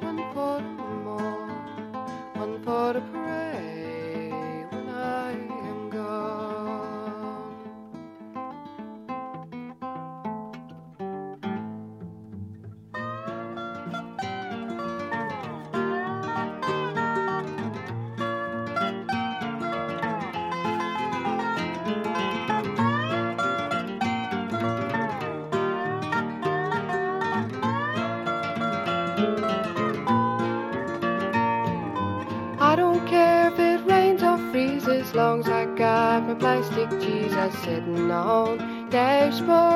one 0.00 0.32
quarter 0.32 0.64
more, 1.04 1.48
one 2.34 2.64
quarter. 2.64 3.17
sitting 37.68 38.10
on 38.10 38.88
dashboard. 38.88 39.67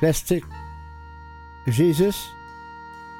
Plastic, 0.00 0.44
Jesus, 1.66 2.30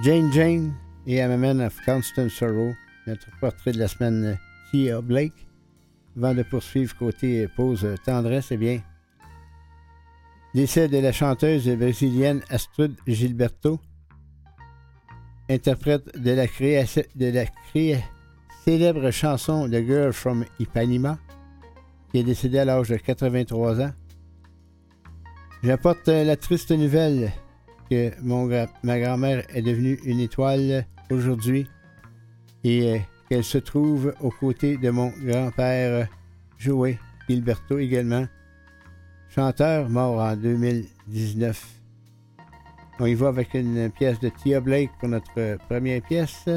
Jane 0.03 0.33
Jane 0.33 0.73
et 1.07 1.21
MMN 1.23 1.61
of 1.61 1.79
Constant 1.85 2.31
Sorrow, 2.31 2.73
notre 3.07 3.29
portrait 3.39 3.73
de 3.73 3.79
la 3.79 3.87
semaine 3.87 4.25
euh, 4.25 4.35
Kia 4.71 5.03
Blake. 5.03 5.47
Avant 6.17 6.35
de 6.35 6.43
poursuivre 6.43 6.97
côté 6.97 7.45
euh, 7.45 7.49
pause 7.55 7.85
euh, 7.85 7.97
tendresse, 8.03 8.47
eh 8.51 8.57
bien, 8.57 8.81
décès 10.55 10.89
de 10.89 10.97
la 10.97 11.13
chanteuse 11.13 11.69
brésilienne 11.69 12.41
Astrid 12.49 12.95
Gilberto, 13.07 13.79
interprète 15.51 16.19
de 16.19 16.31
la, 16.31 16.47
créa, 16.47 16.87
célèbre 18.65 19.11
chanson 19.11 19.69
The 19.69 19.85
Girl 19.85 20.15
from 20.15 20.47
Ipanema, 20.59 21.19
qui 22.11 22.21
est 22.21 22.25
décédée 22.25 22.61
à 22.61 22.65
l'âge 22.65 22.89
de 22.89 22.97
83 22.97 23.83
ans. 23.83 23.93
J'apporte 25.63 26.09
euh, 26.09 26.25
la 26.25 26.37
triste 26.37 26.71
nouvelle 26.71 27.33
que 27.91 28.13
mon 28.23 28.49
ma 28.83 28.99
grand-mère 28.99 29.45
est 29.55 29.61
devenue 29.61 30.01
une 30.05 30.21
étoile 30.21 30.87
aujourd'hui 31.11 31.67
et 32.65 32.95
euh, 32.95 32.99
qu'elle 33.29 33.45
se 33.45 33.59
trouve 33.59 34.15
aux 34.21 34.31
côtés 34.31 34.79
de 34.79 34.89
mon 34.89 35.13
grand-père 35.23 36.09
Joey 36.59 36.99
Gilberto 37.29 37.79
également, 37.79 38.27
chanteur 39.29 39.91
mort 39.91 40.19
en 40.21 40.35
2019. 40.35 41.67
On 42.99 43.07
y 43.07 43.15
va 43.15 43.29
avec 43.29 43.53
une 43.53 43.91
pièce 43.91 44.19
de 44.21 44.31
Tia 44.31 44.61
Blake 44.61 44.91
pour 44.99 45.11
notre 45.11 45.59
première 45.69 46.03
pièce. 46.03 46.49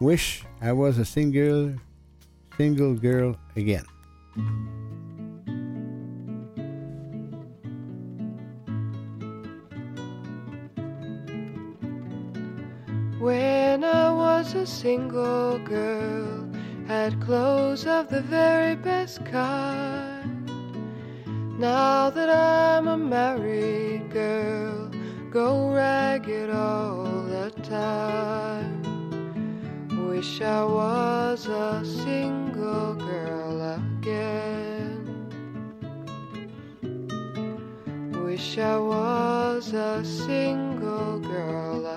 Wish 0.00 0.44
I 0.62 0.70
was 0.70 0.98
a 1.00 1.04
single, 1.04 1.74
single 2.56 2.96
girl 3.00 3.36
again. 3.56 3.84
Was 14.44 14.54
a 14.54 14.66
single 14.66 15.58
girl, 15.60 16.46
had 16.86 17.18
clothes 17.18 17.86
of 17.86 18.10
the 18.10 18.20
very 18.20 18.74
best 18.74 19.24
kind. 19.24 20.50
Now 21.58 22.10
that 22.10 22.28
I'm 22.28 22.88
a 22.88 22.98
married 22.98 24.10
girl, 24.10 24.90
go 25.30 25.72
ragged 25.72 26.50
all 26.50 27.22
the 27.22 27.52
time. 27.62 28.82
Wish 30.08 30.42
I 30.42 30.62
was 30.64 31.46
a 31.46 31.82
single 31.82 32.96
girl 32.96 33.78
again. 33.80 35.00
Wish 38.22 38.58
I 38.58 38.78
was 38.78 39.72
a 39.72 40.04
single 40.04 41.18
girl 41.20 41.86
again. 41.86 41.93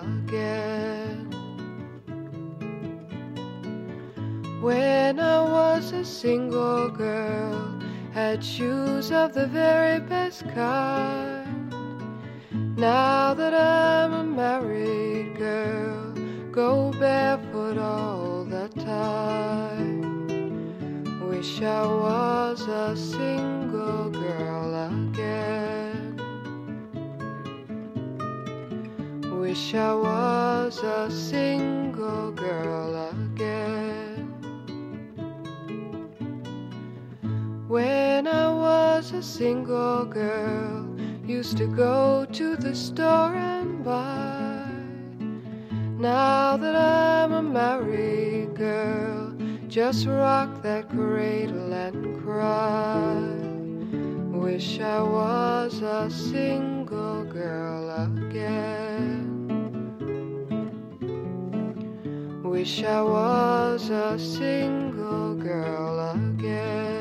When 4.68 5.18
I 5.22 5.41
was 5.44 5.94
a 5.94 6.03
single 6.03 6.89
girl, 6.89 7.80
had 8.14 8.44
shoes 8.44 9.14
of 9.14 9.34
the 9.34 9.48
very 9.48 10.02
best 10.02 10.44
kind. 10.53 11.73
Now 12.76 13.34
that 13.34 13.53
I'm 13.53 14.11
a 14.11 14.23
married 14.26 15.38
girl, 15.38 16.11
go 16.52 16.91
barefoot 16.99 17.77
all 17.77 18.44
the 18.44 18.68
time. 18.84 20.02
Wish 21.30 21.61
I 21.61 21.85
was 21.85 22.68
a 22.68 22.94
single 22.98 24.10
girl 24.10 24.69
again. 24.91 26.19
Wish 29.39 29.73
I 29.76 29.94
was 29.94 30.84
a 30.84 31.10
single 31.10 32.34
girl 32.34 32.89
again. 32.89 33.07
When 37.68 38.27
I 38.27 38.48
was 38.48 39.11
a 39.11 39.22
single 39.22 40.06
girl, 40.06 40.88
used 41.26 41.57
to 41.57 41.68
go 41.68 42.26
to 42.31 42.56
the 42.56 42.73
store 42.73 43.35
and 43.35 43.84
buy. 43.84 44.72
Now 45.99 46.56
that 46.56 46.76
I'm 46.77 47.34
a 47.34 47.41
married 47.41 48.56
girl, 48.56 49.35
just 49.68 50.07
rock 50.07 50.61
that 50.64 50.88
cradle 50.88 51.73
and 51.73 52.18
cry. 52.23 53.19
Wish 54.31 54.80
I 54.80 55.02
was 55.02 55.81
a 55.81 56.10
single 56.10 57.26
girl 57.26 57.89
again. 58.06 59.27
Wish 62.44 62.81
I 62.81 63.02
was 63.02 63.89
a 63.89 64.18
single 64.18 65.35
girl 65.35 66.11
again. 66.15 66.97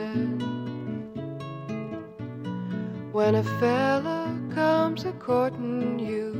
When 3.16 3.34
a 3.36 3.42
fella 3.42 4.38
comes 4.54 5.06
a 5.06 5.12
courting 5.12 5.98
you 5.98 6.34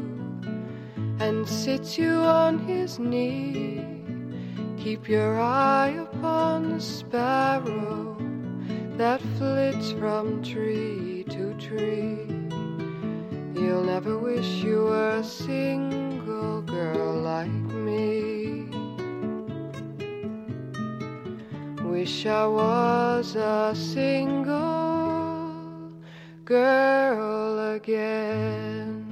and 1.24 1.48
sits 1.48 1.96
you 1.96 2.12
on 2.16 2.58
his 2.58 2.98
knee, 2.98 3.82
keep 4.76 5.08
your 5.08 5.40
eye 5.40 5.96
upon 5.98 6.74
the 6.74 6.80
sparrow 6.82 8.18
that 8.98 9.22
flits 9.38 9.92
from 9.92 10.42
tree 10.42 11.24
to 11.30 11.54
tree. 11.54 12.28
You'll 13.54 13.84
never 13.84 14.18
wish 14.18 14.46
you 14.62 14.80
were 14.84 15.16
a 15.16 15.24
single 15.24 16.60
girl 16.60 17.14
like 17.14 17.48
me. 17.88 18.68
Wish 21.82 22.26
I 22.26 22.46
was 22.46 23.34
a 23.34 23.72
single 23.74 25.25
girl 26.46 27.74
again. 27.74 29.05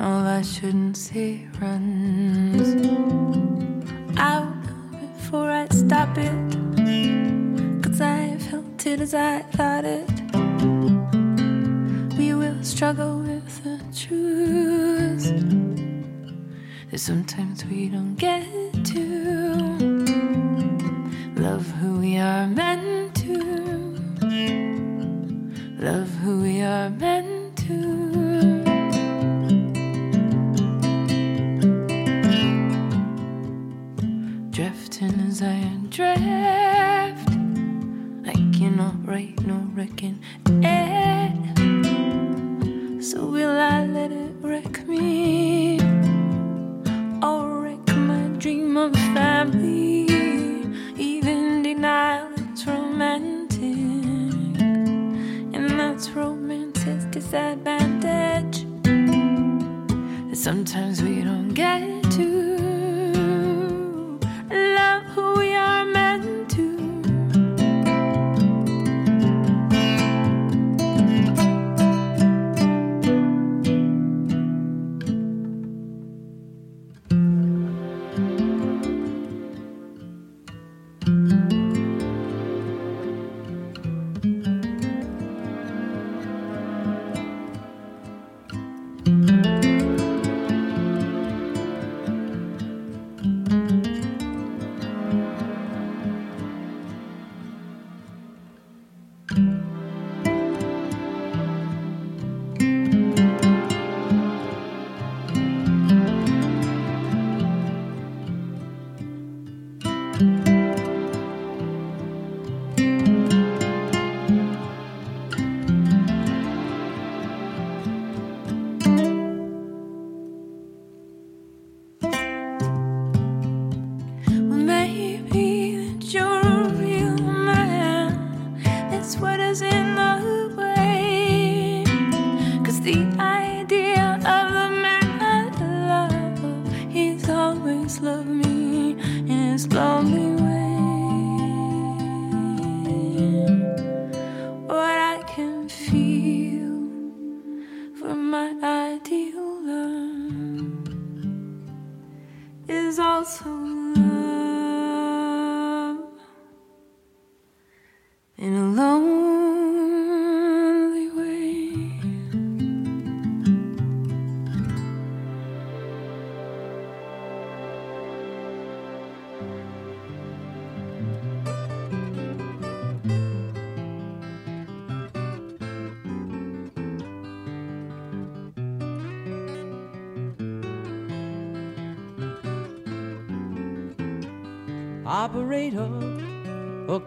All 0.00 0.26
I 0.26 0.42
shouldn't 0.42 0.96
say 0.96 1.46
runs 1.60 2.84
out 4.16 4.62
before 5.16 5.50
I 5.50 5.66
stop 5.68 6.16
it. 6.16 7.82
Cause 7.82 8.00
I 8.00 8.36
felt 8.38 8.86
it 8.86 9.00
as 9.00 9.14
I 9.14 9.40
thought 9.56 9.84
it. 9.84 10.08
We 12.16 12.34
will 12.34 12.62
struggle 12.62 13.18
with 13.18 13.64
the 13.64 13.78
truth 13.96 15.24
that 16.90 16.98
sometimes 16.98 17.64
we 17.66 17.88
don't 17.88 18.14
get 18.14 18.46
to. 18.92 19.88
Love 21.36 21.66
who 21.80 21.98
we 22.00 22.18
are 22.18 22.46
meant 22.46 23.16
to. 23.16 23.98
Love 25.78 26.08
who 26.22 26.42
we 26.42 26.62
are 26.62 26.90
meant 26.90 27.37
as 35.28 35.42
I 35.42 35.60
drift. 35.90 37.30
I 38.26 38.34
cannot 38.56 38.94
write 39.06 39.40
nor 39.46 39.62
reckon 39.74 40.20
it. 40.46 41.32
So 43.02 43.26
will 43.26 43.58
I 43.58 43.86
let 43.86 44.12
it 44.12 44.32
wreck 44.40 44.86
me? 44.86 45.80
Or 47.22 47.62
wreck 47.62 47.86
my 47.96 48.28
dream 48.38 48.76
of 48.76 48.92
family? 49.14 50.06
Even 50.96 51.62
denial 51.62 52.32
is 52.52 52.66
romantic. 52.66 53.62
And 55.54 55.70
that's 55.78 56.10
romance's 56.10 57.04
disadvantage. 57.06 58.66
That 58.82 60.36
sometimes 60.36 61.02
we 61.02 61.22
don't 61.22 61.54
get 61.54 62.02
to. 62.12 62.77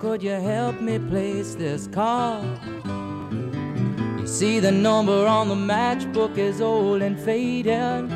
Could 0.01 0.23
you 0.23 0.31
help 0.31 0.81
me 0.81 0.97
place 0.97 1.53
this 1.53 1.85
call? 1.85 2.43
You 4.19 4.25
see, 4.25 4.59
the 4.59 4.71
number 4.71 5.27
on 5.27 5.47
the 5.47 5.53
matchbook 5.53 6.39
is 6.39 6.59
old 6.59 7.03
and 7.03 7.19
faded. 7.19 8.09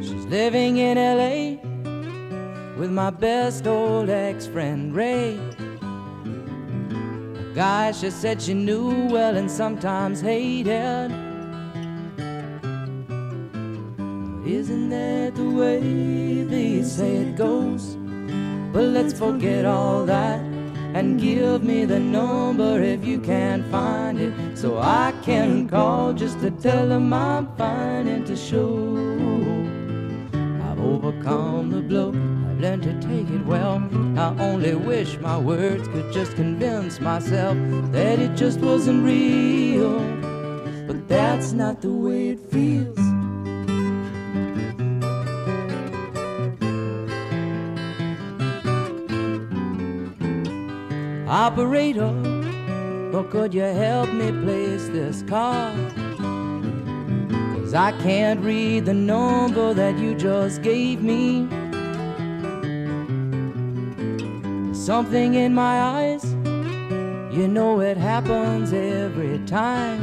She's 0.00 0.24
living 0.26 0.76
in 0.76 0.98
LA 0.98 1.60
with 2.78 2.92
my 2.92 3.10
best 3.10 3.66
old 3.66 4.08
ex 4.08 4.46
friend 4.46 4.94
Ray. 4.94 5.36
A 7.40 7.52
guy 7.56 7.90
she 7.90 8.10
said 8.10 8.40
she 8.40 8.54
knew 8.54 9.08
well 9.08 9.36
and 9.36 9.50
sometimes 9.50 10.20
hated. 10.20 11.10
Isn't 14.46 14.90
that 14.90 15.34
the 15.34 15.50
way 15.50 16.44
they 16.44 16.84
say 16.84 17.16
it 17.16 17.36
goes? 17.36 17.95
But 18.76 18.88
let's 18.88 19.18
forget 19.18 19.64
all 19.64 20.04
that 20.04 20.38
and 20.92 21.18
give 21.18 21.64
me 21.64 21.86
the 21.86 21.98
number 21.98 22.82
if 22.82 23.06
you 23.06 23.18
can't 23.18 23.64
find 23.70 24.20
it 24.20 24.34
so 24.54 24.76
I 24.78 25.14
can 25.22 25.66
call 25.66 26.12
just 26.12 26.40
to 26.40 26.50
tell 26.50 26.86
them 26.86 27.10
I'm 27.10 27.46
fine 27.56 28.06
and 28.06 28.26
to 28.26 28.36
show 28.36 28.76
I've 30.62 30.78
overcome 30.78 31.70
the 31.70 31.80
blow. 31.80 32.10
I've 32.10 32.60
learned 32.60 32.82
to 32.82 32.92
take 33.00 33.30
it 33.30 33.46
well. 33.46 33.82
I 34.18 34.36
only 34.38 34.74
wish 34.74 35.16
my 35.20 35.38
words 35.38 35.88
could 35.88 36.12
just 36.12 36.34
convince 36.34 37.00
myself 37.00 37.56
that 37.92 38.18
it 38.18 38.36
just 38.36 38.60
wasn't 38.60 39.02
real. 39.06 40.00
But 40.86 41.08
that's 41.08 41.52
not 41.52 41.80
the 41.80 41.92
way 41.92 42.28
it 42.28 42.40
feels. 42.50 43.05
Operator, 51.36 52.14
or 53.12 53.22
could 53.24 53.52
you 53.52 53.60
help 53.60 54.10
me 54.10 54.32
place 54.32 54.88
this 54.88 55.20
call? 55.20 55.70
Cause 57.52 57.74
I 57.74 57.92
can't 58.00 58.40
read 58.40 58.86
the 58.86 58.94
number 58.94 59.74
that 59.74 59.98
you 59.98 60.14
just 60.14 60.62
gave 60.62 61.02
me. 61.02 61.46
Something 64.72 65.34
in 65.34 65.52
my 65.52 65.82
eyes, 65.82 66.24
you 67.36 67.46
know 67.48 67.80
it 67.80 67.98
happens 67.98 68.72
every 68.72 69.38
time. 69.40 70.00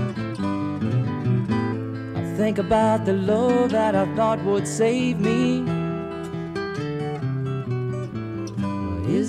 I 2.15 2.38
think 2.38 2.60
about 2.60 3.05
the 3.05 3.14
love 3.14 3.72
that 3.72 3.95
I 3.95 4.05
thought 4.15 4.39
would 4.43 4.68
save 4.68 5.19
me. 5.19 5.73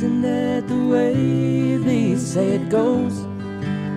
Isn't 0.05 0.21
that 0.21 0.69
the 0.69 0.85
way 0.87 1.79
they 1.79 2.15
say 2.17 2.57
it 2.57 2.69
goes? 2.69 3.21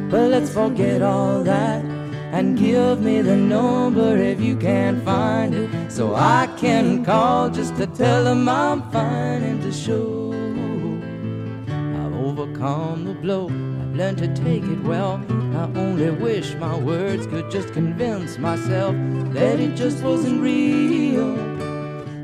But 0.10 0.30
let's 0.30 0.50
forget 0.50 1.02
all 1.02 1.44
that 1.44 1.84
and 2.32 2.58
give 2.58 3.02
me 3.02 3.22
the 3.22 3.36
number 3.36 4.16
if 4.16 4.40
you 4.40 4.56
can't 4.56 5.04
find 5.04 5.54
it 5.54 5.92
so 5.92 6.16
I 6.16 6.48
can 6.58 7.04
call 7.04 7.50
just 7.50 7.76
to 7.76 7.88
tell 7.88 8.24
them 8.24 8.48
I'm 8.48 8.90
fine 8.90 9.44
and 9.44 9.62
to 9.64 9.72
show 9.74 10.32
I've 12.00 12.16
overcome 12.26 13.04
the 13.04 13.14
blow. 13.14 13.48
I've 13.48 13.94
learned 13.94 14.20
to 14.20 14.34
take 14.34 14.64
it 14.64 14.82
well. 14.84 15.22
I 15.58 15.64
only 15.78 16.12
wish 16.12 16.54
my 16.54 16.78
words 16.78 17.28
could 17.28 17.52
just 17.52 17.74
convince 17.74 18.38
myself 18.38 18.96
that 19.34 19.60
it 19.60 19.76
just 19.76 20.02
wasn't 20.02 20.40
real. 20.40 21.36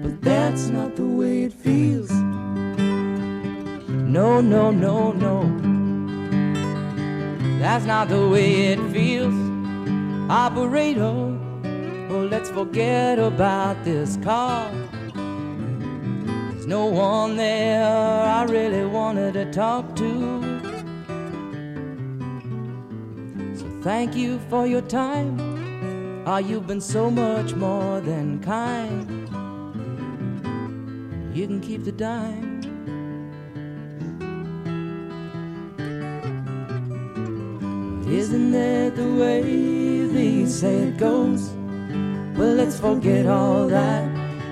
But 0.02 0.22
that's 0.22 0.68
not 0.68 0.96
the 0.96 1.06
way 1.06 1.44
it 1.44 1.52
feels. 1.52 2.23
No, 4.14 4.42
no, 4.42 4.70
no, 4.70 5.12
no. 5.12 5.42
That's 7.58 7.84
not 7.84 8.10
the 8.10 8.30
way 8.30 8.68
it 8.68 8.80
feels. 8.92 9.34
Operator, 10.30 11.02
oh, 11.02 12.28
let's 12.30 12.52
forget 12.52 13.18
about 13.18 13.84
this 13.84 14.18
car. 14.18 14.70
There's 16.52 16.68
no 16.68 16.86
one 16.86 17.38
there 17.38 17.84
I 17.84 18.44
really 18.44 18.86
wanted 18.86 19.34
to 19.34 19.52
talk 19.52 19.96
to. 19.96 20.42
So 23.58 23.66
thank 23.82 24.16
you 24.16 24.38
for 24.48 24.68
your 24.68 24.82
time. 24.82 26.24
Ah, 26.28 26.38
you've 26.38 26.68
been 26.68 26.82
so 26.82 27.10
much 27.10 27.56
more 27.56 28.00
than 28.00 28.40
kind. 28.44 29.10
You 31.36 31.48
can 31.48 31.60
keep 31.62 31.84
the 31.84 31.92
dime. 31.92 32.53
Isn't 38.08 38.52
that 38.52 38.96
the 38.96 39.14
way 39.14 40.06
they 40.08 40.46
say 40.46 40.76
it 40.90 40.98
goes? 40.98 41.50
Well, 42.38 42.56
let's 42.56 42.80
forget 42.80 43.26
all 43.26 43.68
that 43.68 44.04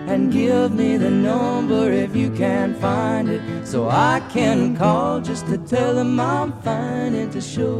and 0.07 0.31
give 0.31 0.73
me 0.73 0.97
the 0.97 1.09
number 1.09 1.91
if 1.91 2.15
you 2.15 2.31
can 2.31 2.73
find 2.75 3.29
it 3.29 3.67
so 3.67 3.89
I 3.89 4.21
can 4.29 4.75
call 4.75 5.21
just 5.21 5.47
to 5.47 5.57
tell 5.57 5.95
them 5.95 6.19
I'm 6.19 6.51
fine 6.61 7.13
and 7.13 7.31
to 7.31 7.41
show 7.41 7.77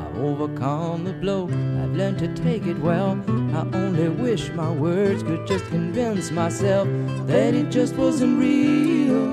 I've 0.00 0.18
overcome 0.18 1.04
the 1.04 1.12
blow. 1.12 1.44
I've 1.44 1.94
learned 1.94 2.18
to 2.20 2.28
take 2.42 2.66
it 2.66 2.78
well. 2.78 3.18
I 3.54 3.66
only 3.76 4.08
wish 4.08 4.50
my 4.50 4.70
words 4.70 5.22
could 5.22 5.46
just 5.46 5.66
convince 5.66 6.30
myself 6.30 6.88
that 7.26 7.54
it 7.54 7.70
just 7.70 7.94
wasn't 7.96 8.38
real. 8.38 9.32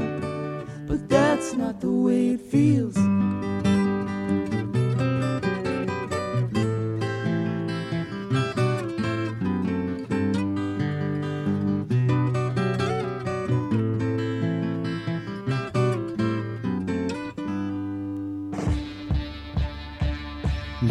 But 0.88 1.08
that's 1.08 1.54
not 1.54 1.80
the 1.80 1.92
way 1.92 2.30
it 2.30 2.42
feels. 2.42 2.98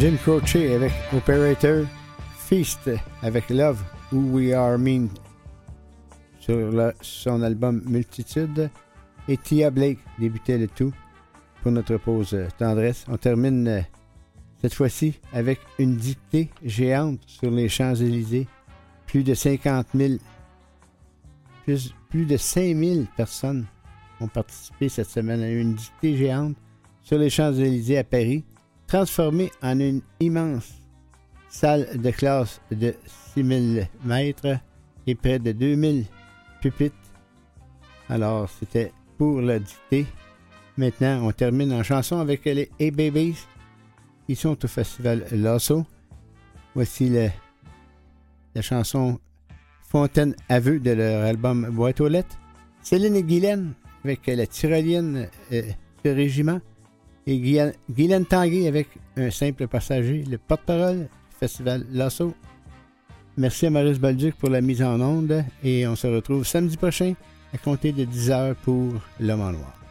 Jim 0.07 0.15
Croce 0.23 0.55
avec 0.55 0.93
Operator, 1.11 1.85
Feast 2.37 2.89
avec 3.21 3.49
Love, 3.49 3.83
Who 4.09 4.37
We 4.37 4.53
Are 4.53 4.77
Mean 4.77 5.09
sur 6.39 6.71
son 7.01 7.41
album 7.41 7.81
Multitude, 7.85 8.69
et 9.27 9.35
Tia 9.35 9.69
Blake 9.69 9.99
débutait 10.17 10.57
le 10.57 10.69
tout 10.69 10.93
pour 11.61 11.73
notre 11.73 11.97
pause 11.97 12.37
tendresse. 12.57 13.03
On 13.09 13.17
termine 13.17 13.67
euh, 13.67 13.81
cette 14.61 14.75
fois-ci 14.75 15.19
avec 15.33 15.59
une 15.77 15.97
dictée 15.97 16.51
géante 16.63 17.19
sur 17.25 17.51
les 17.51 17.67
Champs-Élysées. 17.67 18.47
Plus 19.07 19.25
de 19.25 19.33
50 19.33 19.87
000, 19.93 20.13
plus, 21.65 21.93
plus 22.09 22.25
de 22.25 22.37
5 22.37 22.77
000 22.77 23.01
personnes 23.17 23.65
ont 24.21 24.29
participé 24.29 24.87
cette 24.87 25.09
semaine 25.09 25.41
à 25.41 25.49
une 25.49 25.73
dictée 25.73 26.15
géante 26.15 26.55
sur 27.03 27.17
les 27.17 27.29
Champs-Élysées 27.29 27.97
à 27.97 28.05
Paris, 28.05 28.45
transformée 28.87 29.51
en 29.61 29.79
une 29.79 30.01
immense 30.19 30.71
salle 31.49 31.87
de 32.01 32.11
classe 32.11 32.61
de 32.71 32.95
6000 33.33 33.87
mètres 34.03 34.57
et 35.05 35.15
près 35.15 35.39
de 35.39 35.51
2000 35.51 36.05
pupitres. 36.61 36.95
Alors, 38.09 38.49
c'était 38.49 38.91
pour 39.17 39.41
la 39.41 39.59
dictée. 39.59 40.05
Maintenant, 40.77 41.27
on 41.27 41.31
termine 41.31 41.73
en 41.73 41.83
chanson 41.83 42.19
avec 42.19 42.45
les 42.45 42.69
A-Babies. 42.79 43.37
Ils 44.27 44.35
sont 44.35 44.63
au 44.63 44.67
festival 44.67 45.25
Lasso. 45.31 45.85
Voici 46.75 47.09
le- 47.09 47.29
la 48.55 48.61
chanson 48.61 49.19
Fontaine 49.89 50.35
Aveu 50.49 50.79
de 50.79 50.91
leur 50.91 51.23
album 51.25 51.69
Boîte 51.71 52.01
aux 52.01 52.07
lettres. 52.07 52.37
Céline 52.81 53.15
et 53.15 53.23
Guylaine 53.23 53.73
avec 54.03 54.27
la 54.27 54.45
tyrolienne 54.45 55.27
euh, 55.51 55.61
de 56.03 56.09
régiment. 56.09 56.59
Et 57.29 57.39
Guylaine, 57.39 58.25
Tanguay 58.25 58.69
avec 58.69 58.87
un 59.17 59.29
simple 59.29 59.67
passager, 59.67 60.23
le 60.23 60.37
porte-parole 60.37 60.99
du 60.99 61.37
festival 61.37 61.85
Lasso. 61.91 62.33
Merci 63.35 63.65
à 63.65 63.69
Maurice 63.69 63.99
Balduc 63.99 64.35
pour 64.35 64.49
la 64.49 64.61
mise 64.61 64.81
en 64.81 64.99
onde 65.01 65.43
et 65.61 65.85
on 65.85 65.97
se 65.97 66.07
retrouve 66.07 66.45
samedi 66.45 66.77
prochain 66.77 67.13
à 67.53 67.57
compter 67.57 67.91
de 67.91 68.05
10h 68.05 68.55
pour 68.63 68.93
L'Homme 69.19 69.41
en 69.41 69.51
Noir. 69.51 69.86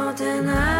centenaire. 0.00 0.79